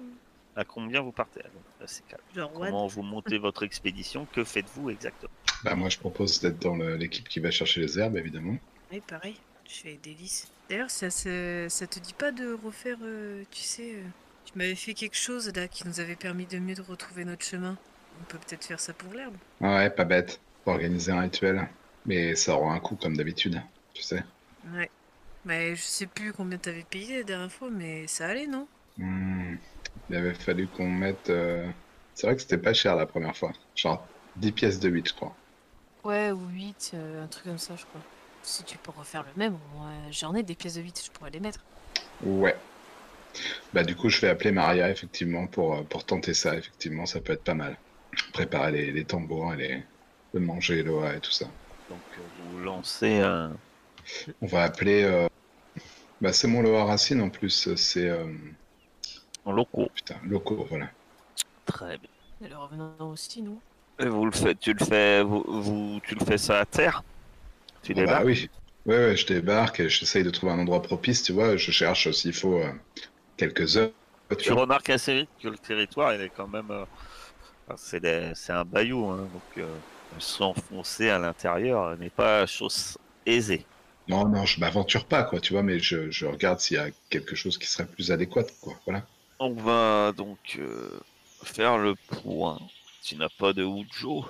À 0.57 0.63
combien 0.63 1.01
vous 1.01 1.11
partez 1.11 1.41
Ah, 1.43 1.49
bon, 1.53 1.59
là, 1.81 1.85
c'est 1.87 2.05
calme. 2.07 2.21
Genre, 2.35 2.51
what 2.57 2.67
Comment 2.67 2.87
vous 2.87 3.01
montez 3.03 3.37
votre 3.37 3.63
expédition? 3.63 4.25
Que 4.31 4.43
faites-vous 4.43 4.89
exactement? 4.89 5.31
Bah, 5.63 5.75
moi, 5.75 5.89
je 5.89 5.97
propose 5.97 6.39
d'être 6.39 6.59
dans 6.59 6.75
l'équipe 6.75 7.27
qui 7.27 7.39
va 7.39 7.51
chercher 7.51 7.81
les 7.81 7.97
herbes, 7.99 8.15
évidemment. 8.17 8.57
Oui, 8.91 9.01
pareil. 9.05 9.35
Je 9.67 9.73
fais 9.81 9.97
des. 9.97 10.15
D'ailleurs, 10.69 10.89
ça, 10.89 11.09
ça 11.11 11.87
te 11.87 11.99
dit 11.99 12.13
pas 12.13 12.31
de 12.31 12.53
refaire, 12.53 12.97
euh, 13.01 13.43
tu 13.51 13.61
sais, 13.61 13.95
euh, 13.95 14.09
tu 14.45 14.57
m'avais 14.57 14.75
fait 14.75 14.93
quelque 14.93 15.17
chose 15.17 15.51
là 15.53 15.67
qui 15.67 15.85
nous 15.87 15.99
avait 15.99 16.15
permis 16.15 16.47
de 16.47 16.57
mieux 16.59 16.75
de 16.75 16.81
retrouver 16.81 17.25
notre 17.25 17.45
chemin. 17.45 17.77
On 18.19 18.23
peut 18.25 18.39
peut-être 18.39 18.65
faire 18.65 18.79
ça 18.79 18.93
pour 18.93 19.13
l'herbe. 19.13 19.37
Ouais, 19.59 19.89
pas 19.89 20.05
bête. 20.05 20.41
Faut 20.63 20.71
organiser 20.71 21.11
un 21.11 21.19
rituel. 21.21 21.69
Mais 22.05 22.35
ça 22.35 22.55
aura 22.55 22.73
un 22.73 22.79
coût, 22.79 22.95
comme 22.95 23.17
d'habitude. 23.17 23.61
Tu 23.93 24.01
sais. 24.03 24.23
Ouais. 24.63 24.91
Mais 25.45 25.75
je 25.75 25.81
sais 25.83 26.07
plus 26.07 26.33
combien 26.33 26.57
t'avais 26.59 26.83
payé 26.85 27.19
la 27.19 27.23
dernière 27.23 27.51
fois, 27.51 27.69
mais 27.71 28.07
ça 28.07 28.27
allait, 28.27 28.47
non? 28.47 28.69
Hmm. 28.97 29.55
Il 30.09 30.15
avait 30.17 30.33
fallu 30.33 30.67
qu'on 30.69 30.89
mette. 30.89 31.29
euh, 31.29 31.71
C'est 32.13 32.27
vrai 32.27 32.35
que 32.35 32.41
c'était 32.41 32.57
pas 32.57 32.73
cher 32.73 32.95
la 32.95 33.05
première 33.05 33.35
fois. 33.37 33.53
Genre 33.75 34.05
10 34.35 34.51
pièces 34.51 34.79
de 34.79 34.89
8, 34.89 35.07
je 35.09 35.13
crois. 35.13 35.39
Ouais, 36.05 36.31
ou 36.31 36.47
8, 36.47 36.91
un 37.21 37.27
truc 37.27 37.43
comme 37.45 37.57
ça, 37.57 37.75
je 37.75 37.85
crois. 37.85 38.07
Si 38.45 38.63
tu 38.63 38.77
peux 38.77 38.91
refaire 38.91 39.23
le 39.23 39.33
même, 39.37 39.57
moi, 39.75 39.89
j'en 40.11 40.35
ai 40.35 40.43
des 40.43 40.55
pièces 40.55 40.75
de 40.75 40.81
8, 40.81 41.01
je 41.05 41.11
pourrais 41.11 41.31
les 41.31 41.39
mettre. 41.39 41.59
Ouais. 42.23 42.55
Bah, 43.73 43.83
du 43.83 43.95
coup, 43.95 44.09
je 44.09 44.21
vais 44.21 44.29
appeler 44.29 44.51
Maria, 44.51 44.89
effectivement, 44.89 45.47
pour, 45.47 45.75
euh, 45.75 45.81
pour 45.83 46.05
tenter 46.05 46.33
ça. 46.33 46.55
Effectivement, 46.55 47.05
ça 47.05 47.19
peut 47.19 47.33
être 47.33 47.43
pas 47.43 47.53
mal. 47.55 47.75
Préparer 48.33 48.71
les, 48.71 48.91
les 48.91 49.03
tambours 49.03 49.53
et 49.53 49.57
les... 49.57 49.83
le 50.33 50.39
manger, 50.39 50.83
l'oa 50.83 51.15
et 51.15 51.19
tout 51.19 51.31
ça. 51.31 51.45
Donc 51.89 51.99
euh, 52.17 52.21
vous 52.51 52.59
lancez 52.59 53.19
un... 53.19 53.51
On 54.41 54.45
va 54.45 54.63
appeler. 54.63 55.03
euh, 55.03 55.27
Bah, 56.21 56.31
c'est 56.31 56.47
mon 56.47 56.61
Loa 56.61 56.85
Racine 56.85 57.21
en 57.21 57.29
plus. 57.29 57.73
C'est. 57.75 58.07
euh, 58.09 58.31
en 59.43 59.51
locaux. 59.51 59.89
Putain, 59.95 60.15
locaux, 60.23 60.65
voilà. 60.69 60.89
Très 61.65 61.97
bien. 61.97 62.09
Et 62.43 62.47
le 62.49 62.57
revenant 62.57 62.93
aussi, 63.11 63.41
non 63.41 63.57
Et 63.99 64.05
vous 64.05 64.25
le 64.25 64.31
faites, 64.31 64.59
tu 64.59 64.73
le 64.73 64.85
fais, 64.85 65.23
vous, 65.23 65.43
vous- 65.47 65.99
tu 66.03 66.15
le 66.15 66.23
fais 66.25 66.37
ça 66.37 66.59
à 66.59 66.65
terre? 66.65 67.03
Tu 67.85 67.93
Ah 67.95 68.03
bah 68.03 68.23
débarques 68.23 68.25
oui. 68.25 68.47
Ouais, 68.85 68.97
ouais, 68.97 69.17
je 69.17 69.25
débarque 69.25 69.79
et 69.79 69.89
j'essaye 69.89 70.23
de 70.23 70.29
trouver 70.29 70.51
un 70.51 70.59
endroit 70.59 70.81
propice, 70.81 71.23
tu 71.23 71.33
vois. 71.33 71.57
Je 71.57 71.71
cherche 71.71 72.11
s'il 72.11 72.33
faut 72.33 72.59
euh, 72.59 72.71
quelques 73.37 73.77
heures. 73.77 73.93
Tu 74.39 74.53
remarques 74.53 74.89
assez 74.89 75.13
vite 75.21 75.29
que 75.41 75.47
le 75.47 75.57
territoire, 75.57 76.13
il 76.13 76.21
est 76.21 76.29
quand 76.29 76.47
même. 76.47 76.71
euh, 76.71 76.85
c'est 77.77 77.99
des- 78.01 78.33
c'est 78.35 78.53
un 78.53 78.65
bayou, 78.65 79.07
hein, 79.07 79.29
donc 79.33 79.57
euh, 79.57 79.79
s'enfoncer 80.19 81.09
à 81.09 81.19
l'intérieur 81.19 81.97
n'est 81.97 82.09
pas 82.11 82.45
chose 82.47 82.97
aisée. 83.25 83.67
Non, 84.07 84.27
non, 84.27 84.47
je 84.47 84.59
m'aventure 84.59 85.05
pas, 85.07 85.23
quoi, 85.23 85.39
tu 85.39 85.53
vois, 85.53 85.61
mais 85.61 85.77
je, 85.77 86.09
je 86.09 86.25
regarde 86.25 86.59
s'il 86.59 86.77
y 86.77 86.79
a 86.79 86.89
quelque 87.11 87.35
chose 87.35 87.59
qui 87.59 87.67
serait 87.67 87.85
plus 87.87 88.11
adéquat, 88.11 88.45
quoi. 88.59 88.79
Voilà. 88.87 89.05
On 89.39 89.53
va 89.53 90.11
donc 90.13 90.57
euh, 90.59 90.99
faire 91.43 91.77
le 91.77 91.95
point. 91.95 92.59
Tu 93.03 93.15
n'as 93.15 93.29
pas 93.29 93.53
de 93.53 93.63
Wujo. 93.63 94.25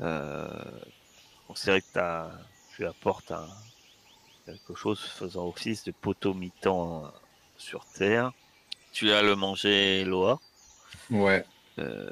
Euh, 0.00 0.48
considère 1.46 1.80
que 1.80 1.92
t'as- 1.92 2.32
tu 2.76 2.86
apportes 2.86 3.32
un, 3.32 3.46
quelque 4.46 4.74
chose 4.74 5.00
faisant 5.00 5.46
office 5.46 5.84
de 5.84 5.92
poteau 5.92 6.34
mi-temps 6.34 7.12
sur 7.56 7.84
Terre. 7.86 8.32
Tu 8.92 9.10
as 9.12 9.22
le 9.22 9.36
manger 9.36 10.04
Loa. 10.04 10.40
Ouais, 11.10 11.44
Euh, 11.78 12.10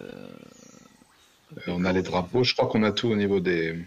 euh, 1.53 1.61
on 1.67 1.85
a 1.85 1.93
les 1.93 2.03
drapeaux. 2.03 2.45
Je 2.45 2.55
crois 2.55 2.69
qu'on 2.69 2.83
a 2.83 2.93
tout 2.93 3.09
au 3.09 3.17
niveau 3.17 3.41
des. 3.41 3.79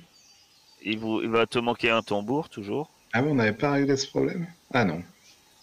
il, 0.83 0.99
vous, 0.99 1.21
il 1.21 1.29
va 1.29 1.47
te 1.47 1.57
manquer 1.57 1.89
un 1.89 2.01
tambour 2.03 2.49
toujours. 2.49 2.89
Ah, 3.13 3.21
mais 3.21 3.31
on 3.31 3.35
n'avait 3.35 3.53
pas 3.53 3.71
réglé 3.71 3.95
ce 3.97 4.07
problème? 4.07 4.47
Ah 4.73 4.85
non. 4.85 5.01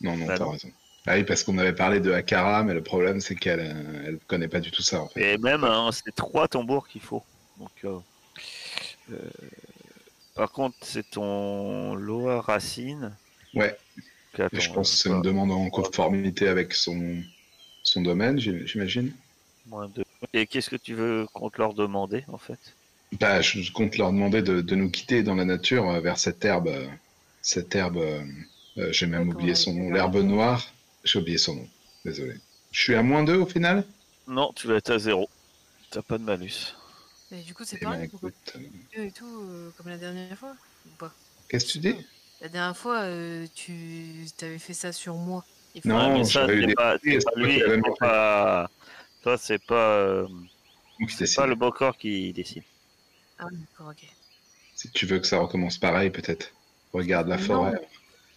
Non, 0.00 0.16
non, 0.16 0.26
Bah 0.26 0.38
t'as 0.38 0.50
raison. 0.50 0.70
Ah 1.06 1.14
oui, 1.14 1.24
parce 1.24 1.44
qu'on 1.44 1.58
avait 1.58 1.74
parlé 1.74 2.00
de 2.00 2.12
Akara, 2.12 2.62
mais 2.62 2.74
le 2.74 2.82
problème, 2.82 3.20
c'est 3.20 3.34
qu'elle 3.34 3.60
euh, 3.60 4.02
elle 4.06 4.18
connaît 4.26 4.48
pas 4.48 4.60
du 4.60 4.70
tout 4.70 4.82
ça, 4.82 5.00
en 5.02 5.08
fait. 5.08 5.34
Et 5.34 5.38
même, 5.38 5.64
hein, 5.64 5.90
c'est 5.92 6.14
trois 6.14 6.48
tambours 6.48 6.88
qu'il 6.88 7.00
faut. 7.00 7.22
Donc, 7.58 7.70
euh, 7.84 9.18
par 10.34 10.52
contre, 10.52 10.76
c'est 10.82 11.08
ton 11.10 11.94
Loa 11.94 12.40
Racine. 12.40 13.16
Ouais. 13.54 13.76
Attends, 14.34 14.60
je 14.60 14.70
pense 14.72 14.90
que 14.92 14.96
c'est 14.98 15.08
une 15.10 15.22
demande 15.22 15.52
en 15.52 15.68
conformité 15.70 16.48
avec 16.48 16.74
son, 16.74 17.22
son 17.82 18.02
domaine, 18.02 18.38
j'im- 18.38 18.66
j'imagine. 18.66 19.12
moins 19.66 19.88
de- 19.88 20.04
Et 20.34 20.46
qu'est-ce 20.46 20.68
que 20.70 20.76
tu 20.76 20.94
veux 20.94 21.26
qu'on 21.32 21.48
te 21.50 21.58
leur 21.58 21.72
demande 21.74 22.22
en 22.28 22.38
fait? 22.38 22.76
Bah, 23.20 23.40
je 23.40 23.70
compte 23.72 23.96
leur 23.98 24.12
demander 24.12 24.42
de, 24.42 24.60
de 24.60 24.74
nous 24.74 24.90
quitter 24.90 25.22
dans 25.22 25.34
la 25.34 25.44
nature 25.44 25.88
euh, 25.90 26.00
vers 26.00 26.18
cette 26.18 26.44
herbe. 26.44 26.68
euh, 26.68 26.86
Cette 27.42 27.74
herbe, 27.74 27.98
euh, 27.98 28.22
j'ai 28.92 29.06
même 29.06 29.28
oublié 29.28 29.54
son 29.54 29.74
nom, 29.74 29.90
l'herbe 29.90 30.16
noire. 30.18 30.72
J'ai 31.04 31.18
oublié 31.18 31.38
son 31.38 31.56
nom, 31.56 31.68
désolé. 32.04 32.34
Je 32.72 32.80
suis 32.80 32.94
à 32.94 33.02
moins 33.02 33.24
2 33.24 33.36
au 33.36 33.46
final? 33.46 33.84
Non, 34.26 34.50
tu 34.54 34.66
vas 34.66 34.76
être 34.76 34.92
à 34.92 34.98
zéro. 34.98 35.28
T'as 35.90 36.02
pas 36.02 36.18
de 36.18 36.24
malus. 36.24 36.74
Du 37.30 37.54
coup, 37.54 37.64
c'est 37.64 37.76
Eh 37.76 37.84
ben, 37.84 37.92
pareil 37.92 38.08
pour 38.08 38.20
écoute, 38.26 38.34
et 38.92 39.12
tout, 39.12 39.26
euh, 39.26 39.72
comme 39.76 39.88
la 39.88 39.98
dernière 39.98 40.36
fois 40.36 40.56
ou 40.84 40.96
pas? 40.96 41.12
Qu'est-ce 41.48 41.66
que 41.66 41.70
tu 41.72 41.78
dis? 41.78 41.94
La 42.40 42.48
dernière 42.48 42.76
fois, 42.76 43.02
euh, 43.02 43.46
tu 43.54 44.26
avais 44.42 44.58
fait 44.58 44.74
ça 44.74 44.92
sur 44.92 45.14
moi. 45.14 45.44
Non, 45.84 46.18
mais 46.18 46.24
ça, 46.24 46.46
c'est 46.48 46.74
pas, 46.74 46.96
lui. 47.36 47.60
c'est 47.60 47.98
pas- 47.98 48.68
Toi, 49.22 49.38
c'est 49.38 49.58
pas, 49.64 49.98
euh, 49.98 50.26
c'est 51.08 51.34
pas 51.34 51.46
le 51.46 51.54
Bocor 51.54 51.96
qui 51.96 52.32
décide. 52.32 52.64
Ah, 53.38 53.46
d'accord, 53.50 53.88
ok. 53.90 54.04
Si 54.74 54.90
tu 54.90 55.06
veux 55.06 55.18
que 55.20 55.26
ça 55.26 55.38
recommence 55.38 55.78
pareil, 55.78 56.10
peut-être. 56.10 56.52
Regarde 56.92 57.28
la 57.28 57.36
Non. 57.36 57.44
forêt 57.46 57.80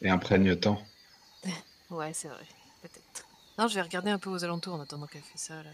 et 0.02 0.10
imprègne-temps. 0.10 0.82
Ouais, 1.89 2.14
c'est 2.14 2.28
vrai, 2.28 2.46
peut-être. 2.82 3.28
Non, 3.58 3.68
je 3.68 3.76
vais 3.76 3.82
regarder 3.82 4.10
un 4.10 4.18
peu 4.20 4.30
aux 4.30 4.44
alentours 4.44 4.74
en 4.74 4.80
attendant 4.82 5.06
qu'elle 5.08 5.22
fait 5.22 5.38
ça, 5.38 5.62
là. 5.64 5.70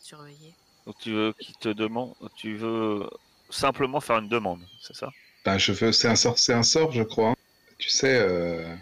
Surveiller. 0.00 0.54
Donc 0.88 0.96
tu 1.00 1.12
veux 1.12 1.34
qu'il 1.38 1.54
te 1.56 1.68
demande, 1.68 2.14
tu 2.34 2.56
veux 2.56 3.06
simplement 3.50 4.00
faire 4.00 4.20
une 4.20 4.28
demande, 4.30 4.60
c'est 4.80 4.96
ça? 4.96 5.10
Ben, 5.44 5.58
je 5.58 5.72
veux, 5.72 5.92
c'est 5.92 6.08
un 6.08 6.16
sort, 6.16 6.38
c'est 6.38 6.54
un 6.54 6.62
sort, 6.62 6.92
je 6.92 7.02
crois. 7.02 7.34
Tu 7.76 7.90
sais, 7.90 8.18
euh, 8.18 8.74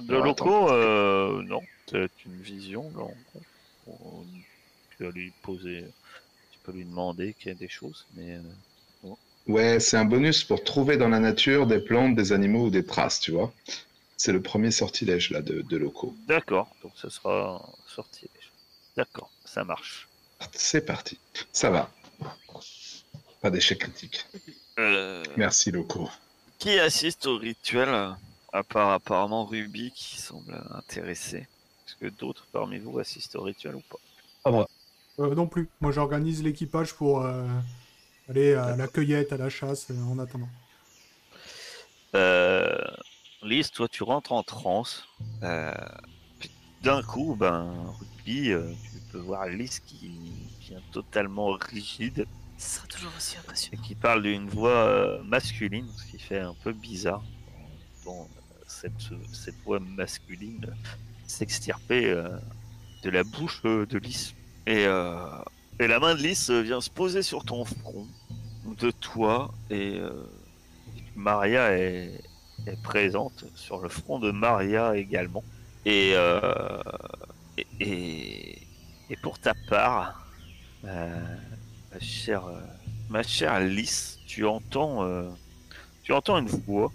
De 0.00 0.14
Alors, 0.14 0.26
locaux, 0.26 0.68
euh, 0.72 1.44
non. 1.44 1.62
C'est 1.88 2.10
une 2.26 2.40
vision, 2.42 2.90
non. 2.90 3.14
Tu 4.96 5.04
vas 5.04 5.12
lui 5.12 5.32
poser, 5.42 5.84
tu 6.50 6.58
peux 6.64 6.72
lui 6.72 6.84
demander 6.84 7.34
qu'il 7.34 7.52
y 7.52 7.54
a 7.54 7.58
des 7.58 7.68
choses, 7.68 8.04
mais 8.16 8.32
euh, 9.04 9.10
ouais, 9.46 9.78
c'est 9.78 9.96
un 9.96 10.04
bonus 10.04 10.42
pour 10.42 10.64
trouver 10.64 10.96
dans 10.96 11.08
la 11.08 11.20
nature 11.20 11.68
des 11.68 11.78
plantes, 11.78 12.16
des 12.16 12.32
animaux 12.32 12.66
ou 12.66 12.70
des 12.70 12.84
traces, 12.84 13.20
tu 13.20 13.30
vois. 13.30 13.52
C'est 14.16 14.32
le 14.32 14.42
premier 14.42 14.72
sortilège 14.72 15.30
là 15.30 15.40
de, 15.40 15.62
de 15.62 15.76
locaux. 15.76 16.16
d'accord. 16.26 16.74
Donc 16.82 16.92
ce 16.96 17.08
sera 17.08 17.64
sorti. 17.86 18.28
D'accord, 18.96 19.30
ça 19.44 19.62
marche. 19.62 20.08
C'est 20.52 20.84
parti. 20.84 21.18
Ça 21.52 21.70
va. 21.70 21.90
Pas 23.40 23.50
d'échec 23.50 23.78
critique. 23.78 24.26
Euh, 24.78 25.22
Merci 25.36 25.70
locaux. 25.70 26.10
Qui 26.58 26.78
assiste 26.78 27.26
au 27.26 27.36
rituel 27.36 27.88
À 28.52 28.62
part 28.62 28.90
apparemment 28.90 29.44
Ruby 29.44 29.90
qui 29.94 30.20
semble 30.20 30.60
intéressé. 30.74 31.38
Est-ce 31.86 31.96
que 31.96 32.06
d'autres 32.06 32.46
parmi 32.52 32.78
vous 32.78 32.98
assistent 32.98 33.36
au 33.36 33.42
rituel 33.42 33.74
ou 33.76 33.82
pas? 33.88 33.98
Pas 34.44 34.50
moi. 34.50 34.68
Euh, 35.18 35.34
non 35.34 35.46
plus. 35.46 35.68
Moi, 35.80 35.92
j'organise 35.92 36.42
l'équipage 36.42 36.94
pour 36.94 37.22
euh, 37.22 37.46
aller 38.28 38.54
à 38.54 38.74
la 38.76 38.88
cueillette, 38.88 39.32
à 39.32 39.36
la 39.36 39.48
chasse, 39.50 39.86
euh, 39.90 40.02
en 40.02 40.18
attendant. 40.18 40.48
Euh, 42.14 42.76
Lise, 43.42 43.70
toi, 43.70 43.88
tu 43.88 44.02
rentres 44.02 44.32
en 44.32 44.42
transe. 44.42 45.04
Euh, 45.42 45.72
puis 46.38 46.50
D'un 46.82 47.02
coup, 47.02 47.36
ben, 47.38 47.74
Euh, 48.26 48.72
tu 48.92 48.98
peux 49.12 49.18
voir 49.18 49.46
Lise 49.46 49.80
qui 49.80 50.10
vient 50.60 50.80
totalement 50.92 51.52
rigide 51.52 52.26
Ce 52.56 52.76
sera 52.76 52.86
toujours 52.86 53.12
aussi 53.16 53.36
et 53.36 53.38
impressionnant. 53.38 53.82
qui 53.82 53.94
parle 53.94 54.22
d'une 54.22 54.48
voix 54.48 54.70
euh, 54.70 55.22
masculine, 55.24 55.86
ce 55.96 56.10
qui 56.10 56.18
fait 56.18 56.40
un 56.40 56.54
peu 56.62 56.72
bizarre. 56.72 57.22
Bon, 58.04 58.26
cette, 58.66 58.92
cette 59.32 59.56
voix 59.64 59.78
masculine 59.78 60.66
s'extirper 61.26 62.10
euh, 62.10 62.28
de 63.02 63.10
la 63.10 63.24
bouche 63.24 63.62
de 63.62 63.98
Lys. 63.98 64.34
Et, 64.66 64.84
et 64.84 65.86
la 65.86 66.00
main 66.00 66.14
de 66.14 66.22
Lys 66.22 66.48
vient 66.48 66.80
se 66.80 66.88
poser 66.88 67.22
sur 67.22 67.44
ton 67.44 67.66
front, 67.66 68.06
de 68.78 68.90
toi, 68.90 69.52
et 69.68 70.00
Maria 71.14 71.76
est, 71.78 72.18
est 72.66 72.82
présente 72.82 73.44
sur 73.54 73.82
le 73.82 73.90
front 73.90 74.18
de 74.18 74.30
Maria 74.30 74.96
également. 74.96 75.44
Et, 75.84 76.12
euh, 76.14 76.40
et, 77.80 78.58
pour 79.22 79.38
ta 79.38 79.54
part, 79.68 80.26
euh, 80.84 81.36
ma 81.92 82.00
chère, 82.00 82.46
euh, 82.46 82.60
ma 83.08 83.22
Lys, 83.60 84.18
tu 84.26 84.44
entends, 84.46 85.04
euh, 85.04 85.28
tu 86.02 86.12
entends 86.12 86.38
une 86.38 86.48
voix, 86.48 86.92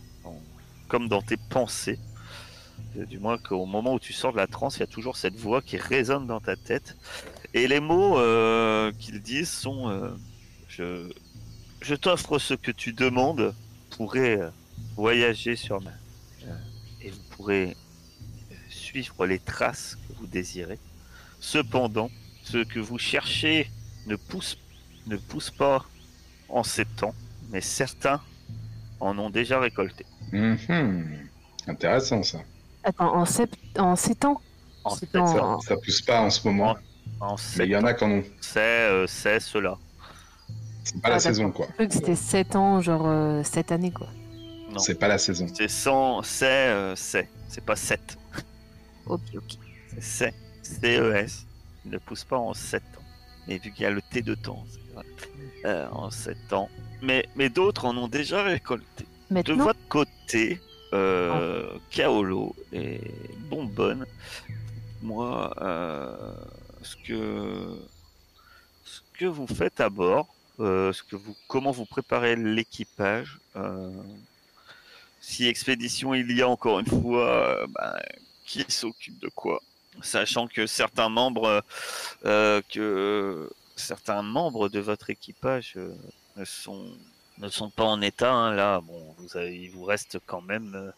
comme 0.88 1.08
dans 1.08 1.22
tes 1.22 1.38
pensées. 1.38 2.00
Du 2.96 3.20
moins 3.20 3.38
qu'au 3.38 3.66
moment 3.66 3.94
où 3.94 4.00
tu 4.00 4.14
sors 4.14 4.32
de 4.32 4.38
la 4.38 4.48
transe, 4.48 4.78
il 4.78 4.80
y 4.80 4.84
a 4.84 4.88
toujours 4.88 5.16
cette 5.16 5.36
voix 5.36 5.62
qui 5.62 5.78
résonne 5.78 6.28
dans 6.28 6.40
ta 6.40 6.56
tête. 6.56 6.98
Et 7.54 7.68
les 7.68 7.80
mots 7.80 8.16
qu'ils 9.00 9.22
disent 9.22 9.52
sont 9.52 10.18
Je, 10.70 11.96
t'offre 11.96 12.40
ce 12.40 12.54
que 12.54 12.72
tu 12.72 12.94
demandes, 12.94 13.54
euh, 14.02 14.50
voyager 14.96 15.56
sur 15.56 15.82
ma. 15.82 15.92
et 17.02 17.12
suivre 19.04 19.26
les 19.26 19.40
traces 19.40 19.98
que 20.08 20.14
vous 20.20 20.28
désirez. 20.28 20.80
Cependant, 21.40 22.10
ce 22.44 22.64
que 22.64 22.80
vous 22.80 22.98
cherchez 22.98 23.70
ne 24.08 24.16
pousse, 24.16 24.58
ne 25.08 25.16
pousse 25.18 25.52
pas 25.52 25.86
en 26.50 26.64
ces 26.64 26.86
temps, 26.86 27.14
mais 27.52 27.62
certains 27.62 28.22
en 29.00 29.18
ont 29.18 29.30
déjà 29.30 29.60
récolté. 29.60 30.06
Mhm. 30.32 31.28
Intéressant 31.68 32.24
ça. 32.24 32.40
Attends, 32.84 33.16
en, 33.16 33.26
sept... 33.26 33.52
en 33.78 33.96
7 33.96 34.26
ans? 34.26 34.42
En 34.84 34.96
sept 34.96 35.16
en- 35.16 35.56
ans. 35.56 35.60
Ça 35.62 35.76
pousse 35.78 36.02
pas 36.02 36.22
en 36.22 36.30
ce 36.30 36.46
moment, 36.48 36.78
En 37.20 37.32
mais 37.34 37.38
sept 37.38 37.66
il 37.68 37.72
y 37.72 37.76
en 37.76 37.84
a 37.84 37.94
qui 37.94 38.04
en 38.04 38.12
ont. 38.12 38.24
C'est 38.42 38.60
euh, 38.60 39.08
c'est 39.08 39.40
cela. 39.40 39.78
C'est 40.84 41.02
pas 41.02 41.10
la 41.10 41.16
Ah, 41.16 41.20
saison 41.20 41.52
quoi. 41.52 41.68
C'était 41.90 42.16
7 42.16 42.56
ans, 42.56 42.82
genre 42.82 43.04
euh, 43.06 43.44
cette 43.44 43.72
année, 43.72 43.92
quoi. 43.92 44.08
Non. 44.72 44.80
C'est 44.80 44.96
pas 44.96 45.08
la 45.08 45.18
saison. 45.18 45.48
C'est 45.54 45.68
100, 45.68 46.24
c'est, 46.24 46.46
euh, 46.46 46.96
c'est. 46.96 47.30
C'est 47.48 47.64
pas 47.64 47.76
7. 47.76 48.18
Ok, 49.10 49.22
ok. 49.36 49.58
C'est 50.00 50.34
C-E-S. 50.62 51.46
Il 51.86 51.92
ne 51.92 51.98
pousse 51.98 52.24
pas 52.24 52.38
en 52.38 52.54
7 52.54 52.82
ans. 52.82 53.04
Mais 53.48 53.58
vu 53.58 53.72
qu'il 53.72 53.84
y 53.84 53.86
a 53.86 53.92
le 53.92 54.02
T 54.02 54.22
de 54.22 54.36
temps, 54.36 54.64
c'est 54.70 54.94
vrai. 54.94 55.06
Euh, 55.66 55.88
en 55.92 56.12
7 56.12 56.54
ans. 56.54 56.70
Mais, 57.02 57.28
mais 57.36 57.50
d'autres 57.50 57.86
en 57.86 57.98
ont 57.98 58.08
déjà 58.08 58.44
récolté. 58.44 59.06
De 59.32 59.54
votre 59.54 59.88
côté, 59.88 60.60
euh, 60.94 61.78
Kaolo 61.92 62.56
et 62.74 63.00
Bonbonne, 63.50 64.06
moi, 65.02 65.54
euh, 65.62 66.34
ce 66.82 66.96
que 66.96 67.78
ce 68.84 69.02
que 69.18 69.26
vous 69.26 69.48
faites 69.48 69.80
à 69.82 69.90
bord, 69.90 70.34
euh, 70.60 70.92
ce 70.92 71.04
que 71.04 71.16
vous, 71.16 71.36
comment 71.48 71.72
vous 71.72 71.86
préparez 71.86 72.36
l'équipage, 72.36 73.40
euh, 73.56 73.92
si 75.22 75.48
expédition 75.48 76.14
il 76.14 76.32
y 76.36 76.42
a 76.42 76.50
encore 76.50 76.80
une 76.80 76.88
fois, 76.88 77.66
ben, 77.68 77.94
qui 78.50 78.66
s'occupe 78.68 79.20
de 79.20 79.30
quoi, 79.30 79.62
sachant 80.02 80.48
que 80.48 80.66
certains 80.66 81.10
membres, 81.10 81.64
euh, 82.26 82.62
que 82.68 83.50
certains 83.76 84.24
membres 84.24 84.70
de 84.70 84.80
votre 84.80 85.10
équipage 85.12 85.74
euh, 85.78 85.94
ne 86.36 86.46
sont 86.46 86.98
ne 87.38 87.48
sont 87.48 87.70
pas 87.70 87.86
en 87.86 88.02
état. 88.02 88.34
hein, 88.34 88.54
là, 88.54 88.82
bon, 88.82 89.16
vous 89.18 89.38
avez, 89.38 89.56
il 89.56 89.70
vous 89.72 89.84
reste 89.86 90.18
quand 90.26 90.42
même 90.42 90.74
euh, 90.76 90.92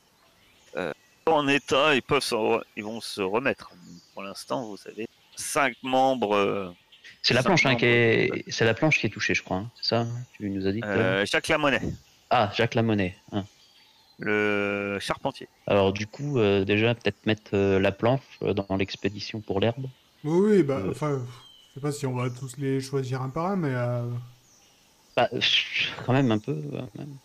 euh, 0.80 0.92
en 1.28 1.48
état. 1.48 1.94
Ils 1.94 2.02
peuvent, 2.02 2.22
re- 2.32 2.64
ils 2.76 2.84
vont 2.84 3.00
se 3.02 3.22
remettre. 3.22 3.72
Pour 4.14 4.24
l'instant, 4.24 4.66
vous 4.68 4.78
avez 4.88 5.06
cinq 5.36 5.76
membres. 5.84 6.34
euh, 6.36 6.72
C'est 7.22 7.36
la 7.36 7.42
Cinq 7.42 7.48
planche 7.50 7.66
hein, 7.68 7.76
qui 7.76 7.86
est, 7.86 8.30
membres. 8.30 8.44
c'est 8.48 8.66
la 8.66 8.74
planche 8.74 8.98
qui 9.00 9.06
est 9.06 9.10
touchée, 9.12 9.36
je 9.36 9.44
crois. 9.44 9.58
hein. 9.58 9.72
C'est 9.76 9.90
ça 9.90 10.08
Tu 10.34 10.50
nous 10.50 10.66
as 10.66 10.72
dit. 10.72 10.82
euh, 10.84 11.24
Jacques 11.26 11.50
Lamonnet, 11.50 11.82
Ah, 12.32 12.50
Jacques 12.56 12.74
Lamonnet. 12.76 13.16
hein. 13.34 13.44
Le 14.22 14.98
charpentier. 15.02 15.50
Alors 15.68 15.94
du 15.94 16.08
coup, 16.08 16.40
euh, 16.40 16.66
déjà 16.66 16.96
peut-être 16.96 17.26
mettre 17.26 17.52
euh, 17.56 17.80
la 17.80 17.92
planche 17.92 18.22
euh, 18.44 18.54
dans 18.54 18.76
l'expédition 18.78 19.42
pour 19.42 19.60
l'herbe. 19.60 19.88
Oui, 20.24 20.64
bah, 20.64 20.84
Euh. 20.84 20.92
enfin, 20.92 21.26
je 21.70 21.74
sais 21.76 21.80
pas 21.82 21.92
si 21.92 22.06
on 22.06 22.14
va 22.16 22.30
tous 22.30 22.58
les 22.58 22.80
choisir 22.82 23.22
un 23.22 23.30
par 23.30 23.48
un, 23.48 23.56
mais. 23.56 23.74
euh, 23.74 24.10
Bah, 25.16 25.30
quand 26.06 26.14
même 26.14 26.32
un 26.32 26.40
peu. 26.40 26.54
même. 26.96 27.20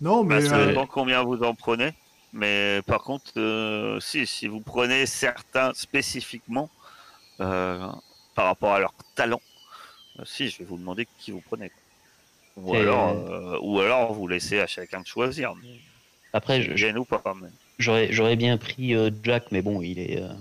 Non, 0.00 0.24
Bah, 0.28 0.40
mais. 0.40 0.42
ça 0.42 0.58
euh, 0.58 0.66
dépend 0.66 0.86
combien 0.86 1.24
vous 1.24 1.42
en 1.42 1.54
prenez. 1.54 1.92
Mais 2.32 2.82
par 2.86 3.02
contre, 3.04 3.32
euh, 3.38 4.00
si, 4.00 4.26
si 4.26 4.48
vous 4.48 4.62
prenez 4.62 5.06
certains 5.06 5.72
spécifiquement 5.74 6.72
euh, 7.40 7.90
par 8.34 8.46
rapport 8.46 8.74
à 8.74 8.80
leur 8.80 8.94
talent, 9.16 9.42
euh, 10.20 10.24
si, 10.26 10.50
je 10.50 10.58
vais 10.60 10.64
vous 10.66 10.78
demander 10.78 11.06
qui 11.18 11.32
vous 11.32 11.42
prenez. 11.42 11.70
quoi. 11.70 11.82
Ou 12.56 12.76
alors, 12.76 13.10
euh, 13.10 13.58
ou 13.62 13.80
alors 13.80 14.14
vous 14.14 14.28
laissez 14.28 14.60
à 14.60 14.66
chacun 14.68 15.00
de 15.02 15.06
choisir. 15.06 15.54
Après, 16.38 16.62
c'est 16.62 16.70
je- 16.70 16.76
gêne 16.76 16.98
ou 16.98 17.04
pas. 17.04 17.22
mais- 17.40 17.48
j'aurais, 17.78 18.12
j'aurais 18.12 18.36
bien 18.36 18.58
pris 18.58 18.94
euh, 18.94 19.10
Jack, 19.22 19.50
mais 19.52 19.62
bon, 19.62 19.82
il 19.82 19.98
est. 19.98 20.22
euh, 20.22 20.32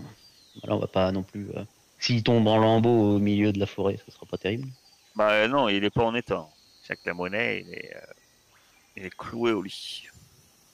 Voilà, 0.61 0.75
on 0.75 0.79
va 0.79 0.87
pas 0.87 1.11
non 1.11 1.23
plus. 1.23 1.51
euh, 1.55 1.65
S'il 1.99 2.23
tombe 2.23 2.47
en 2.47 2.57
lambeaux 2.57 3.15
au 3.15 3.19
milieu 3.19 3.51
de 3.53 3.59
la 3.59 3.65
forêt, 3.67 3.97
ça 3.97 4.11
sera 4.11 4.25
pas 4.25 4.37
terrible. 4.37 4.69
Bah 5.15 5.47
non, 5.47 5.69
il 5.69 5.83
est 5.83 5.89
pas 5.89 6.03
en 6.03 6.15
état. 6.15 6.47
Jacques 6.83 7.05
Lamonnet, 7.05 7.61
il 7.61 7.73
est, 7.73 7.95
euh, 7.95 8.13
il 8.97 9.05
est 9.05 9.15
cloué 9.15 9.51
au 9.53 9.61
lit. 9.63 10.07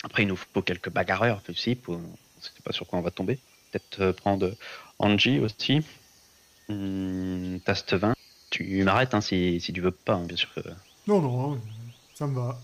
Après, 0.03 0.23
il 0.23 0.27
nous 0.27 0.35
faut 0.35 0.61
quelques 0.61 0.89
bagarreurs 0.89 1.41
aussi 1.49 1.75
pour 1.75 1.99
c'est 2.39 2.61
pas 2.63 2.73
sur 2.73 2.87
quoi 2.87 2.99
on 2.99 3.01
va 3.03 3.11
tomber. 3.11 3.39
Peut-être 3.71 4.01
euh, 4.01 4.13
prendre 4.13 4.55
Angie 4.99 5.39
aussi. 5.39 5.81
Hum, 6.69 7.59
Taste 7.65 7.93
20. 7.95 8.13
Tu 8.51 8.83
m'arrêtes 8.83 9.13
hein, 9.15 9.21
si, 9.21 9.59
si 9.61 9.73
tu 9.73 9.81
veux 9.81 9.91
pas, 9.91 10.15
hein, 10.15 10.25
bien 10.25 10.37
sûr. 10.37 10.53
que- 10.55 10.61
Non, 11.07 11.21
non, 11.21 11.61
ça 12.13 12.27
me 12.27 12.35
va. 12.35 12.61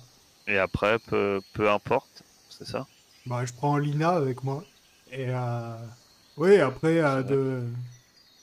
Et 0.47 0.57
après, 0.57 0.99
peu, 0.99 1.41
peu 1.53 1.69
importe, 1.69 2.23
c'est 2.59 2.67
ça? 2.67 2.87
Bah, 3.25 3.45
je 3.45 3.53
prends 3.53 3.77
Lina 3.77 4.09
avec 4.09 4.43
moi. 4.43 4.63
Et 5.11 5.27
euh... 5.29 5.75
oui, 6.37 6.57
après, 6.59 6.99
euh, 6.99 7.23
de. 7.23 7.63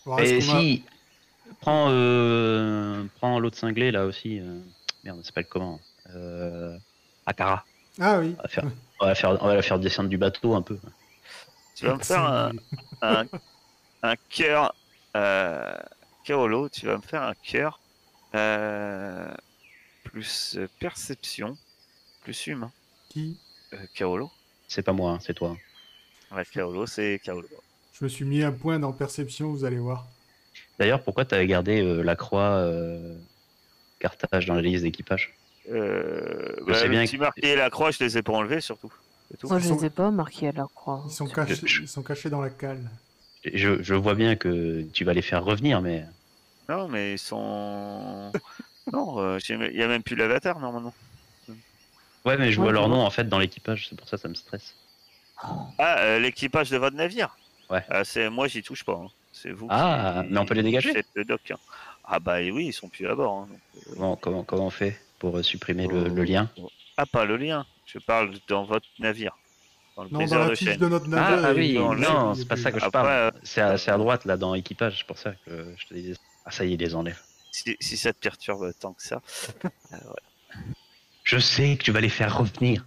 voir 0.04 0.20
Et 0.20 0.36
a- 0.38 0.40
si. 0.40 0.82
Prends, 1.60 1.88
euh, 1.90 3.04
prends 3.16 3.38
l'autre 3.38 3.56
cinglé 3.56 3.90
là 3.90 4.04
aussi. 4.04 4.40
euh, 4.40 4.58
Merde, 5.04 5.18
ça 5.20 5.26
s'appelle 5.28 5.46
comment? 5.48 5.80
Euh, 6.10 6.76
Akara. 7.24 7.64
Ah 8.00 8.18
oui. 8.18 8.34
On 8.38 8.42
va, 8.42 8.48
faire, 8.48 8.64
on, 9.00 9.06
va 9.06 9.14
faire, 9.14 9.42
on 9.42 9.46
va 9.46 9.54
la 9.54 9.62
faire 9.62 9.78
descendre 9.78 10.08
du 10.08 10.18
bateau 10.18 10.54
un 10.54 10.62
peu. 10.62 10.78
Tu 11.74 11.86
vas 11.86 11.94
me 11.94 12.00
faire 12.00 12.24
un, 12.24 12.52
un, 13.02 13.24
un 14.02 14.14
cœur. 14.28 14.74
Euh, 15.16 15.76
Kaolo, 16.24 16.68
tu 16.68 16.86
vas 16.86 16.96
me 16.96 17.02
faire 17.02 17.22
un 17.22 17.34
cœur. 17.34 17.80
euh, 18.34 19.32
plus 20.04 20.58
perception, 20.78 21.56
plus 22.22 22.46
humain. 22.48 22.72
Qui? 23.08 23.36
Kaolo 23.94 24.30
C'est 24.68 24.82
pas 24.82 24.92
moi, 24.92 25.12
hein, 25.12 25.18
c'est 25.20 25.34
toi. 25.34 25.56
Ouais, 26.32 26.44
Kaolo, 26.52 26.86
c'est 26.86 27.20
Kaolo. 27.22 27.48
Je 27.92 28.04
me 28.04 28.08
suis 28.08 28.24
mis 28.24 28.42
un 28.42 28.52
point 28.52 28.78
dans 28.78 28.92
perception, 28.92 29.50
vous 29.50 29.64
allez 29.64 29.78
voir. 29.78 30.06
D'ailleurs, 30.78 31.02
pourquoi 31.02 31.24
tu 31.24 31.34
avais 31.34 31.46
gardé 31.46 31.82
euh, 31.82 32.02
la 32.02 32.16
croix 32.16 32.56
euh, 32.58 33.16
Carthage 33.98 34.46
dans 34.46 34.54
la 34.54 34.62
liste 34.62 34.82
d'équipage? 34.84 35.34
Euh, 35.70 36.54
Je 36.58 36.64
bah, 36.72 36.88
bien 36.88 37.06
que- 37.06 37.16
marqué 37.16 37.52
et 37.52 37.56
la 37.56 37.70
croix, 37.70 37.90
je 37.90 38.02
les 38.04 38.18
ai 38.18 38.22
pas 38.22 38.32
enlevés 38.32 38.60
surtout. 38.60 38.92
Tout. 39.40 39.48
Moi, 39.48 39.58
je 39.58 39.64
Ils 39.64 39.68
sont- 39.68 39.74
les 39.76 39.86
ai 39.86 39.90
pas 39.90 40.10
marqués 40.10 40.48
à 40.48 40.52
la 40.52 40.66
croix. 40.74 41.02
Ils 41.06 41.10
sont, 41.12 41.26
cachés, 41.26 41.66
je- 41.66 41.82
ils 41.82 41.88
sont 41.88 42.02
cachés 42.02 42.30
dans 42.30 42.40
la 42.40 42.50
cale. 42.50 42.88
je, 43.44 43.82
je 43.82 43.94
vois 43.94 44.14
bien 44.14 44.36
que 44.36 44.82
tu 44.92 45.04
vas 45.04 45.14
les 45.14 45.22
faire 45.22 45.44
revenir, 45.44 45.80
mais 45.82 46.04
Non, 46.68 46.88
mais 46.88 47.14
ils 47.14 47.18
sont. 47.18 48.30
non, 48.92 49.18
euh, 49.18 49.38
j'ai- 49.38 49.54
il 49.54 49.76
y 49.76 49.82
a 49.82 49.88
même 49.88 50.02
plus 50.02 50.16
l'avatar 50.16 50.58
normalement. 50.60 50.94
Ouais, 52.26 52.36
mais 52.36 52.52
je 52.52 52.58
Ouais, 52.58 52.64
vois 52.64 52.72
leur 52.72 52.88
nom 52.88 53.00
en 53.00 53.10
fait 53.10 53.28
dans 53.28 53.38
l'équipage, 53.38 53.88
c'est 53.88 53.96
pour 53.96 54.08
ça 54.08 54.16
que 54.16 54.22
ça 54.22 54.28
me 54.28 54.34
stresse. 54.34 54.76
Ah, 55.78 55.98
euh, 56.00 56.18
l'équipage 56.18 56.70
de 56.70 56.76
votre 56.78 56.96
navire 56.96 57.36
Ouais. 57.70 57.84
Ah, 57.90 58.04
c'est 58.04 58.30
moi, 58.30 58.46
j'y 58.48 58.62
touche 58.62 58.84
pas. 58.84 58.92
hein. 58.94 59.08
C'est 59.32 59.50
vous. 59.50 59.66
Ah, 59.70 60.22
qui- 60.24 60.32
mais 60.32 60.38
on 60.38 60.46
peut 60.46 60.54
les 60.54 60.62
dégager 60.62 60.92
faites 60.92 61.06
le 61.14 61.24
doc. 61.24 61.50
hein. 61.50 61.58
Ah 62.04 62.20
bah 62.20 62.36
oui, 62.40 62.66
ils 62.66 62.72
sont 62.72 62.88
plus 62.88 63.06
à 63.08 63.14
bord. 63.14 63.32
hein, 63.40 63.48
donc, 63.50 63.58
euh, 63.76 63.90
Comment, 63.94 64.16
comment, 64.16 64.44
comment 64.44 64.66
on 64.66 64.70
fait 64.70 64.98
pour 65.18 65.36
euh, 65.38 65.42
supprimer 65.42 65.86
le, 65.88 66.04
Oh. 66.06 66.08
le 66.14 66.24
lien 66.24 66.50
Ah, 66.96 67.04
pas 67.06 67.24
le 67.24 67.36
lien. 67.36 67.66
Je 67.84 67.98
parle 67.98 68.32
dans 68.48 68.64
votre 68.64 68.86
navire. 69.00 69.36
Dans 69.96 70.04
le 70.04 70.10
Non, 70.10 70.24
dans 70.26 70.38
la 70.38 70.48
de 70.50 70.54
fiche 70.54 70.78
de 70.78 70.88
notre 70.88 71.06
Ah, 71.06 71.08
navire. 71.08 71.44
ah 71.44 71.52
il- 71.52 71.78
oui, 71.78 72.00
non, 72.00 72.34
c'est 72.34 72.46
pas 72.48 72.56
ça 72.56 72.70
que 72.70 72.78
je 72.78 72.84
Après, 72.84 73.02
parle. 73.02 73.32
C'est 73.42 73.60
à, 73.60 73.76
c'est 73.76 73.90
à 73.90 73.98
droite 73.98 74.24
là 74.24 74.36
dans 74.36 74.54
équipage, 74.54 74.98
c'est 74.98 75.06
pour 75.06 75.18
ça 75.18 75.32
que 75.44 75.74
je 75.76 75.86
te 75.86 75.94
disais. 75.94 76.14
Ah 76.44 76.50
ça 76.52 76.64
y 76.64 76.70
est, 76.70 76.74
il 76.74 76.80
les 76.80 76.94
enlève. 76.94 77.18
Si, 77.50 77.76
si 77.80 77.96
ça 77.96 78.12
te 78.12 78.18
perturbe 78.18 78.72
tant 78.78 78.92
que 78.92 79.02
ça. 79.02 79.20
Je 81.26 81.38
sais 81.38 81.76
que 81.76 81.82
tu 81.82 81.90
vas 81.90 82.00
les 82.00 82.08
faire 82.08 82.38
revenir, 82.38 82.86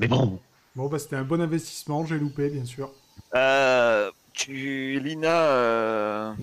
mais 0.00 0.08
bon. 0.08 0.40
Bon, 0.74 0.88
bah, 0.88 0.98
c'était 0.98 1.14
un 1.14 1.22
bon 1.22 1.40
investissement, 1.40 2.04
j'ai 2.04 2.18
loupé, 2.18 2.50
bien 2.50 2.64
sûr. 2.64 2.92
Euh, 3.36 4.10
tu, 4.32 4.98
Lina, 4.98 5.42
euh, 5.42 6.34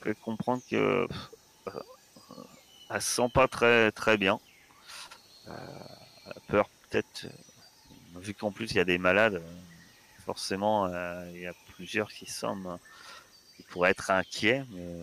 peut 0.00 0.14
comprendre 0.22 0.62
que 0.70 0.76
euh, 0.76 1.08
elle 2.90 3.00
se 3.00 3.14
sent 3.16 3.30
pas 3.32 3.48
très 3.48 3.92
très 3.92 4.18
bien. 4.18 4.38
Euh, 5.48 5.52
elle 6.26 6.32
a 6.32 6.40
peur 6.48 6.68
peut-être, 6.90 7.24
euh, 7.24 8.20
vu 8.20 8.34
qu'en 8.34 8.52
plus 8.52 8.70
il 8.72 8.76
y 8.76 8.80
a 8.80 8.84
des 8.84 8.98
malades, 8.98 9.36
euh, 9.36 10.22
forcément 10.26 10.84
euh, 10.84 11.30
il 11.34 11.40
y 11.40 11.46
a 11.46 11.54
plusieurs 11.76 12.10
qui 12.12 12.26
semblent, 12.26 12.78
qui 13.56 13.62
pourraient 13.62 13.92
être 13.92 14.10
inquiets, 14.10 14.64
mais, 14.70 14.96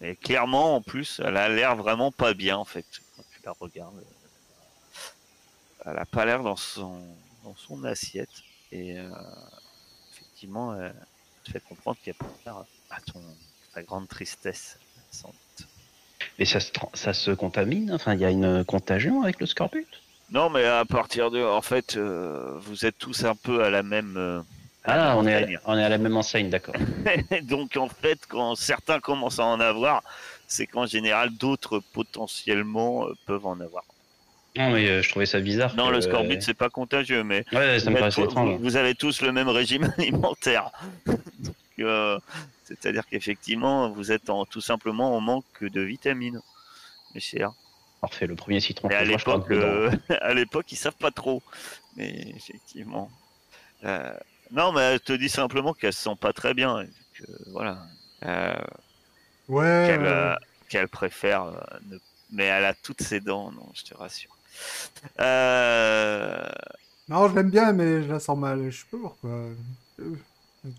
mais 0.00 0.14
clairement 0.14 0.76
en 0.76 0.80
plus 0.80 1.20
elle 1.24 1.36
a 1.36 1.48
l'air 1.48 1.74
vraiment 1.74 2.12
pas 2.12 2.34
bien 2.34 2.56
en 2.56 2.64
fait 2.64 2.86
quand 3.16 3.24
tu 3.32 3.40
la 3.44 3.52
regardes. 3.58 4.04
Elle 5.86 5.98
a 5.98 6.06
pas 6.06 6.24
l'air 6.24 6.42
dans 6.42 6.56
son 6.56 7.16
dans 7.42 7.54
son 7.56 7.84
assiette 7.84 8.30
et 8.72 8.98
euh, 8.98 9.10
effectivement, 10.12 10.72
euh, 10.72 10.90
te 11.44 11.50
fait 11.52 11.60
comprendre 11.60 11.98
qu'il 12.02 12.12
y 12.12 12.16
a 12.16 12.26
pas 12.44 12.66
à 12.90 13.00
ton 13.02 13.20
ta 13.74 13.82
grande 13.82 14.08
tristesse. 14.08 14.78
sans 15.10 15.28
doute. 15.28 15.68
Mais 16.38 16.44
ça 16.44 16.60
se, 16.60 16.70
ça 16.94 17.12
se 17.12 17.30
contamine? 17.32 17.92
Enfin, 17.92 18.14
il 18.14 18.20
y 18.20 18.24
a 18.24 18.30
une 18.30 18.64
contagion 18.64 19.22
avec 19.22 19.40
le 19.40 19.46
scorbut? 19.46 19.86
Non, 20.30 20.48
mais 20.48 20.64
à 20.64 20.84
partir 20.84 21.30
de, 21.30 21.42
en 21.44 21.60
fait, 21.62 21.96
euh, 21.96 22.54
vous 22.58 22.86
êtes 22.86 22.98
tous 22.98 23.24
un 23.24 23.34
peu 23.36 23.62
à 23.62 23.70
la 23.70 23.82
même. 23.82 24.16
euh, 24.16 24.40
à 24.84 24.96
la 24.96 25.12
Ah, 25.12 25.16
on 25.18 25.26
est, 25.26 25.54
à, 25.56 25.60
on 25.66 25.76
est 25.76 25.84
à 25.84 25.88
la 25.88 25.98
même 25.98 26.16
enseigne, 26.16 26.50
d'accord. 26.50 26.74
Donc 27.42 27.76
en 27.76 27.88
fait, 27.88 28.20
quand 28.26 28.54
certains 28.54 29.00
commencent 29.00 29.38
à 29.38 29.44
en 29.46 29.60
avoir, 29.60 30.02
c'est 30.46 30.66
qu'en 30.66 30.86
général 30.86 31.30
d'autres 31.36 31.80
potentiellement 31.92 33.06
peuvent 33.26 33.46
en 33.46 33.60
avoir. 33.60 33.84
Non, 34.56 34.70
mais 34.70 34.88
euh, 34.88 35.02
je 35.02 35.08
trouvais 35.10 35.26
ça 35.26 35.40
bizarre. 35.40 35.74
Non, 35.76 35.88
que- 35.88 35.94
le 35.94 36.00
scorbut 36.00 36.40
c'est 36.42 36.54
pas 36.54 36.70
contagieux, 36.70 37.24
mais 37.24 37.44
Ouais, 37.52 37.78
ça 37.80 37.90
me 37.90 37.90
vous, 37.90 37.96
êtes- 37.96 37.98
paraissait 37.98 38.20
vous- 38.22 38.26
étrange. 38.28 38.60
vous 38.60 38.76
avez 38.76 38.94
tous 38.94 39.20
le 39.22 39.32
même 39.32 39.48
régime 39.48 39.92
alimentaire. 39.98 40.70
Euh, 41.80 42.20
c'est-à-dire 42.62 43.04
qu'effectivement, 43.10 43.90
vous 43.90 44.12
êtes 44.12 44.30
en, 44.30 44.44
tout 44.44 44.60
simplement 44.60 45.16
en 45.16 45.20
manque 45.20 45.44
de 45.64 45.80
vitamines, 45.80 46.40
mes 47.16 47.20
chers. 47.20 47.50
Parfait, 48.00 48.28
le 48.28 48.36
premier 48.36 48.60
citron 48.60 48.88
Et 48.90 48.94
à 48.94 49.02
l'époque, 49.02 49.50
euh, 49.50 49.90
à 50.20 50.32
l'époque, 50.34 50.70
ils 50.70 50.76
savent 50.76 50.94
pas 50.94 51.10
trop. 51.10 51.42
Mais 51.96 52.32
effectivement. 52.36 53.10
Euh, 53.84 54.08
non, 54.52 54.70
mais 54.70 54.82
elle 54.82 55.00
te 55.00 55.12
dit 55.14 55.28
simplement 55.28 55.72
qu'elle 55.74 55.92
se 55.92 56.04
sent 56.04 56.16
pas 56.20 56.32
très 56.32 56.54
bien. 56.54 56.86
que, 57.18 57.24
voilà. 57.50 57.78
Euh, 58.24 58.54
Ouais. 59.48 59.86
qu'elle, 60.68 60.84
euh, 60.84 60.86
préfère. 60.86 61.42
euh, 61.42 61.54
ne- 61.90 61.98
Mais 62.30 62.44
elle 62.44 62.66
a 62.66 62.74
toutes 62.74 63.02
ses 63.02 63.18
dents, 63.18 63.50
non, 63.50 63.68
je 63.74 63.82
te 63.82 63.94
rassure. 63.96 64.30
Euh, 65.20 66.48
Non, 67.08 67.28
je 67.28 67.34
l'aime 67.34 67.50
bien, 67.50 67.72
mais 67.72 68.02
je 68.02 68.08
la 68.08 68.20
sens 68.20 68.38
mal. 68.38 68.70
Je 68.70 68.78
sais 68.78 68.86
pas 68.90 68.98
pourquoi. 68.98 69.30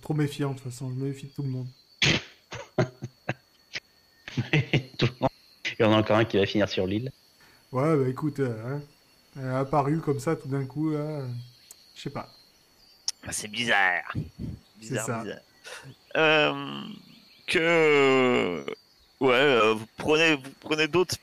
Trop 0.01 0.13
méfiant, 0.13 0.51
de 0.51 0.55
toute 0.59 0.71
façon. 0.71 0.89
Je 0.89 0.95
me 0.95 1.07
méfie 1.09 1.27
de 1.27 1.31
tout 1.31 1.43
le 1.43 1.49
monde. 1.49 1.67
Tout 4.97 5.05
le 5.05 5.11
monde. 5.21 5.29
Il 5.79 5.83
y 5.83 5.85
en 5.85 5.93
a 5.93 5.97
encore 5.97 6.17
un 6.17 6.25
qui 6.25 6.37
va 6.37 6.45
finir 6.45 6.69
sur 6.69 6.87
l'île. 6.87 7.11
Ouais, 7.71 7.95
bah 7.97 8.07
écoute, 8.07 8.39
euh, 8.39 8.55
hein, 8.75 8.81
elle 9.37 9.45
est 9.45 9.55
apparue 9.55 9.99
comme 9.99 10.19
ça 10.19 10.35
tout 10.35 10.47
d'un 10.47 10.65
coup, 10.65 10.93
euh, 10.93 11.25
Je 11.95 12.01
sais 12.01 12.09
pas. 12.09 12.29
bah, 13.25 13.31
c'est 13.31 13.47
bizarre. 13.49 14.13
Bizarre, 14.77 15.05
ça. 15.05 15.23
bizarre. 15.23 15.39
Euh, 16.17 16.81
que. 17.47 18.65
Ouais, 19.21 19.31
euh, 19.33 19.73
vous 19.73 19.85
prenez, 19.97 20.35
vous 20.35 20.51
prenez 20.59 20.87
d'autres 20.87 21.15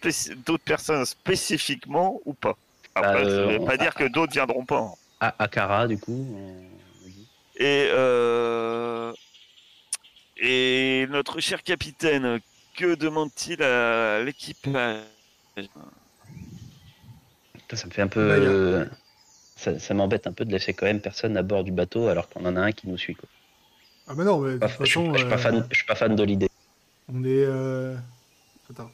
d'autres 0.46 0.64
personnes 0.64 1.04
spécifiquement 1.04 2.20
ou 2.24 2.32
pas? 2.32 2.56
Après, 2.94 3.24
Bah, 3.24 3.30
ça 3.30 3.36
euh, 3.36 3.46
veut 3.52 3.58
on- 3.60 3.66
pas 3.66 3.76
dire 3.76 3.94
que 3.94 4.04
d'autres 4.08 4.32
viendront 4.32 4.64
pas. 4.64 4.78
hein. 4.78 4.92
Ah, 5.20 5.34
Akara, 5.38 5.86
du 5.86 5.98
coup. 5.98 6.26
dit. 7.06 7.26
Et, 7.56 7.88
euh, 7.92 9.12
et 10.38 11.06
notre 11.10 11.40
cher 11.40 11.62
capitaine, 11.62 12.40
que 12.76 12.94
demande-t-il 12.94 13.62
à 13.62 14.22
l'équipage? 14.24 15.00
Putain, 17.52 17.76
ça 17.76 17.86
me 17.86 17.92
fait 17.92 18.02
un 18.02 18.08
peu. 18.08 18.20
Euh, 18.20 18.84
Ça, 19.56 19.78
ça 19.78 19.94
m'embête 19.94 20.26
un 20.26 20.32
peu 20.32 20.44
de 20.44 20.50
laisser 20.50 20.72
quand 20.74 20.86
même 20.86 21.00
personne 21.00 21.36
à 21.36 21.42
bord 21.42 21.62
du 21.62 21.70
bateau 21.70 22.08
alors 22.08 22.28
qu'on 22.28 22.44
en 22.46 22.56
a 22.56 22.60
un 22.62 22.72
qui 22.72 22.88
nous 22.88 22.98
suit. 22.98 23.14
Quoi. 23.14 23.28
Ah, 24.08 24.14
bah 24.14 24.24
non, 24.24 24.38
mais 24.40 24.54
de 24.54 24.58
toute 24.58 24.68
je, 24.80 24.84
suis- 24.86 25.00
façon, 25.00 25.12
je 25.12 25.18
suis 25.18 25.28
pas 25.28 25.34
euh, 25.34 25.38
fan, 25.38 25.66
je 25.70 25.76
suis 25.76 25.86
pas 25.86 25.94
fan 25.94 26.16
de 26.16 26.22
l'idée. 26.24 26.48
On 27.08 27.24
est. 27.24 27.44
euh, 27.44 27.96
Attends. 28.70 28.90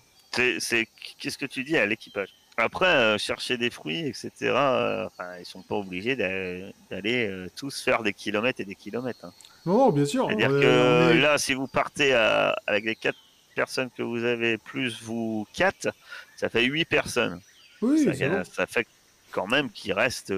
C'est, 0.61 0.87
qu'est-ce 1.19 1.39
que 1.39 1.47
tu 1.47 1.65
dis 1.65 1.77
à 1.77 1.87
l'équipage? 1.87 2.29
Après, 2.57 2.87
euh, 2.87 3.19
chercher 3.19 3.57
des 3.57 3.71
fruits, 3.71 4.07
etc. 4.07 4.31
euh, 4.43 5.07
enfin, 5.07 5.37
ils 5.39 5.45
sont 5.47 5.63
pas 5.63 5.77
obligés 5.77 6.17
d'a- 6.17 6.71
d'aller 6.91 7.27
euh, 7.29 7.49
tous 7.57 7.81
faire 7.83 8.03
des 8.03 8.13
kilomètres 8.13 8.61
et 8.61 8.65
des 8.65 8.75
kilomètres. 8.75 9.25
hein. 9.25 9.33
Non, 9.67 9.79
non, 9.79 9.91
bien 9.93 10.05
sûr. 10.05 10.27
C'est-à-dire 10.27 10.51
que 10.51 11.13
est- 11.13 11.21
là, 11.21 11.39
si 11.39 11.55
vous 11.55 11.67
partez 11.67 12.15
à- 12.15 12.57
avec 12.67 12.85
les 12.85 12.97
quatre 12.97 13.19
personnes 13.55 13.91
que 13.97 14.03
vous 14.03 14.25
avez 14.25 14.59
plus 14.59 15.01
vous 15.03 15.47
quatre, 15.53 15.89
ça 16.37 16.49
fait 16.49 16.65
huit 16.65 16.85
personnes. 16.85 17.41
Oui, 17.81 18.05
ça, 18.05 18.15
c'est 18.15 18.29
bon. 18.29 18.43
ça 18.45 18.67
fait 18.67 18.87
quand 19.31 19.47
même 19.47 19.71
qu'il 19.71 19.93
reste, 19.93 20.33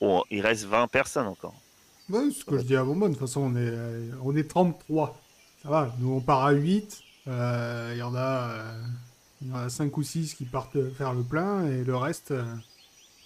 oh, 0.00 0.24
il 0.30 0.40
reste 0.40 0.64
20 0.64 0.86
personnes 0.88 1.26
encore. 1.26 1.54
Ouais, 2.08 2.20
c'est 2.30 2.40
ce 2.40 2.44
que 2.44 2.58
je 2.58 2.62
dis 2.64 2.76
à 2.76 2.84
Bonbonne. 2.84 3.12
De 3.12 3.16
toute 3.18 3.26
façon, 3.26 3.40
on 3.52 3.56
est, 3.56 3.72
on 4.22 4.36
est 4.36 4.48
33. 4.48 5.20
Ça 5.66 5.72
va. 5.72 5.92
Nous, 5.98 6.12
on 6.12 6.20
part 6.20 6.44
à 6.44 6.52
8. 6.52 7.02
Euh, 7.26 7.90
Il 7.92 7.98
y 7.98 8.02
en 8.02 8.14
a. 8.14 8.50
euh, 8.50 8.82
Il 9.42 9.48
y 9.48 9.52
en 9.52 9.56
a 9.56 9.68
5 9.68 9.96
ou 9.96 10.02
6 10.04 10.34
qui 10.34 10.44
partent 10.44 10.78
faire 10.96 11.12
le 11.12 11.24
plein 11.24 11.66
et 11.66 11.82
le 11.82 11.96
reste, 11.96 12.30
euh, 12.30 12.44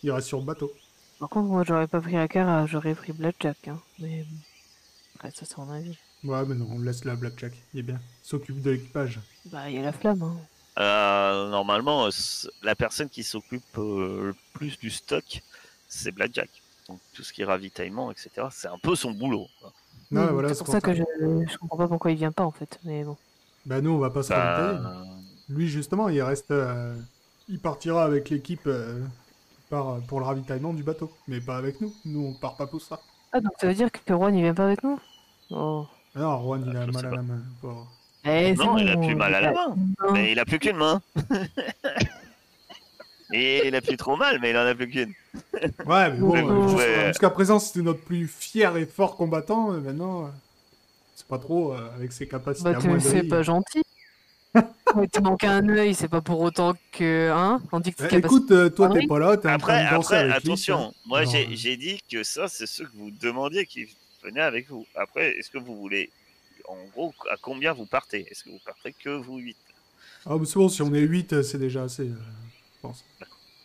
il 0.02 0.10
reste 0.10 0.28
sur 0.28 0.38
le 0.38 0.44
bateau. 0.46 0.72
Par 1.18 1.28
contre, 1.28 1.48
moi, 1.48 1.64
j'aurais 1.66 1.86
pas 1.86 2.00
pris 2.00 2.14
la 2.14 2.28
cara, 2.28 2.64
j'aurais 2.64 2.94
pris 2.94 3.12
Blackjack. 3.12 3.68
Hein. 3.68 3.78
Mais 3.98 4.24
après, 5.16 5.30
ça, 5.32 5.44
c'est 5.44 5.58
mon 5.58 5.70
avis. 5.70 5.98
Ouais, 6.24 6.42
mais 6.46 6.54
non, 6.54 6.66
on 6.70 6.78
laisse 6.78 7.04
la 7.04 7.14
Blackjack. 7.14 7.52
Il 7.74 7.80
est 7.80 7.82
bien. 7.82 8.00
Il 8.24 8.26
S'occupe 8.26 8.62
de 8.62 8.70
l'équipage. 8.70 9.20
Bah, 9.46 9.68
il 9.68 9.76
y 9.76 9.78
a 9.78 9.82
la 9.82 9.92
flamme. 9.92 10.22
Hein. 10.22 10.36
Euh, 10.78 11.50
normalement, 11.50 12.08
la 12.62 12.74
personne 12.74 13.10
qui 13.10 13.22
s'occupe 13.22 13.76
euh, 13.76 14.28
le 14.28 14.34
plus 14.54 14.78
du 14.78 14.88
stock, 14.88 15.42
c'est 15.88 16.10
Blackjack. 16.10 16.48
Donc 16.88 17.00
tout 17.12 17.22
ce 17.22 17.34
qui 17.34 17.42
est 17.42 17.44
ravitaillement, 17.44 18.10
etc. 18.10 18.30
C'est 18.50 18.68
un 18.68 18.78
peu 18.78 18.96
son 18.96 19.10
boulot. 19.10 19.46
quoi. 19.60 19.72
Non, 20.10 20.22
Oui, 20.26 20.32
voilà, 20.32 20.48
c'est 20.54 20.58
pour 20.64 20.68
ça 20.68 20.80
que 20.80 20.92
je, 20.94 21.02
je 21.48 21.56
comprends 21.58 21.76
pas 21.76 21.88
pourquoi 21.88 22.10
il 22.10 22.16
vient 22.16 22.32
pas 22.32 22.44
en 22.44 22.50
fait. 22.50 22.78
Mais 22.84 23.04
bon. 23.04 23.16
Bah, 23.66 23.80
nous, 23.80 23.90
on 23.90 23.98
va 23.98 24.10
pas 24.10 24.22
se 24.22 24.30
Bah. 24.30 25.04
Lui, 25.48 25.68
justement, 25.68 26.08
il 26.08 26.20
reste. 26.22 26.50
euh, 26.50 26.94
Il 27.48 27.60
partira 27.60 28.04
avec 28.04 28.30
l'équipe 28.30 28.66
euh, 28.66 29.00
pour 29.68 30.20
le 30.20 30.26
ravitaillement 30.26 30.72
du 30.72 30.82
bateau. 30.82 31.10
Mais 31.28 31.40
pas 31.40 31.56
avec 31.56 31.80
nous. 31.80 31.92
Nous, 32.04 32.24
on 32.24 32.34
part 32.34 32.56
pas 32.56 32.66
pour 32.66 32.80
ça. 32.80 33.00
Ah 33.32 33.40
donc 33.40 33.52
ça 33.60 33.68
veut 33.68 33.74
dire 33.74 33.90
que 33.92 33.98
Juan 34.08 34.34
il 34.34 34.42
vient 34.42 34.54
pas 34.54 34.64
avec 34.64 34.82
nous? 34.82 34.98
Oh. 35.50 35.86
Ah 36.16 36.20
Non, 36.20 36.42
Juan, 36.42 36.64
il 36.66 36.76
Ah, 36.76 36.80
a 36.82 36.86
je 36.86 36.90
mal 36.90 37.00
sais 37.02 37.06
à 37.06 37.10
la 37.10 37.22
main. 37.22 37.42
Eh, 38.24 38.54
non, 38.54 38.76
il 38.78 38.88
a 38.88 38.96
plus 38.96 39.14
mal 39.14 39.34
à 39.34 39.40
la 39.40 39.52
main. 39.52 39.74
Mais 40.12 40.32
il 40.32 40.38
a 40.40 40.44
plus 40.44 40.58
qu'une 40.58 40.76
main. 40.76 41.00
Et 43.32 43.66
il 43.68 43.74
a 43.76 43.80
plus 43.80 43.96
trop 43.96 44.16
mal, 44.16 44.38
mais 44.40 44.50
il 44.50 44.56
en 44.56 44.66
a 44.66 44.74
plus 44.74 44.88
qu'une. 44.88 45.12
Ouais, 45.86 46.10
mais 46.12 46.18
bon, 46.18 46.34
euh, 46.34 46.68
jusqu'à- 46.68 46.76
ouais. 46.76 47.06
jusqu'à 47.08 47.30
présent, 47.30 47.58
c'était 47.58 47.82
notre 47.82 48.00
plus 48.00 48.26
fier 48.26 48.76
et 48.76 48.86
fort 48.86 49.16
combattant. 49.16 49.76
et 49.76 49.80
maintenant, 49.80 50.24
euh, 50.24 50.28
c'est 51.14 51.26
pas 51.26 51.38
trop 51.38 51.72
euh, 51.72 51.90
avec 51.94 52.12
ses 52.12 52.26
capacités 52.26 52.70
Bah 52.72 52.78
à 52.78 53.00
c'est 53.00 53.22
pas 53.22 53.42
gentil. 53.42 53.82
Tu 55.12 55.20
manques 55.22 55.44
un 55.44 55.68
œil, 55.68 55.94
c'est 55.94 56.08
pas 56.08 56.20
pour 56.20 56.40
autant 56.40 56.74
que. 56.90 57.30
Hein 57.30 57.62
On 57.70 57.78
dit 57.78 57.92
que 57.92 57.98
t'es 57.98 58.08
capable. 58.08 58.26
écoute, 58.26 58.50
euh, 58.50 58.68
toi, 58.68 58.88
t'es 58.92 59.06
pas 59.06 59.20
là, 59.20 59.36
t'es 59.36 59.48
en 59.48 59.56
train 59.58 59.74
Après, 59.74 59.84
de 59.84 59.90
danser 59.94 60.14
après 60.14 60.16
avec 60.30 60.42
lui, 60.42 60.50
attention, 60.50 60.92
moi 61.06 61.22
j'ai 61.24 61.76
dit 61.76 62.00
que 62.10 62.24
ça, 62.24 62.48
c'est 62.48 62.66
ceux 62.66 62.86
que 62.86 62.96
vous 62.96 63.12
demandiez 63.12 63.64
qui 63.66 63.86
venaient 64.24 64.40
avec 64.40 64.68
vous. 64.68 64.84
Après, 64.96 65.36
est-ce 65.38 65.50
que 65.50 65.58
vous 65.58 65.76
voulez, 65.76 66.10
en 66.66 66.76
gros, 66.92 67.14
à 67.30 67.36
combien 67.40 67.72
vous 67.72 67.86
partez? 67.86 68.26
Est-ce 68.28 68.42
que 68.42 68.50
vous 68.50 68.58
partez 68.64 68.92
que 68.92 69.10
vous 69.10 69.38
8 69.38 69.56
Ah, 70.26 70.34
mais 70.40 70.44
c'est 70.46 70.56
bon, 70.58 70.68
si 70.68 70.82
on 70.82 70.92
est 70.92 70.98
8, 71.00 71.42
c'est 71.42 71.58
déjà 71.58 71.84
assez, 71.84 72.02
euh, 72.08 72.14
pense. 72.82 73.04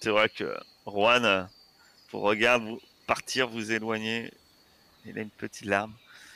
C'est 0.02 0.10
vrai 0.10 0.30
que 0.30 0.56
Juan 0.88 1.50
vous 2.12 2.20
regarde 2.20 2.64
vous 2.64 2.80
partir, 3.08 3.48
vous 3.50 3.72
éloigner. 3.72 4.32
Il 5.06 5.18
a 5.18 5.22
une 5.22 5.30
petite 5.30 5.66
larme. 5.66 5.94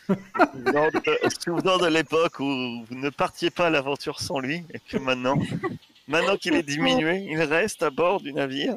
Souvenant 0.07 1.77
de, 1.77 1.83
de 1.83 1.87
l'époque 1.87 2.39
où 2.39 2.83
vous 2.85 2.95
ne 2.95 3.09
partiez 3.09 3.49
pas 3.51 3.67
à 3.67 3.69
l'aventure 3.69 4.19
sans 4.19 4.39
lui, 4.39 4.63
et 4.73 4.79
que 4.79 4.97
maintenant, 4.97 5.37
maintenant 6.07 6.35
qu'il 6.37 6.55
est 6.55 6.63
diminué, 6.63 7.27
il 7.29 7.41
reste 7.41 7.83
à 7.83 7.89
bord 7.91 8.19
du 8.19 8.33
navire 8.33 8.75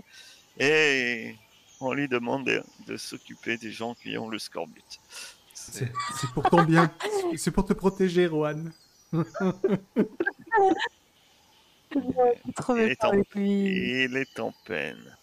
et 0.58 1.34
on 1.80 1.92
lui 1.94 2.06
demande 2.08 2.44
de, 2.46 2.62
de 2.86 2.96
s'occuper 2.98 3.56
des 3.56 3.70
gens 3.72 3.94
qui 3.94 4.16
ont 4.18 4.28
le 4.28 4.38
scorbut. 4.38 4.82
C'est- 5.54 5.90
pour 6.34 6.48
ton 6.50 6.64
bien. 6.64 6.92
C'est 7.36 7.50
pour 7.50 7.64
te 7.64 7.72
protéger, 7.72 8.26
Juan. 8.26 8.72
Il 11.94 12.78
est 12.80 13.04
en- 13.04 13.10
avec 13.10 13.34
lui. 13.34 14.04
Il 14.04 14.16
est 14.16 14.38
en 14.40 14.52
peine. 14.64 15.16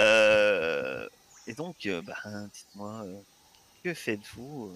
Euh, 0.00 1.08
et 1.46 1.54
donc, 1.54 1.86
euh, 1.86 2.02
bah, 2.02 2.16
dites-moi, 2.52 3.02
euh, 3.04 3.20
que 3.82 3.94
faites-vous 3.94 4.72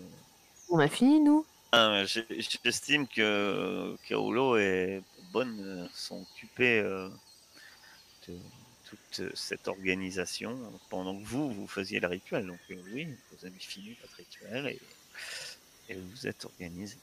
On 0.71 0.79
a 0.79 0.89
fini 0.89 1.21
nous 1.21 1.45
Ah, 1.73 2.03
J'estime 2.05 3.07
que 3.09 3.97
Kaolo 4.09 4.57
est 4.57 5.03
bonne 5.33 5.89
s'occuper 5.93 6.81
euh, 6.81 7.09
de 8.29 8.39
toute 8.89 9.35
cette 9.35 9.69
organisation 9.69 10.57
pendant 10.89 11.19
que 11.19 11.25
vous, 11.25 11.53
vous 11.53 11.67
faisiez 11.67 12.01
le 12.01 12.07
rituel. 12.09 12.47
Donc 12.47 12.59
oui, 12.93 13.09
vous 13.33 13.47
avez 13.47 13.59
fini 13.59 13.97
votre 14.01 14.15
rituel 14.17 14.67
et, 14.69 14.81
et 15.91 15.95
vous 15.95 16.09
vous 16.11 16.27
êtes 16.27 16.45
organisé. 16.45 16.97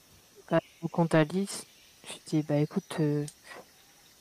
Au 0.82 0.88
compte 0.88 1.16
Alice, 1.16 1.66
je 2.08 2.14
dis 2.38 2.44
bah 2.44 2.58
écoute, 2.58 2.98
euh, 3.00 3.26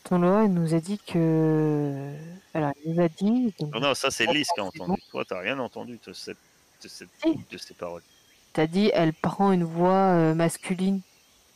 ton 0.05 0.19
loi 0.19 0.45
elle 0.45 0.53
nous 0.53 0.75
a 0.75 0.81
dit 0.81 0.99
que. 0.99 2.13
Alors, 2.53 2.73
il 2.85 2.95
nous 2.95 3.03
a 3.03 3.09
dit. 3.09 3.55
donc, 3.59 3.75
Non, 3.75 3.81
non, 3.81 3.95
ça 3.95 4.11
c'est 4.11 4.27
Lys 4.33 4.49
qui 4.55 4.61
a 4.61 4.65
entendu. 4.65 5.01
Toi, 5.11 5.25
t'as 5.29 5.41
rien 5.41 5.59
entendu 5.59 5.99
de, 6.07 6.13
cette, 6.13 6.37
de, 6.83 6.89
cette- 6.89 7.09
Si. 7.23 7.39
de 7.51 7.59
ces 7.59 7.75
paroles. 7.75 8.03
T'as 8.53 8.67
dit 8.67 8.91
elle 8.95 9.13
prend 9.13 9.53
une 9.53 9.65
voix 9.65 10.13
euh, 10.13 10.35
masculine. 10.35 11.01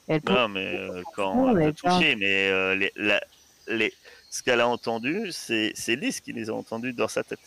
Elle 0.09 0.22
prend- 0.22 0.35
Non, 0.35 0.49
mais 0.49 0.66
euh, 0.66 1.03
quand 1.14 1.35
Non, 1.37 1.51
elle 1.51 1.57
mais 1.66 1.72
t'a 1.72 1.91
touché, 1.91 2.16
mais 2.16 2.49
euh, 2.51 2.74
les, 2.74 2.93
la- 2.97 3.22
les, 3.68 3.93
ce 4.31 4.43
qu'elle 4.43 4.61
a 4.61 4.68
entendu, 4.68 5.31
c'est 5.31 5.72
c'est 5.74 5.97
Lys 5.97 6.20
qui 6.20 6.33
les 6.33 6.49
a 6.51 6.55
entendus 6.55 6.93
dans 6.95 7.09
sa 7.09 7.22
tête. 7.22 7.39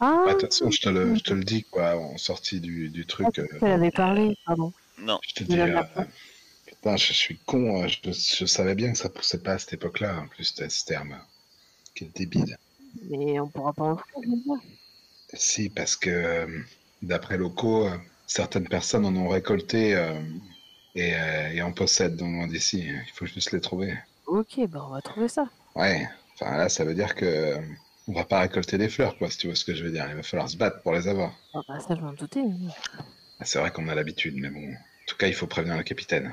Ah, 0.00 0.24
Bah, 0.26 0.34
De 0.34 0.40
toute 0.40 0.52
façon, 0.52 0.70
je 0.70 0.80
te 0.80 0.88
le, 0.88 1.14
je 1.14 1.22
te 1.22 1.32
le 1.32 1.44
dis, 1.44 1.62
quoi, 1.62 1.94
en 1.96 2.18
sortie 2.18 2.60
du, 2.60 2.88
du 2.88 3.06
truc. 3.06 3.38
euh, 3.38 3.46
elle 3.62 3.70
avait 3.72 3.92
parlé, 3.92 4.36
pardon. 4.44 4.72
Non, 4.98 5.20
je 5.26 5.34
te 5.34 5.44
dis. 5.44 5.60
a 5.60 5.66
euh. 5.96 6.04
Putain, 6.82 6.96
je, 6.96 7.06
je 7.08 7.12
suis 7.12 7.38
con, 7.46 7.82
euh, 7.84 7.88
je, 7.88 8.10
je 8.10 8.44
savais 8.46 8.74
bien 8.74 8.92
que 8.92 8.98
ça 8.98 9.08
poussait 9.08 9.38
pas 9.42 9.52
à 9.52 9.58
cette 9.58 9.74
époque-là, 9.74 10.18
en 10.20 10.26
plus, 10.28 10.52
ce 10.68 10.84
terme. 10.84 11.16
Quel 11.94 12.10
débile. 12.12 12.56
Mais 13.08 13.38
on 13.40 13.48
pourra 13.48 13.72
pas 13.72 13.84
en 13.84 13.96
faire. 13.96 14.60
Si, 15.34 15.70
parce 15.70 15.96
que 15.96 16.10
euh, 16.10 16.46
d'après 17.02 17.36
locaux, 17.38 17.86
euh, 17.86 17.96
certaines 18.26 18.68
personnes 18.68 19.06
en 19.06 19.14
ont 19.16 19.28
récolté 19.28 19.94
euh, 19.94 20.20
et, 20.94 21.14
euh, 21.14 21.50
et 21.52 21.62
en 21.62 21.72
possèdent 21.72 22.16
dans 22.16 22.26
le 22.26 22.32
monde 22.32 22.50
d'ici. 22.50 22.80
Il 22.86 23.12
faut 23.14 23.26
juste 23.26 23.52
les 23.52 23.60
trouver. 23.60 23.96
Ok, 24.26 24.60
bah 24.68 24.84
on 24.86 24.92
va 24.92 25.00
trouver 25.00 25.28
ça. 25.28 25.48
Ouais, 25.74 26.06
enfin 26.34 26.56
là, 26.56 26.68
ça 26.68 26.84
veut 26.84 26.94
dire 26.94 27.14
que 27.14 27.56
on 28.08 28.12
va 28.12 28.24
pas 28.24 28.40
récolter 28.40 28.76
des 28.78 28.88
fleurs, 28.88 29.16
quoi, 29.16 29.30
si 29.30 29.38
tu 29.38 29.46
vois 29.46 29.56
ce 29.56 29.64
que 29.64 29.74
je 29.74 29.84
veux 29.84 29.90
dire. 29.92 30.06
Il 30.10 30.16
va 30.16 30.22
falloir 30.22 30.48
se 30.48 30.56
battre 30.56 30.82
pour 30.82 30.92
les 30.92 31.08
avoir. 31.08 31.32
Ah, 31.54 31.60
bah, 31.68 31.78
ça, 31.80 31.94
je 31.94 32.00
m'en 32.00 32.12
doutais. 32.12 32.42
mais- 32.42 32.72
Ah, 33.40 33.44
C'est 33.44 33.58
vrai 33.58 33.70
qu'on 33.70 33.88
a 33.88 33.94
l'habitude, 33.94 34.34
mais 34.36 34.50
bon. 34.50 34.70
En 34.72 35.06
tout 35.06 35.16
cas, 35.16 35.28
il 35.28 35.34
faut 35.34 35.46
prévenir 35.46 35.76
le 35.76 35.82
capitaine. 35.82 36.32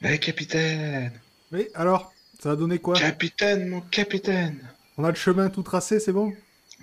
Mais 0.00 0.18
capitaine 0.18 1.12
Mais 1.50 1.70
alors, 1.74 2.12
ça 2.40 2.52
a 2.52 2.56
donné 2.56 2.78
quoi? 2.78 2.94
Capitaine, 2.94 3.68
mon 3.68 3.80
capitaine 3.80 4.58
On 4.98 5.04
a 5.04 5.08
le 5.10 5.14
chemin 5.16 5.48
tout 5.50 5.62
tracé, 5.62 6.00
c'est 6.00 6.12
bon? 6.12 6.32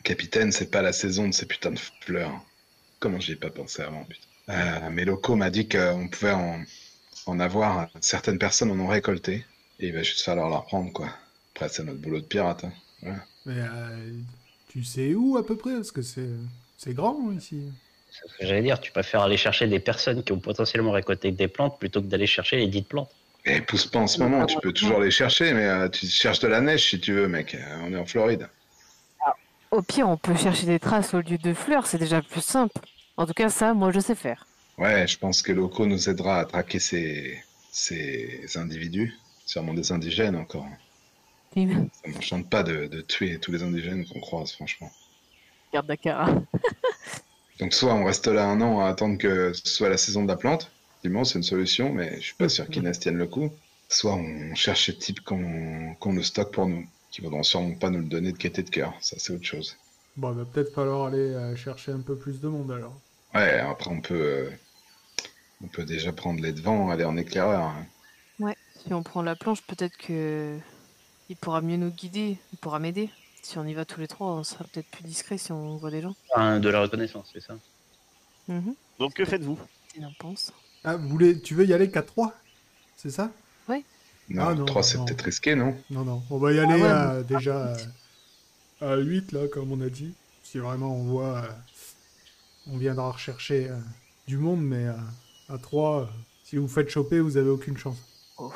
Capitaine, 0.04 0.52
c'est 0.52 0.70
pas 0.72 0.82
la 0.82 0.94
saison 0.94 1.28
de 1.28 1.34
ces 1.34 1.46
putains 1.46 1.72
de 1.72 1.80
fleurs. 2.02 2.44
Comment 3.00 3.20
j'y 3.20 3.34
ai 3.34 3.36
pas 3.36 3.50
pensé 3.50 3.82
avant, 3.82 4.04
putain. 4.04 4.28
Euh, 4.50 4.90
mes 4.90 5.06
locaux 5.06 5.36
m'a 5.36 5.50
dit 5.50 5.68
qu'on 5.70 6.08
pouvait 6.10 6.32
en, 6.34 6.62
en 7.28 7.40
avoir. 7.40 7.90
Certaines 8.02 8.40
personnes 8.40 8.72
en 8.72 8.80
ont 8.80 8.88
récolté. 8.88 9.46
Et 9.80 9.88
il 9.88 9.94
va 9.94 10.04
juste 10.04 10.22
falloir 10.24 10.50
leur 10.50 10.66
prendre, 10.66 10.92
quoi. 10.92 11.10
Après, 11.56 11.70
c'est 11.70 11.84
notre 11.84 12.00
boulot 12.00 12.20
de 12.20 12.26
pirate. 12.26 12.66
hein. 13.06 13.16
Mais 13.46 13.56
euh, 13.58 14.12
tu 14.70 14.84
sais 14.84 15.14
où 15.14 15.38
à 15.38 15.46
peu 15.46 15.56
près? 15.56 15.74
Parce 15.76 15.92
que 15.92 16.02
c'est 16.02 16.94
grand 16.94 17.32
ici. 17.32 17.62
C'est 18.14 18.30
ce 18.32 18.38
que 18.38 18.46
j'allais 18.46 18.62
dire. 18.62 18.80
Tu 18.80 18.92
préfères 18.92 19.22
aller 19.22 19.38
chercher 19.38 19.68
des 19.68 19.80
personnes 19.80 20.24
qui 20.24 20.32
ont 20.32 20.40
potentiellement 20.40 20.92
récolté 20.92 21.32
des 21.32 21.48
plantes 21.48 21.80
plutôt 21.80 22.02
que 22.02 22.08
d'aller 22.08 22.28
chercher 22.28 22.58
les 22.58 22.68
dites 22.68 22.88
plantes. 22.88 23.10
Et 23.46 23.60
pousse 23.60 23.86
pas 23.88 24.00
en 24.00 24.08
ce 24.08 24.20
moment, 24.20 24.46
tu 24.46 24.58
peux 24.62 24.72
toujours 24.72 25.02
les 25.02 25.12
chercher, 25.12 25.54
mais 25.54 25.66
euh, 25.66 25.90
tu 25.90 26.06
cherches 26.08 26.40
de 26.40 26.48
la 26.48 26.62
neige 26.62 26.90
si 26.90 27.00
tu 27.00 27.12
veux, 27.14 27.28
mec. 27.28 27.58
On 27.84 27.92
est 27.94 27.98
en 27.98 28.06
Floride. 28.06 28.48
Au 29.72 29.82
pire, 29.82 30.08
on 30.08 30.18
peut 30.18 30.36
chercher 30.36 30.66
des 30.68 30.80
traces 30.80 31.14
au 31.14 31.20
lieu 31.22 31.38
de 31.38 31.54
fleurs, 31.54 31.88
c'est 31.88 31.98
déjà 31.98 32.22
plus 32.22 32.42
simple. 32.42 32.80
En 33.18 33.26
tout 33.26 33.34
cas, 33.34 33.50
ça, 33.50 33.74
moi, 33.74 33.92
je 33.92 34.00
sais 34.00 34.16
faire. 34.16 34.46
Ouais, 34.78 35.08
je 35.08 35.18
pense 35.18 35.42
que 35.42 35.52
Loco 35.52 35.86
nous 35.88 36.10
aidera 36.10 36.40
à 36.40 36.46
traquer 36.46 36.80
ces, 36.80 37.44
ces 37.72 38.56
individus. 38.56 39.18
Sûrement 39.46 39.74
des 39.74 39.92
indigènes 39.92 40.36
encore. 40.36 40.68
Tim, 41.54 41.90
Ça 41.92 42.10
m'enchante 42.12 42.50
pas 42.50 42.64
de, 42.64 42.86
de 42.86 43.02
tuer 43.02 43.40
tous 43.40 43.52
les 43.52 43.62
indigènes 43.64 44.06
qu'on 44.06 44.20
croise, 44.20 44.52
franchement. 44.54 44.92
Garde 45.74 45.88
Dakara. 45.88 46.30
Donc 47.60 47.74
soit 47.74 47.94
on 47.94 48.04
reste 48.04 48.28
là 48.28 48.48
un 48.48 48.62
an 48.62 48.82
à 48.82 48.88
attendre 48.90 49.18
que 49.18 49.54
ce 49.54 49.68
soit 49.70 49.90
la 49.90 49.98
saison 49.98 50.24
de 50.24 50.28
la 50.28 50.36
plante, 50.36 50.72
effectivement 51.00 51.24
c'est 51.24 51.38
une 51.40 51.44
solution, 51.44 51.94
mais 51.94 52.16
je 52.18 52.26
suis 52.26 52.36
pas 52.36 52.50
sûr 52.50 52.68
qu'Inès 52.70 53.00
tienne 53.00 53.18
le 53.18 53.28
coup. 53.28 53.52
Soit 53.90 54.16
on 54.16 54.56
cherche 54.56 54.88
ces 54.88 54.98
types 54.98 55.22
qu'on 55.22 56.14
le 56.14 56.24
stocke 56.24 56.52
pour 56.52 56.68
nous, 56.68 56.86
qui 57.12 57.22
voudront 57.22 57.44
sûrement 57.44 57.76
pas 57.76 57.90
nous 57.90 58.00
le 58.00 58.06
donner 58.06 58.32
de 58.32 58.38
gaieté 58.38 58.64
de 58.64 58.70
cœur, 58.70 58.94
ça 59.02 59.18
c'est 59.20 59.34
autre 59.34 59.46
chose. 59.46 59.78
Bon, 60.16 60.32
il 60.32 60.38
va 60.38 60.46
peut-être 60.46 60.74
falloir 60.74 61.08
aller 61.08 61.18
euh, 61.18 61.56
chercher 61.56 61.92
un 61.92 62.02
peu 62.02 62.16
plus 62.16 62.40
de 62.40 62.48
monde 62.48 62.72
alors. 62.72 62.94
Ouais, 63.36 63.60
après 63.60 63.90
on 63.90 64.02
peut, 64.02 64.14
euh, 64.14 64.50
on 65.64 65.68
peut 65.68 65.86
déjà 65.86 66.12
prendre 66.12 66.42
les 66.42 66.54
devants, 66.54 66.90
aller 66.90 67.04
en 67.04 67.18
éclaireur. 67.18 67.62
hein. 67.64 67.86
Si 68.86 68.94
on 68.94 69.02
prend 69.02 69.22
la 69.22 69.36
planche, 69.36 69.62
peut-être 69.62 69.96
que 69.96 70.58
il 71.30 71.38
pourra 71.38 71.62
mieux 71.62 71.78
nous 71.78 71.90
guider, 71.90 72.38
il 72.52 72.58
pourra 72.58 72.80
m'aider. 72.80 73.10
Si 73.44 73.58
on 73.58 73.66
y 73.66 73.74
va 73.74 73.84
tous 73.84 74.00
les 74.00 74.08
trois, 74.08 74.28
on 74.28 74.44
sera 74.44 74.64
peut-être 74.64 74.88
plus 74.88 75.04
discret 75.04 75.38
si 75.38 75.52
on 75.52 75.76
voit 75.76 75.92
des 75.92 76.02
gens. 76.02 76.16
Enfin, 76.32 76.62
de 76.62 76.70
la 76.70 76.80
reconnaissance, 76.80 77.30
c'est 77.34 77.42
ça. 77.42 77.56
Mhm. 78.48 78.74
Donc 79.00 79.16
que 79.16 79.26
faites-vous? 79.26 79.60
Il 79.98 80.06
en 80.06 80.14
pense? 80.18 80.54
Ah, 80.86 80.96
vous 80.96 81.10
voulez, 81.10 81.40
tu 81.40 81.54
veux 81.54 81.66
y 81.66 81.74
aller 81.74 81.92
qu'à 81.92 82.04
3 82.04 82.34
C'est 82.96 83.10
ça? 83.10 83.32
Oui. 83.68 83.84
Non, 84.30 84.48
ah, 84.48 84.56
non, 84.56 84.66
3 84.66 84.84
c'est 84.84 84.98
peut-être 85.00 85.24
risqué, 85.24 85.56
non? 85.56 85.76
Non, 85.90 86.06
non, 86.06 86.24
on 86.30 86.38
va 86.38 86.54
y 86.54 86.60
aller 86.60 86.82
ah, 86.84 87.10
ouais, 87.10 87.20
euh, 87.20 87.24
déjà 87.24 87.76
euh, 88.82 88.94
à 88.94 88.96
8, 88.96 89.34
là, 89.34 89.48
comme 89.50 89.74
on 89.74 89.82
a 89.82 89.90
dit. 89.90 90.14
Si 90.44 90.58
vraiment 90.58 90.96
on 90.96 91.04
voit, 91.04 91.40
euh, 91.40 91.50
on 92.72 92.78
viendra 92.78 93.12
rechercher 93.12 93.70
euh, 93.70 93.78
du 94.26 94.38
monde, 94.38 94.62
mais 94.62 94.88
euh, 94.88 94.94
à 95.50 95.58
3, 95.58 96.02
euh, 96.02 96.06
si 96.46 96.56
vous 96.56 96.70
faites 96.70 96.90
choper, 96.90 97.20
vous 97.20 97.36
avez 97.36 97.50
aucune 97.50 97.78
chance. 97.78 97.98
Oh, 98.38 98.54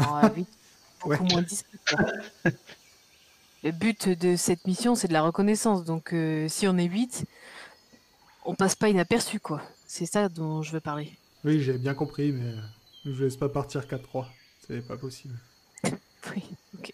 à 0.00 0.28
8, 0.34 0.48
beaucoup 1.04 1.24
moins 1.24 1.42
10. 1.42 1.64
Le 3.64 3.72
but 3.72 4.10
de 4.10 4.36
cette 4.36 4.66
mission, 4.66 4.94
c'est 4.94 5.08
de 5.08 5.14
la 5.14 5.22
reconnaissance. 5.22 5.84
Donc, 5.84 6.12
euh, 6.12 6.48
si 6.48 6.68
on 6.68 6.76
est 6.76 6.84
8, 6.84 7.24
on 8.44 8.54
passe 8.54 8.74
pas 8.74 8.90
inaperçu, 8.90 9.40
quoi. 9.40 9.62
C'est 9.86 10.04
ça 10.04 10.28
dont 10.28 10.62
je 10.62 10.70
veux 10.72 10.80
parler. 10.80 11.10
Oui, 11.44 11.62
j'ai 11.62 11.78
bien 11.78 11.94
compris, 11.94 12.30
mais 12.32 12.50
euh, 12.50 12.60
je 13.06 13.24
laisse 13.24 13.36
pas 13.38 13.48
partir 13.48 13.88
qu'à 13.88 13.98
3. 13.98 14.28
C'est 14.66 14.86
pas 14.86 14.96
possible. 14.96 15.34
Oui, 16.34 16.42
ok. 16.78 16.90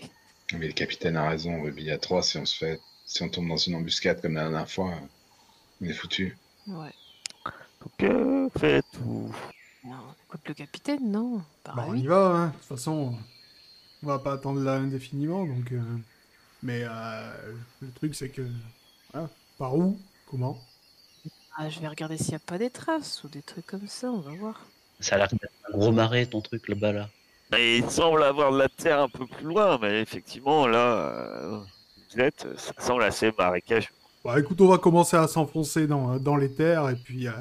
Mais 0.55 0.67
le 0.67 0.73
capitaine 0.73 1.17
a 1.17 1.29
raison, 1.29 1.63
Ruby, 1.63 1.89
à 1.93 1.99
3 1.99 2.21
si 2.25 2.37
on 2.37 2.45
se 2.45 2.57
fait, 2.57 2.81
si 3.07 3.23
on 3.23 3.29
tombe 3.29 3.47
dans 3.47 3.57
une 3.57 3.77
embuscade 3.77 4.21
comme 4.21 4.35
la 4.35 4.43
dernière 4.43 4.69
fois, 4.69 4.93
On 5.81 5.85
est 5.85 5.93
foutu. 5.93 6.37
Ouais. 6.67 6.93
Donc, 7.81 8.03
euh, 8.03 8.49
faites-vous. 8.59 9.33
Non, 9.85 9.93
on 9.93 10.13
écoute 10.27 10.41
le 10.49 10.55
capitaine, 10.55 11.13
non? 11.13 11.43
Bah, 11.65 11.85
on 11.87 11.95
y 11.95 12.05
va, 12.09 12.27
hein. 12.27 12.47
De 12.49 12.53
toute 12.55 12.65
façon, 12.65 13.15
on 14.03 14.07
va 14.09 14.19
pas 14.19 14.33
attendre 14.33 14.61
là 14.61 14.75
indéfiniment, 14.75 15.47
donc... 15.47 15.71
euh, 15.71 15.81
Mais 16.63 16.83
euh, 16.85 17.33
le 17.81 17.91
truc, 17.93 18.15
c'est 18.15 18.29
que... 18.29 18.43
voilà. 19.13 19.29
Par 19.59 19.77
où 19.77 19.99
Comment? 20.31 20.59
Ah, 21.57 21.69
je 21.69 21.81
vais 21.81 21.89
regarder 21.89 22.17
s'il 22.17 22.31
n'y 22.31 22.35
a 22.37 22.39
pas 22.41 22.59
des 22.59 22.71
traces 22.71 23.23
ou 23.25 23.29
des 23.29 23.43
trucs 23.43 23.67
comme 23.67 23.89
ça, 23.89 24.11
on 24.11 24.21
va 24.21 24.33
voir. 24.33 24.65
Ça 25.01 25.17
a 25.17 25.19
l'air 25.19 25.29
d'être 25.29 25.51
un 25.69 25.77
gros 25.77 25.93
marais 25.93 26.27
ton 26.27 26.41
truc 26.41 26.69
là-bas 26.69 26.93
là. 26.93 27.09
Et 27.57 27.79
il 27.79 27.91
semble 27.91 28.23
avoir 28.23 28.53
de 28.53 28.59
la 28.59 28.69
terre 28.69 29.01
un 29.01 29.09
peu 29.09 29.27
plus 29.27 29.45
loin, 29.45 29.77
mais 29.83 30.01
effectivement, 30.01 30.69
là, 30.69 30.79
euh, 30.79 31.59
vous 32.15 32.21
êtes, 32.21 32.47
ça 32.57 32.73
semble 32.79 33.03
assez 33.03 33.33
marécageux. 33.37 33.91
Bah 34.25 34.39
écoute, 34.39 34.61
on 34.61 34.69
va 34.69 34.79
commencer 34.79 35.17
à 35.17 35.27
s'enfoncer 35.27 35.87
dans, 35.87 36.19
dans 36.19 36.37
les 36.37 36.53
terres, 36.53 36.89
et 36.91 36.95
puis 36.97 37.27
euh, 37.27 37.33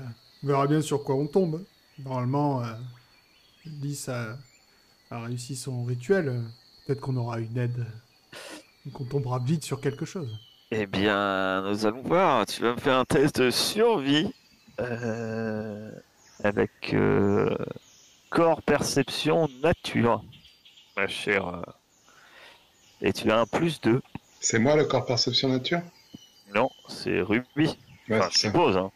on 0.44 0.48
verra 0.48 0.66
bien 0.66 0.82
sur 0.82 1.04
quoi 1.04 1.16
on 1.16 1.28
tombe. 1.28 1.64
Normalement, 2.00 2.64
euh, 2.64 2.74
Lys 3.66 4.10
a, 4.10 4.38
a 5.12 5.20
réussi 5.22 5.56
son 5.56 5.84
rituel. 5.86 6.30
euh, 6.30 6.42
Peut-être 6.88 7.02
qu'on 7.02 7.18
aura 7.18 7.40
une 7.40 7.58
aide. 7.58 7.86
Qu'on 8.90 9.06
tombera 9.06 9.40
vite 9.40 9.64
sur 9.64 9.82
quelque 9.82 10.06
chose. 10.06 10.38
Eh 10.72 10.86
bien, 10.86 11.62
nous 11.64 11.86
allons 11.86 12.02
voir. 12.04 12.46
Tu 12.46 12.62
vas 12.62 12.74
me 12.74 12.80
faire 12.80 12.98
un 12.98 13.06
test 13.06 13.40
de 13.42 13.50
survie 13.50 14.32
euh, 14.80 15.92
avec 16.44 16.94
euh, 16.94 17.56
corps, 18.30 18.62
perception, 18.62 19.50
nature, 19.64 20.24
ma 20.96 21.08
chère. 21.08 21.48
euh. 21.48 21.62
Et 23.02 23.14
tu 23.14 23.32
as 23.32 23.40
un 23.40 23.46
plus 23.46 23.80
2. 23.82 24.02
C'est 24.42 24.60
moi 24.60 24.76
le 24.76 24.86
corps 24.86 25.06
perception 25.06 25.50
nature? 25.50 25.82
Non, 26.54 26.70
c'est 26.88 27.22
Ruby. 27.22 27.78
Ouais, 28.10 28.18
Enfin, 28.20 28.30
je 28.32 28.38
suppose. 28.38 28.78
Hein, 28.78 28.92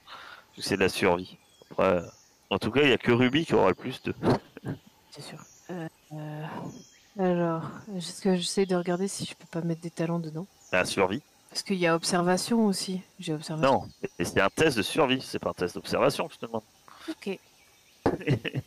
c'est 0.57 0.75
de 0.75 0.81
la 0.81 0.89
survie. 0.89 1.37
Après, 1.71 2.01
en 2.49 2.59
tout 2.59 2.69
cas, 2.71 2.81
il 2.81 2.87
n'y 2.87 2.93
a 2.93 2.97
que 2.97 3.11
Ruby 3.11 3.45
qui 3.45 3.55
aura 3.55 3.69
le 3.69 3.75
plus 3.75 4.01
2. 4.03 4.13
C'est 5.09 5.21
sûr. 5.21 5.37
Euh, 5.71 5.87
euh, 6.13 6.43
alors, 7.17 7.69
est-ce 7.95 8.21
que 8.21 8.35
j'essaie 8.35 8.65
de 8.65 8.75
regarder 8.75 9.07
si 9.07 9.25
je 9.25 9.35
peux 9.35 9.45
pas 9.47 9.61
mettre 9.61 9.81
des 9.81 9.89
talents 9.89 10.19
dedans 10.19 10.47
La 10.71 10.85
survie? 10.85 11.21
Parce 11.49 11.61
qu'il 11.61 11.77
y 11.77 11.85
a 11.85 11.95
observation 11.95 12.65
aussi. 12.65 13.01
J'ai 13.19 13.33
observation. 13.33 13.81
Non, 13.81 13.89
et 14.17 14.25
c'est 14.25 14.41
un 14.41 14.49
test 14.49 14.77
de 14.77 14.81
survie, 14.81 15.21
c'est 15.21 15.39
pas 15.39 15.51
un 15.51 15.53
test 15.53 15.75
d'observation 15.75 16.27
que 16.27 16.33
je 16.33 16.39
te 16.39 16.45
demande. 16.47 16.63
Ok. 17.09 17.39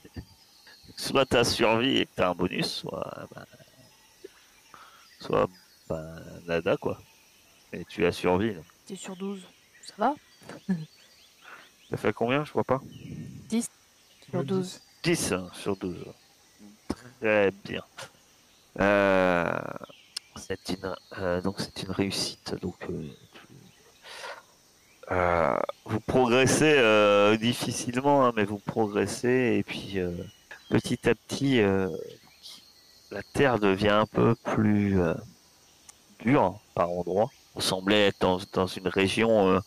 soit 0.96 1.26
t'as 1.26 1.44
survie 1.44 1.98
et 1.98 2.06
que 2.06 2.10
t'as 2.14 2.30
un 2.30 2.34
bonus, 2.34 2.66
soit 2.66 3.26
bah, 3.34 3.46
soit 5.18 5.48
bah, 5.88 6.14
nada 6.46 6.76
quoi. 6.76 7.00
Et 7.72 7.84
tu 7.84 8.06
as 8.06 8.12
survie. 8.12 8.54
T'es 8.86 8.94
sur 8.96 9.16
12. 9.16 9.42
Ça 9.82 9.94
va? 9.98 10.14
Ça 11.90 11.96
fait 11.96 12.12
combien 12.12 12.44
Je 12.44 12.52
vois 12.52 12.64
pas? 12.64 12.80
Sur 14.30 14.44
12. 14.44 14.80
10 15.02 15.32
hein, 15.32 15.48
sur 15.52 15.76
12. 15.76 16.04
Très 16.88 17.50
bien. 17.50 17.82
Euh, 18.80 19.58
c'est 20.36 20.68
une 20.68 20.94
euh, 21.18 21.40
donc 21.40 21.60
c'est 21.60 21.82
une 21.82 21.90
réussite. 21.90 22.54
Donc 22.60 22.88
euh, 25.10 25.56
vous 25.84 26.00
progressez 26.00 27.36
difficilement, 27.38 28.26
hein, 28.26 28.32
mais 28.36 28.44
vous 28.44 28.58
progressez 28.58 29.56
et 29.58 29.62
puis 29.62 29.98
petit 30.68 31.08
à 31.08 31.14
petit 31.14 31.60
la 33.12 33.22
terre 33.34 33.58
devient 33.58 33.88
un 33.88 34.06
peu 34.06 34.34
plus 34.34 34.98
dure 36.20 36.58
par 36.74 36.90
endroits. 36.90 37.30
On 37.54 37.60
semblait 37.60 38.08
être 38.08 38.18
dans, 38.52 38.66
une 38.66 38.88
région 38.88 39.62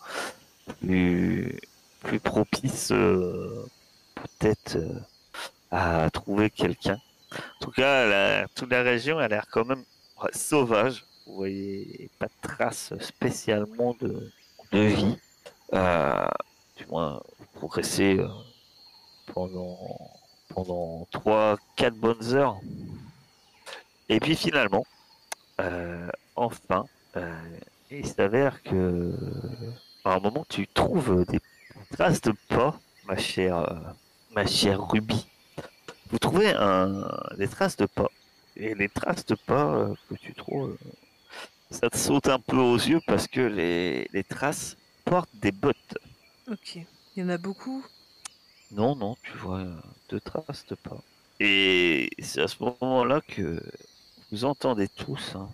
plus 0.80 1.58
plus 2.00 2.20
propice 2.20 2.88
peut-être 2.88 4.78
à 5.70 6.08
trouver 6.10 6.50
quelqu'un. 6.50 6.98
En 7.32 7.64
tout 7.64 7.70
cas, 7.70 8.46
toute 8.54 8.70
la 8.70 8.82
région 8.82 9.18
a 9.18 9.28
l'air 9.28 9.46
quand 9.50 9.64
même 9.64 9.84
sauvage. 10.32 11.04
Vous 11.26 11.34
voyez 11.34 12.10
pas 12.18 12.26
de 12.26 12.48
traces 12.48 12.92
spécialement 13.00 13.96
de, 14.00 14.30
vie. 14.72 15.16
Euh, 15.72 16.26
du 16.76 16.86
moins, 16.86 17.22
vous 17.38 17.46
progressez 17.54 18.18
euh, 18.18 18.28
pendant 19.32 19.78
pendant 20.48 21.06
3-4 21.12 21.90
bonnes 21.92 22.34
heures. 22.34 22.58
Et 24.08 24.18
puis 24.18 24.34
finalement, 24.34 24.84
euh, 25.60 26.08
enfin, 26.34 26.86
il 27.90 28.06
s'avère 28.06 28.60
que 28.64 29.14
à 30.04 30.14
un 30.14 30.18
moment 30.18 30.44
tu 30.48 30.66
trouves 30.66 31.24
des 31.26 31.38
traces 31.92 32.20
de 32.22 32.34
pas, 32.48 32.80
ma 33.06 33.16
chère, 33.16 33.94
ma 34.34 34.44
chère 34.46 34.88
Ruby. 34.88 35.29
Vous 36.10 36.18
trouvez 36.18 36.52
un, 36.54 37.08
des 37.38 37.48
traces 37.48 37.76
de 37.76 37.86
pas. 37.86 38.10
Et 38.56 38.74
les 38.74 38.88
traces 38.88 39.24
de 39.26 39.34
pas 39.34 39.74
euh, 39.74 39.94
que 40.08 40.14
tu 40.16 40.34
trouves, 40.34 40.70
euh, 40.70 40.90
ça 41.70 41.88
te 41.88 41.96
saute 41.96 42.28
un 42.28 42.40
peu 42.40 42.56
aux 42.56 42.76
yeux 42.76 43.00
parce 43.06 43.28
que 43.28 43.40
les, 43.40 44.08
les 44.12 44.24
traces 44.24 44.76
portent 45.04 45.34
des 45.34 45.52
bottes. 45.52 45.98
Ok. 46.50 46.76
Il 47.16 47.22
y 47.22 47.22
en 47.22 47.28
a 47.28 47.38
beaucoup. 47.38 47.84
Non, 48.72 48.94
non, 48.96 49.16
tu 49.22 49.36
vois 49.38 49.58
euh, 49.58 49.74
deux 50.08 50.20
traces 50.20 50.64
de 50.68 50.74
pas. 50.74 50.98
Et 51.38 52.10
c'est 52.18 52.42
à 52.42 52.48
ce 52.48 52.62
moment-là 52.62 53.20
que 53.20 53.62
vous 54.30 54.44
entendez 54.44 54.88
tous 54.88 55.34
hein, 55.34 55.48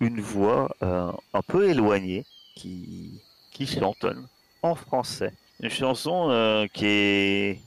une 0.00 0.20
voix 0.20 0.74
euh, 0.82 1.12
un 1.32 1.42
peu 1.42 1.68
éloignée 1.68 2.24
qui, 2.56 3.20
qui 3.52 3.66
chantonne 3.66 4.26
en 4.62 4.74
français. 4.74 5.32
Une 5.60 5.70
chanson 5.70 6.30
euh, 6.30 6.66
qui 6.72 6.86
est 6.86 7.60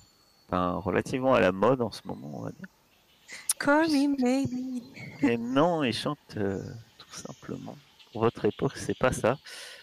enfin, 0.48 0.76
relativement 0.76 1.34
à 1.34 1.40
la 1.40 1.52
mode 1.52 1.82
en 1.82 1.92
ce 1.92 2.02
moment, 2.06 2.32
on 2.34 2.42
va 2.42 2.52
dire. 2.52 2.68
Call 3.60 3.88
me 3.90 4.22
maybe. 4.22 4.84
Et 5.22 5.38
non, 5.38 5.84
il 5.84 5.94
chante 5.94 6.20
euh, 6.38 6.62
tout 6.98 7.14
simplement. 7.14 7.78
Pour 8.12 8.22
votre 8.22 8.46
époque, 8.46 8.78
c'est 8.78 8.98
pas 8.98 9.12
ça. 9.12 9.38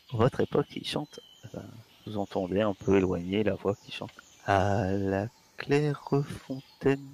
Pour 0.08 0.20
votre 0.20 0.40
époque, 0.40 0.66
il 0.76 0.86
chante. 0.86 1.20
euh, 1.54 1.60
vous 2.06 2.18
entendez 2.18 2.60
un 2.60 2.74
peu 2.74 2.96
éloigné 2.96 3.44
la 3.44 3.54
voix 3.54 3.74
qui 3.84 3.92
chante. 3.92 4.12
À 4.46 4.90
la 4.90 5.28
claire 5.56 6.02
fontaine, 6.46 7.06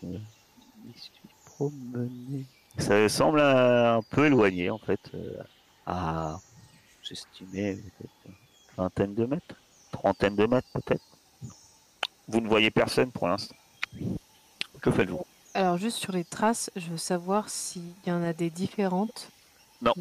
je 0.00 0.06
m'y 0.06 0.94
suis 0.94 1.12
promené. 1.44 2.44
Ça 2.78 3.08
semble 3.08 3.40
un, 3.40 4.02
peu 4.10 4.26
éloigné 4.26 4.70
en 4.70 4.78
fait. 4.78 5.00
euh, 5.14 5.42
à, 5.86 6.38
j'estimais 7.02 7.74
peut-être 7.74 8.36
vingtaine 8.76 9.14
de 9.14 9.24
mètres, 9.24 9.54
trentaine 9.92 10.36
de 10.36 10.46
mètres 10.46 10.68
peut-être. 10.72 11.15
Vous 12.28 12.40
ne 12.40 12.48
voyez 12.48 12.70
personne 12.70 13.10
pour 13.10 13.28
l'instant. 13.28 13.54
Que 14.80 14.90
faites-vous? 14.90 15.24
Alors, 15.54 15.78
juste 15.78 15.96
sur 15.98 16.12
les 16.12 16.24
traces, 16.24 16.70
je 16.76 16.90
veux 16.90 16.96
savoir 16.96 17.48
s'il 17.48 17.92
y 18.06 18.10
en 18.10 18.22
a 18.22 18.32
des 18.32 18.50
différentes. 18.50 19.30
Non. 19.80 19.94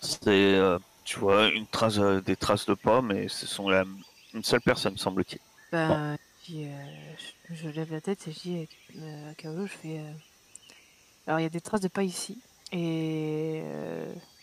C'est 0.00 0.28
euh, 0.28 0.78
tu 1.04 1.18
vois, 1.18 1.48
une 1.48 1.66
trace, 1.66 1.98
euh, 1.98 2.20
des 2.20 2.36
traces 2.36 2.66
de 2.66 2.74
pas, 2.74 3.02
mais 3.02 3.28
ce 3.28 3.46
sont 3.46 3.68
la, 3.68 3.84
une 4.34 4.44
seule 4.44 4.60
personne, 4.60 4.96
semble-t-il. 4.96 5.40
Ben, 5.72 6.16
puis, 6.42 6.66
euh, 6.66 6.70
je, 7.50 7.54
je 7.54 7.68
lève 7.68 7.92
la 7.92 8.00
tête 8.00 8.26
et 8.28 8.32
je 8.32 8.40
dis 8.40 8.68
à 9.30 9.34
Kaolo, 9.34 9.66
je 9.66 9.72
fais. 9.72 10.00
Alors, 11.26 11.40
il 11.40 11.42
y 11.42 11.46
a 11.46 11.50
des 11.50 11.60
traces 11.60 11.80
de 11.80 11.88
pas 11.88 12.02
ici. 12.02 12.38
Et 12.72 13.62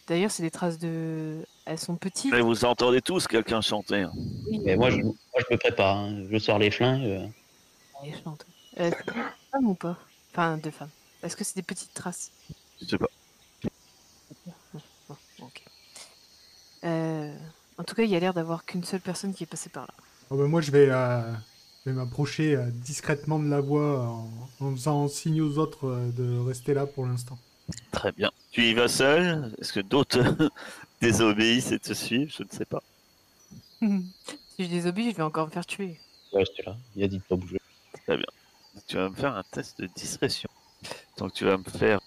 d'ailleurs, 0.07 0.31
c'est 0.31 0.43
des 0.43 0.51
traces 0.51 0.77
de. 0.77 1.45
Elles 1.65 1.79
sont 1.79 1.95
petites. 1.95 2.31
Mais 2.31 2.41
vous 2.41 2.65
entendez 2.65 3.01
tous 3.01 3.25
quelqu'un 3.27 3.61
chanter. 3.61 4.01
hein. 4.01 4.11
Oui, 4.49 4.59
Mais 4.65 4.75
moi 4.75 4.89
je, 4.89 4.97
moi, 4.97 5.13
je 5.37 5.53
me 5.53 5.57
prépare, 5.57 5.97
hein. 5.97 6.23
je 6.29 6.37
sors 6.37 6.59
les 6.59 6.71
flingues. 6.71 7.03
euh. 7.05 7.27
elles 8.03 8.13
chantent. 8.23 8.45
Euh, 8.79 8.91
c'est 9.05 9.13
des 9.13 9.21
femmes 9.51 9.67
ou 9.67 9.73
pas? 9.75 9.97
Enfin, 10.31 10.57
deux 10.57 10.71
femmes. 10.71 10.89
Est-ce 11.21 11.37
que 11.37 11.43
c'est 11.43 11.55
des 11.55 11.61
petites 11.63 11.93
traces? 11.93 12.31
Je 12.81 12.85
sais 12.87 12.97
pas. 12.97 13.07
Bon, 15.07 15.15
ok. 15.41 15.63
Euh, 16.83 17.33
en 17.77 17.83
tout 17.83 17.95
cas, 17.95 18.03
il 18.03 18.09
y 18.09 18.15
a 18.15 18.19
l'air 18.19 18.33
d'avoir 18.33 18.65
qu'une 18.65 18.83
seule 18.83 18.99
personne 18.99 19.33
qui 19.33 19.43
est 19.43 19.47
passée 19.47 19.69
par 19.69 19.83
là. 19.83 19.93
Oh, 20.29 20.35
bah, 20.37 20.45
moi, 20.47 20.59
je 20.61 20.71
vais, 20.71 20.87
euh, 20.89 21.31
je 21.85 21.91
vais 21.91 21.95
m'approcher 21.95 22.55
euh, 22.55 22.65
discrètement 22.71 23.39
de 23.39 23.47
la 23.49 23.61
voix 23.61 24.01
en, 24.09 24.29
en 24.59 24.71
faisant 24.71 25.07
signe 25.07 25.41
aux 25.41 25.57
autres 25.59 25.87
euh, 25.87 26.11
de 26.11 26.39
rester 26.45 26.73
là 26.73 26.85
pour 26.85 27.05
l'instant. 27.05 27.37
Très 27.91 28.11
bien. 28.11 28.31
Tu 28.51 28.63
y 28.63 28.73
vas 28.73 28.89
seul? 28.89 29.53
Est-ce 29.59 29.71
que 29.71 29.79
d'autres 29.79 30.19
désobéissent 31.03 31.71
et 31.71 31.79
te 31.79 31.93
suivent 31.93 32.33
Je 32.35 32.43
ne 32.43 32.49
sais 32.49 32.65
pas. 32.65 32.81
si 33.81 34.65
je 34.65 34.65
désobéis, 34.65 35.11
je 35.11 35.17
vais 35.17 35.23
encore 35.23 35.47
me 35.47 35.51
faire 35.51 35.65
tuer. 35.65 35.99
Rester 36.31 36.63
là. 36.63 36.77
Il 36.95 37.03
a 37.03 37.07
dit 37.07 37.17
de 37.17 37.23
pas 37.23 37.35
bouger. 37.35 37.59
Tu 38.87 38.95
vas 38.97 39.09
me 39.09 39.15
faire 39.15 39.35
un 39.35 39.43
test 39.43 39.79
de 39.81 39.87
discrétion. 39.95 40.49
Donc 41.17 41.33
tu 41.33 41.45
vas 41.45 41.57
me 41.57 41.63
faire 41.63 41.99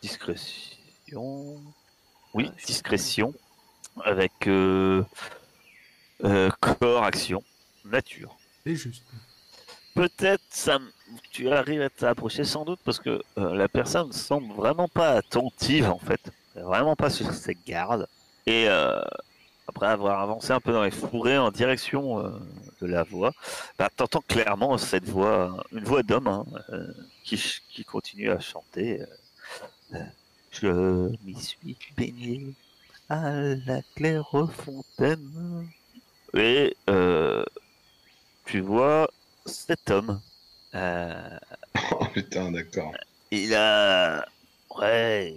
discrétion. 0.00 1.60
Oui, 2.34 2.50
discrétion. 2.66 3.34
Avec 4.04 4.46
euh, 4.46 5.02
euh, 6.24 6.50
corps, 6.60 7.04
action, 7.04 7.42
nature. 7.84 8.36
C'est 8.64 8.76
juste. 8.76 9.04
Peut-être 9.94 10.44
ça, 10.50 10.78
tu 11.30 11.50
arrives 11.50 11.80
à 11.80 11.88
t'approcher 11.88 12.44
sans 12.44 12.66
doute 12.66 12.80
parce 12.84 12.98
que 12.98 13.22
euh, 13.38 13.54
la 13.54 13.68
personne 13.68 14.12
semble 14.12 14.52
vraiment 14.52 14.88
pas 14.88 15.12
attentive 15.12 15.88
en 15.88 15.98
fait, 15.98 16.20
vraiment 16.62 16.96
pas 16.96 17.10
sur 17.10 17.32
ses 17.32 17.56
gardes. 17.66 18.06
Et 18.46 18.66
euh, 18.68 19.00
après 19.66 19.86
avoir 19.86 20.20
avancé 20.20 20.52
un 20.52 20.60
peu 20.60 20.72
dans 20.72 20.84
les 20.84 20.90
fourrés 20.90 21.38
en 21.38 21.50
direction 21.50 22.20
euh, 22.20 22.30
de 22.80 22.86
la 22.86 23.02
voix, 23.02 23.32
bah, 23.78 23.88
t'entends 23.94 24.22
clairement 24.26 24.78
cette 24.78 25.08
voix, 25.08 25.64
une 25.72 25.84
voix 25.84 26.02
d'homme 26.02 26.28
hein, 26.28 26.44
euh, 26.70 26.92
qui, 27.24 27.42
qui 27.68 27.84
continue 27.84 28.30
à 28.30 28.40
chanter. 28.40 29.02
je 30.50 31.10
m'y 31.24 31.40
suis 31.40 31.76
baigné 31.96 32.54
à 33.08 33.30
la 33.66 33.82
claire 33.94 34.30
fontaine. 34.52 35.66
Et 36.34 36.76
tu 38.44 38.60
vois 38.60 39.10
cet 39.44 39.90
homme. 39.90 40.20
Oh 40.74 42.04
putain, 42.12 42.52
d'accord. 42.52 42.92
il 43.30 43.54
a 43.54 44.26
ouais 44.78 45.34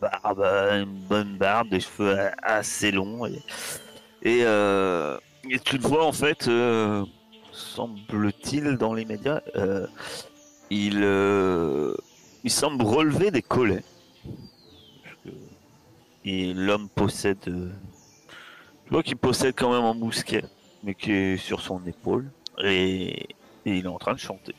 barbe, 0.00 0.40
une 0.42 1.06
bonne 1.08 1.36
barbe, 1.36 1.68
des 1.68 1.80
cheveux 1.80 2.16
assez 2.42 2.90
longs 2.90 3.26
et, 3.26 3.42
et, 4.22 4.40
euh, 4.44 5.18
tu 5.64 5.78
le 5.78 5.86
vois 5.86 6.04
en 6.04 6.12
fait, 6.12 6.48
euh, 6.48 7.04
semble-t-il 7.52 8.76
dans 8.76 8.94
les 8.94 9.04
médias, 9.04 9.40
euh, 9.56 9.86
il 10.70 11.00
euh, 11.02 11.94
semble 12.46 12.82
relever 12.82 13.30
des 13.30 13.42
collets. 13.42 13.84
Et 16.24 16.52
l'homme 16.52 16.88
possède, 16.88 17.38
euh, 17.48 17.70
tu 18.84 18.90
vois 18.90 19.02
qu'il 19.02 19.16
possède 19.16 19.54
quand 19.56 19.72
même 19.72 19.84
un 19.84 19.94
mousquet, 19.94 20.44
mais 20.82 20.94
qui 20.94 21.12
est 21.12 21.36
sur 21.36 21.60
son 21.60 21.80
épaule 21.86 22.30
et 22.62 23.28
il 23.64 23.84
est 23.84 23.88
en 23.88 23.98
train 23.98 24.14
de 24.14 24.18
chanter. 24.18 24.54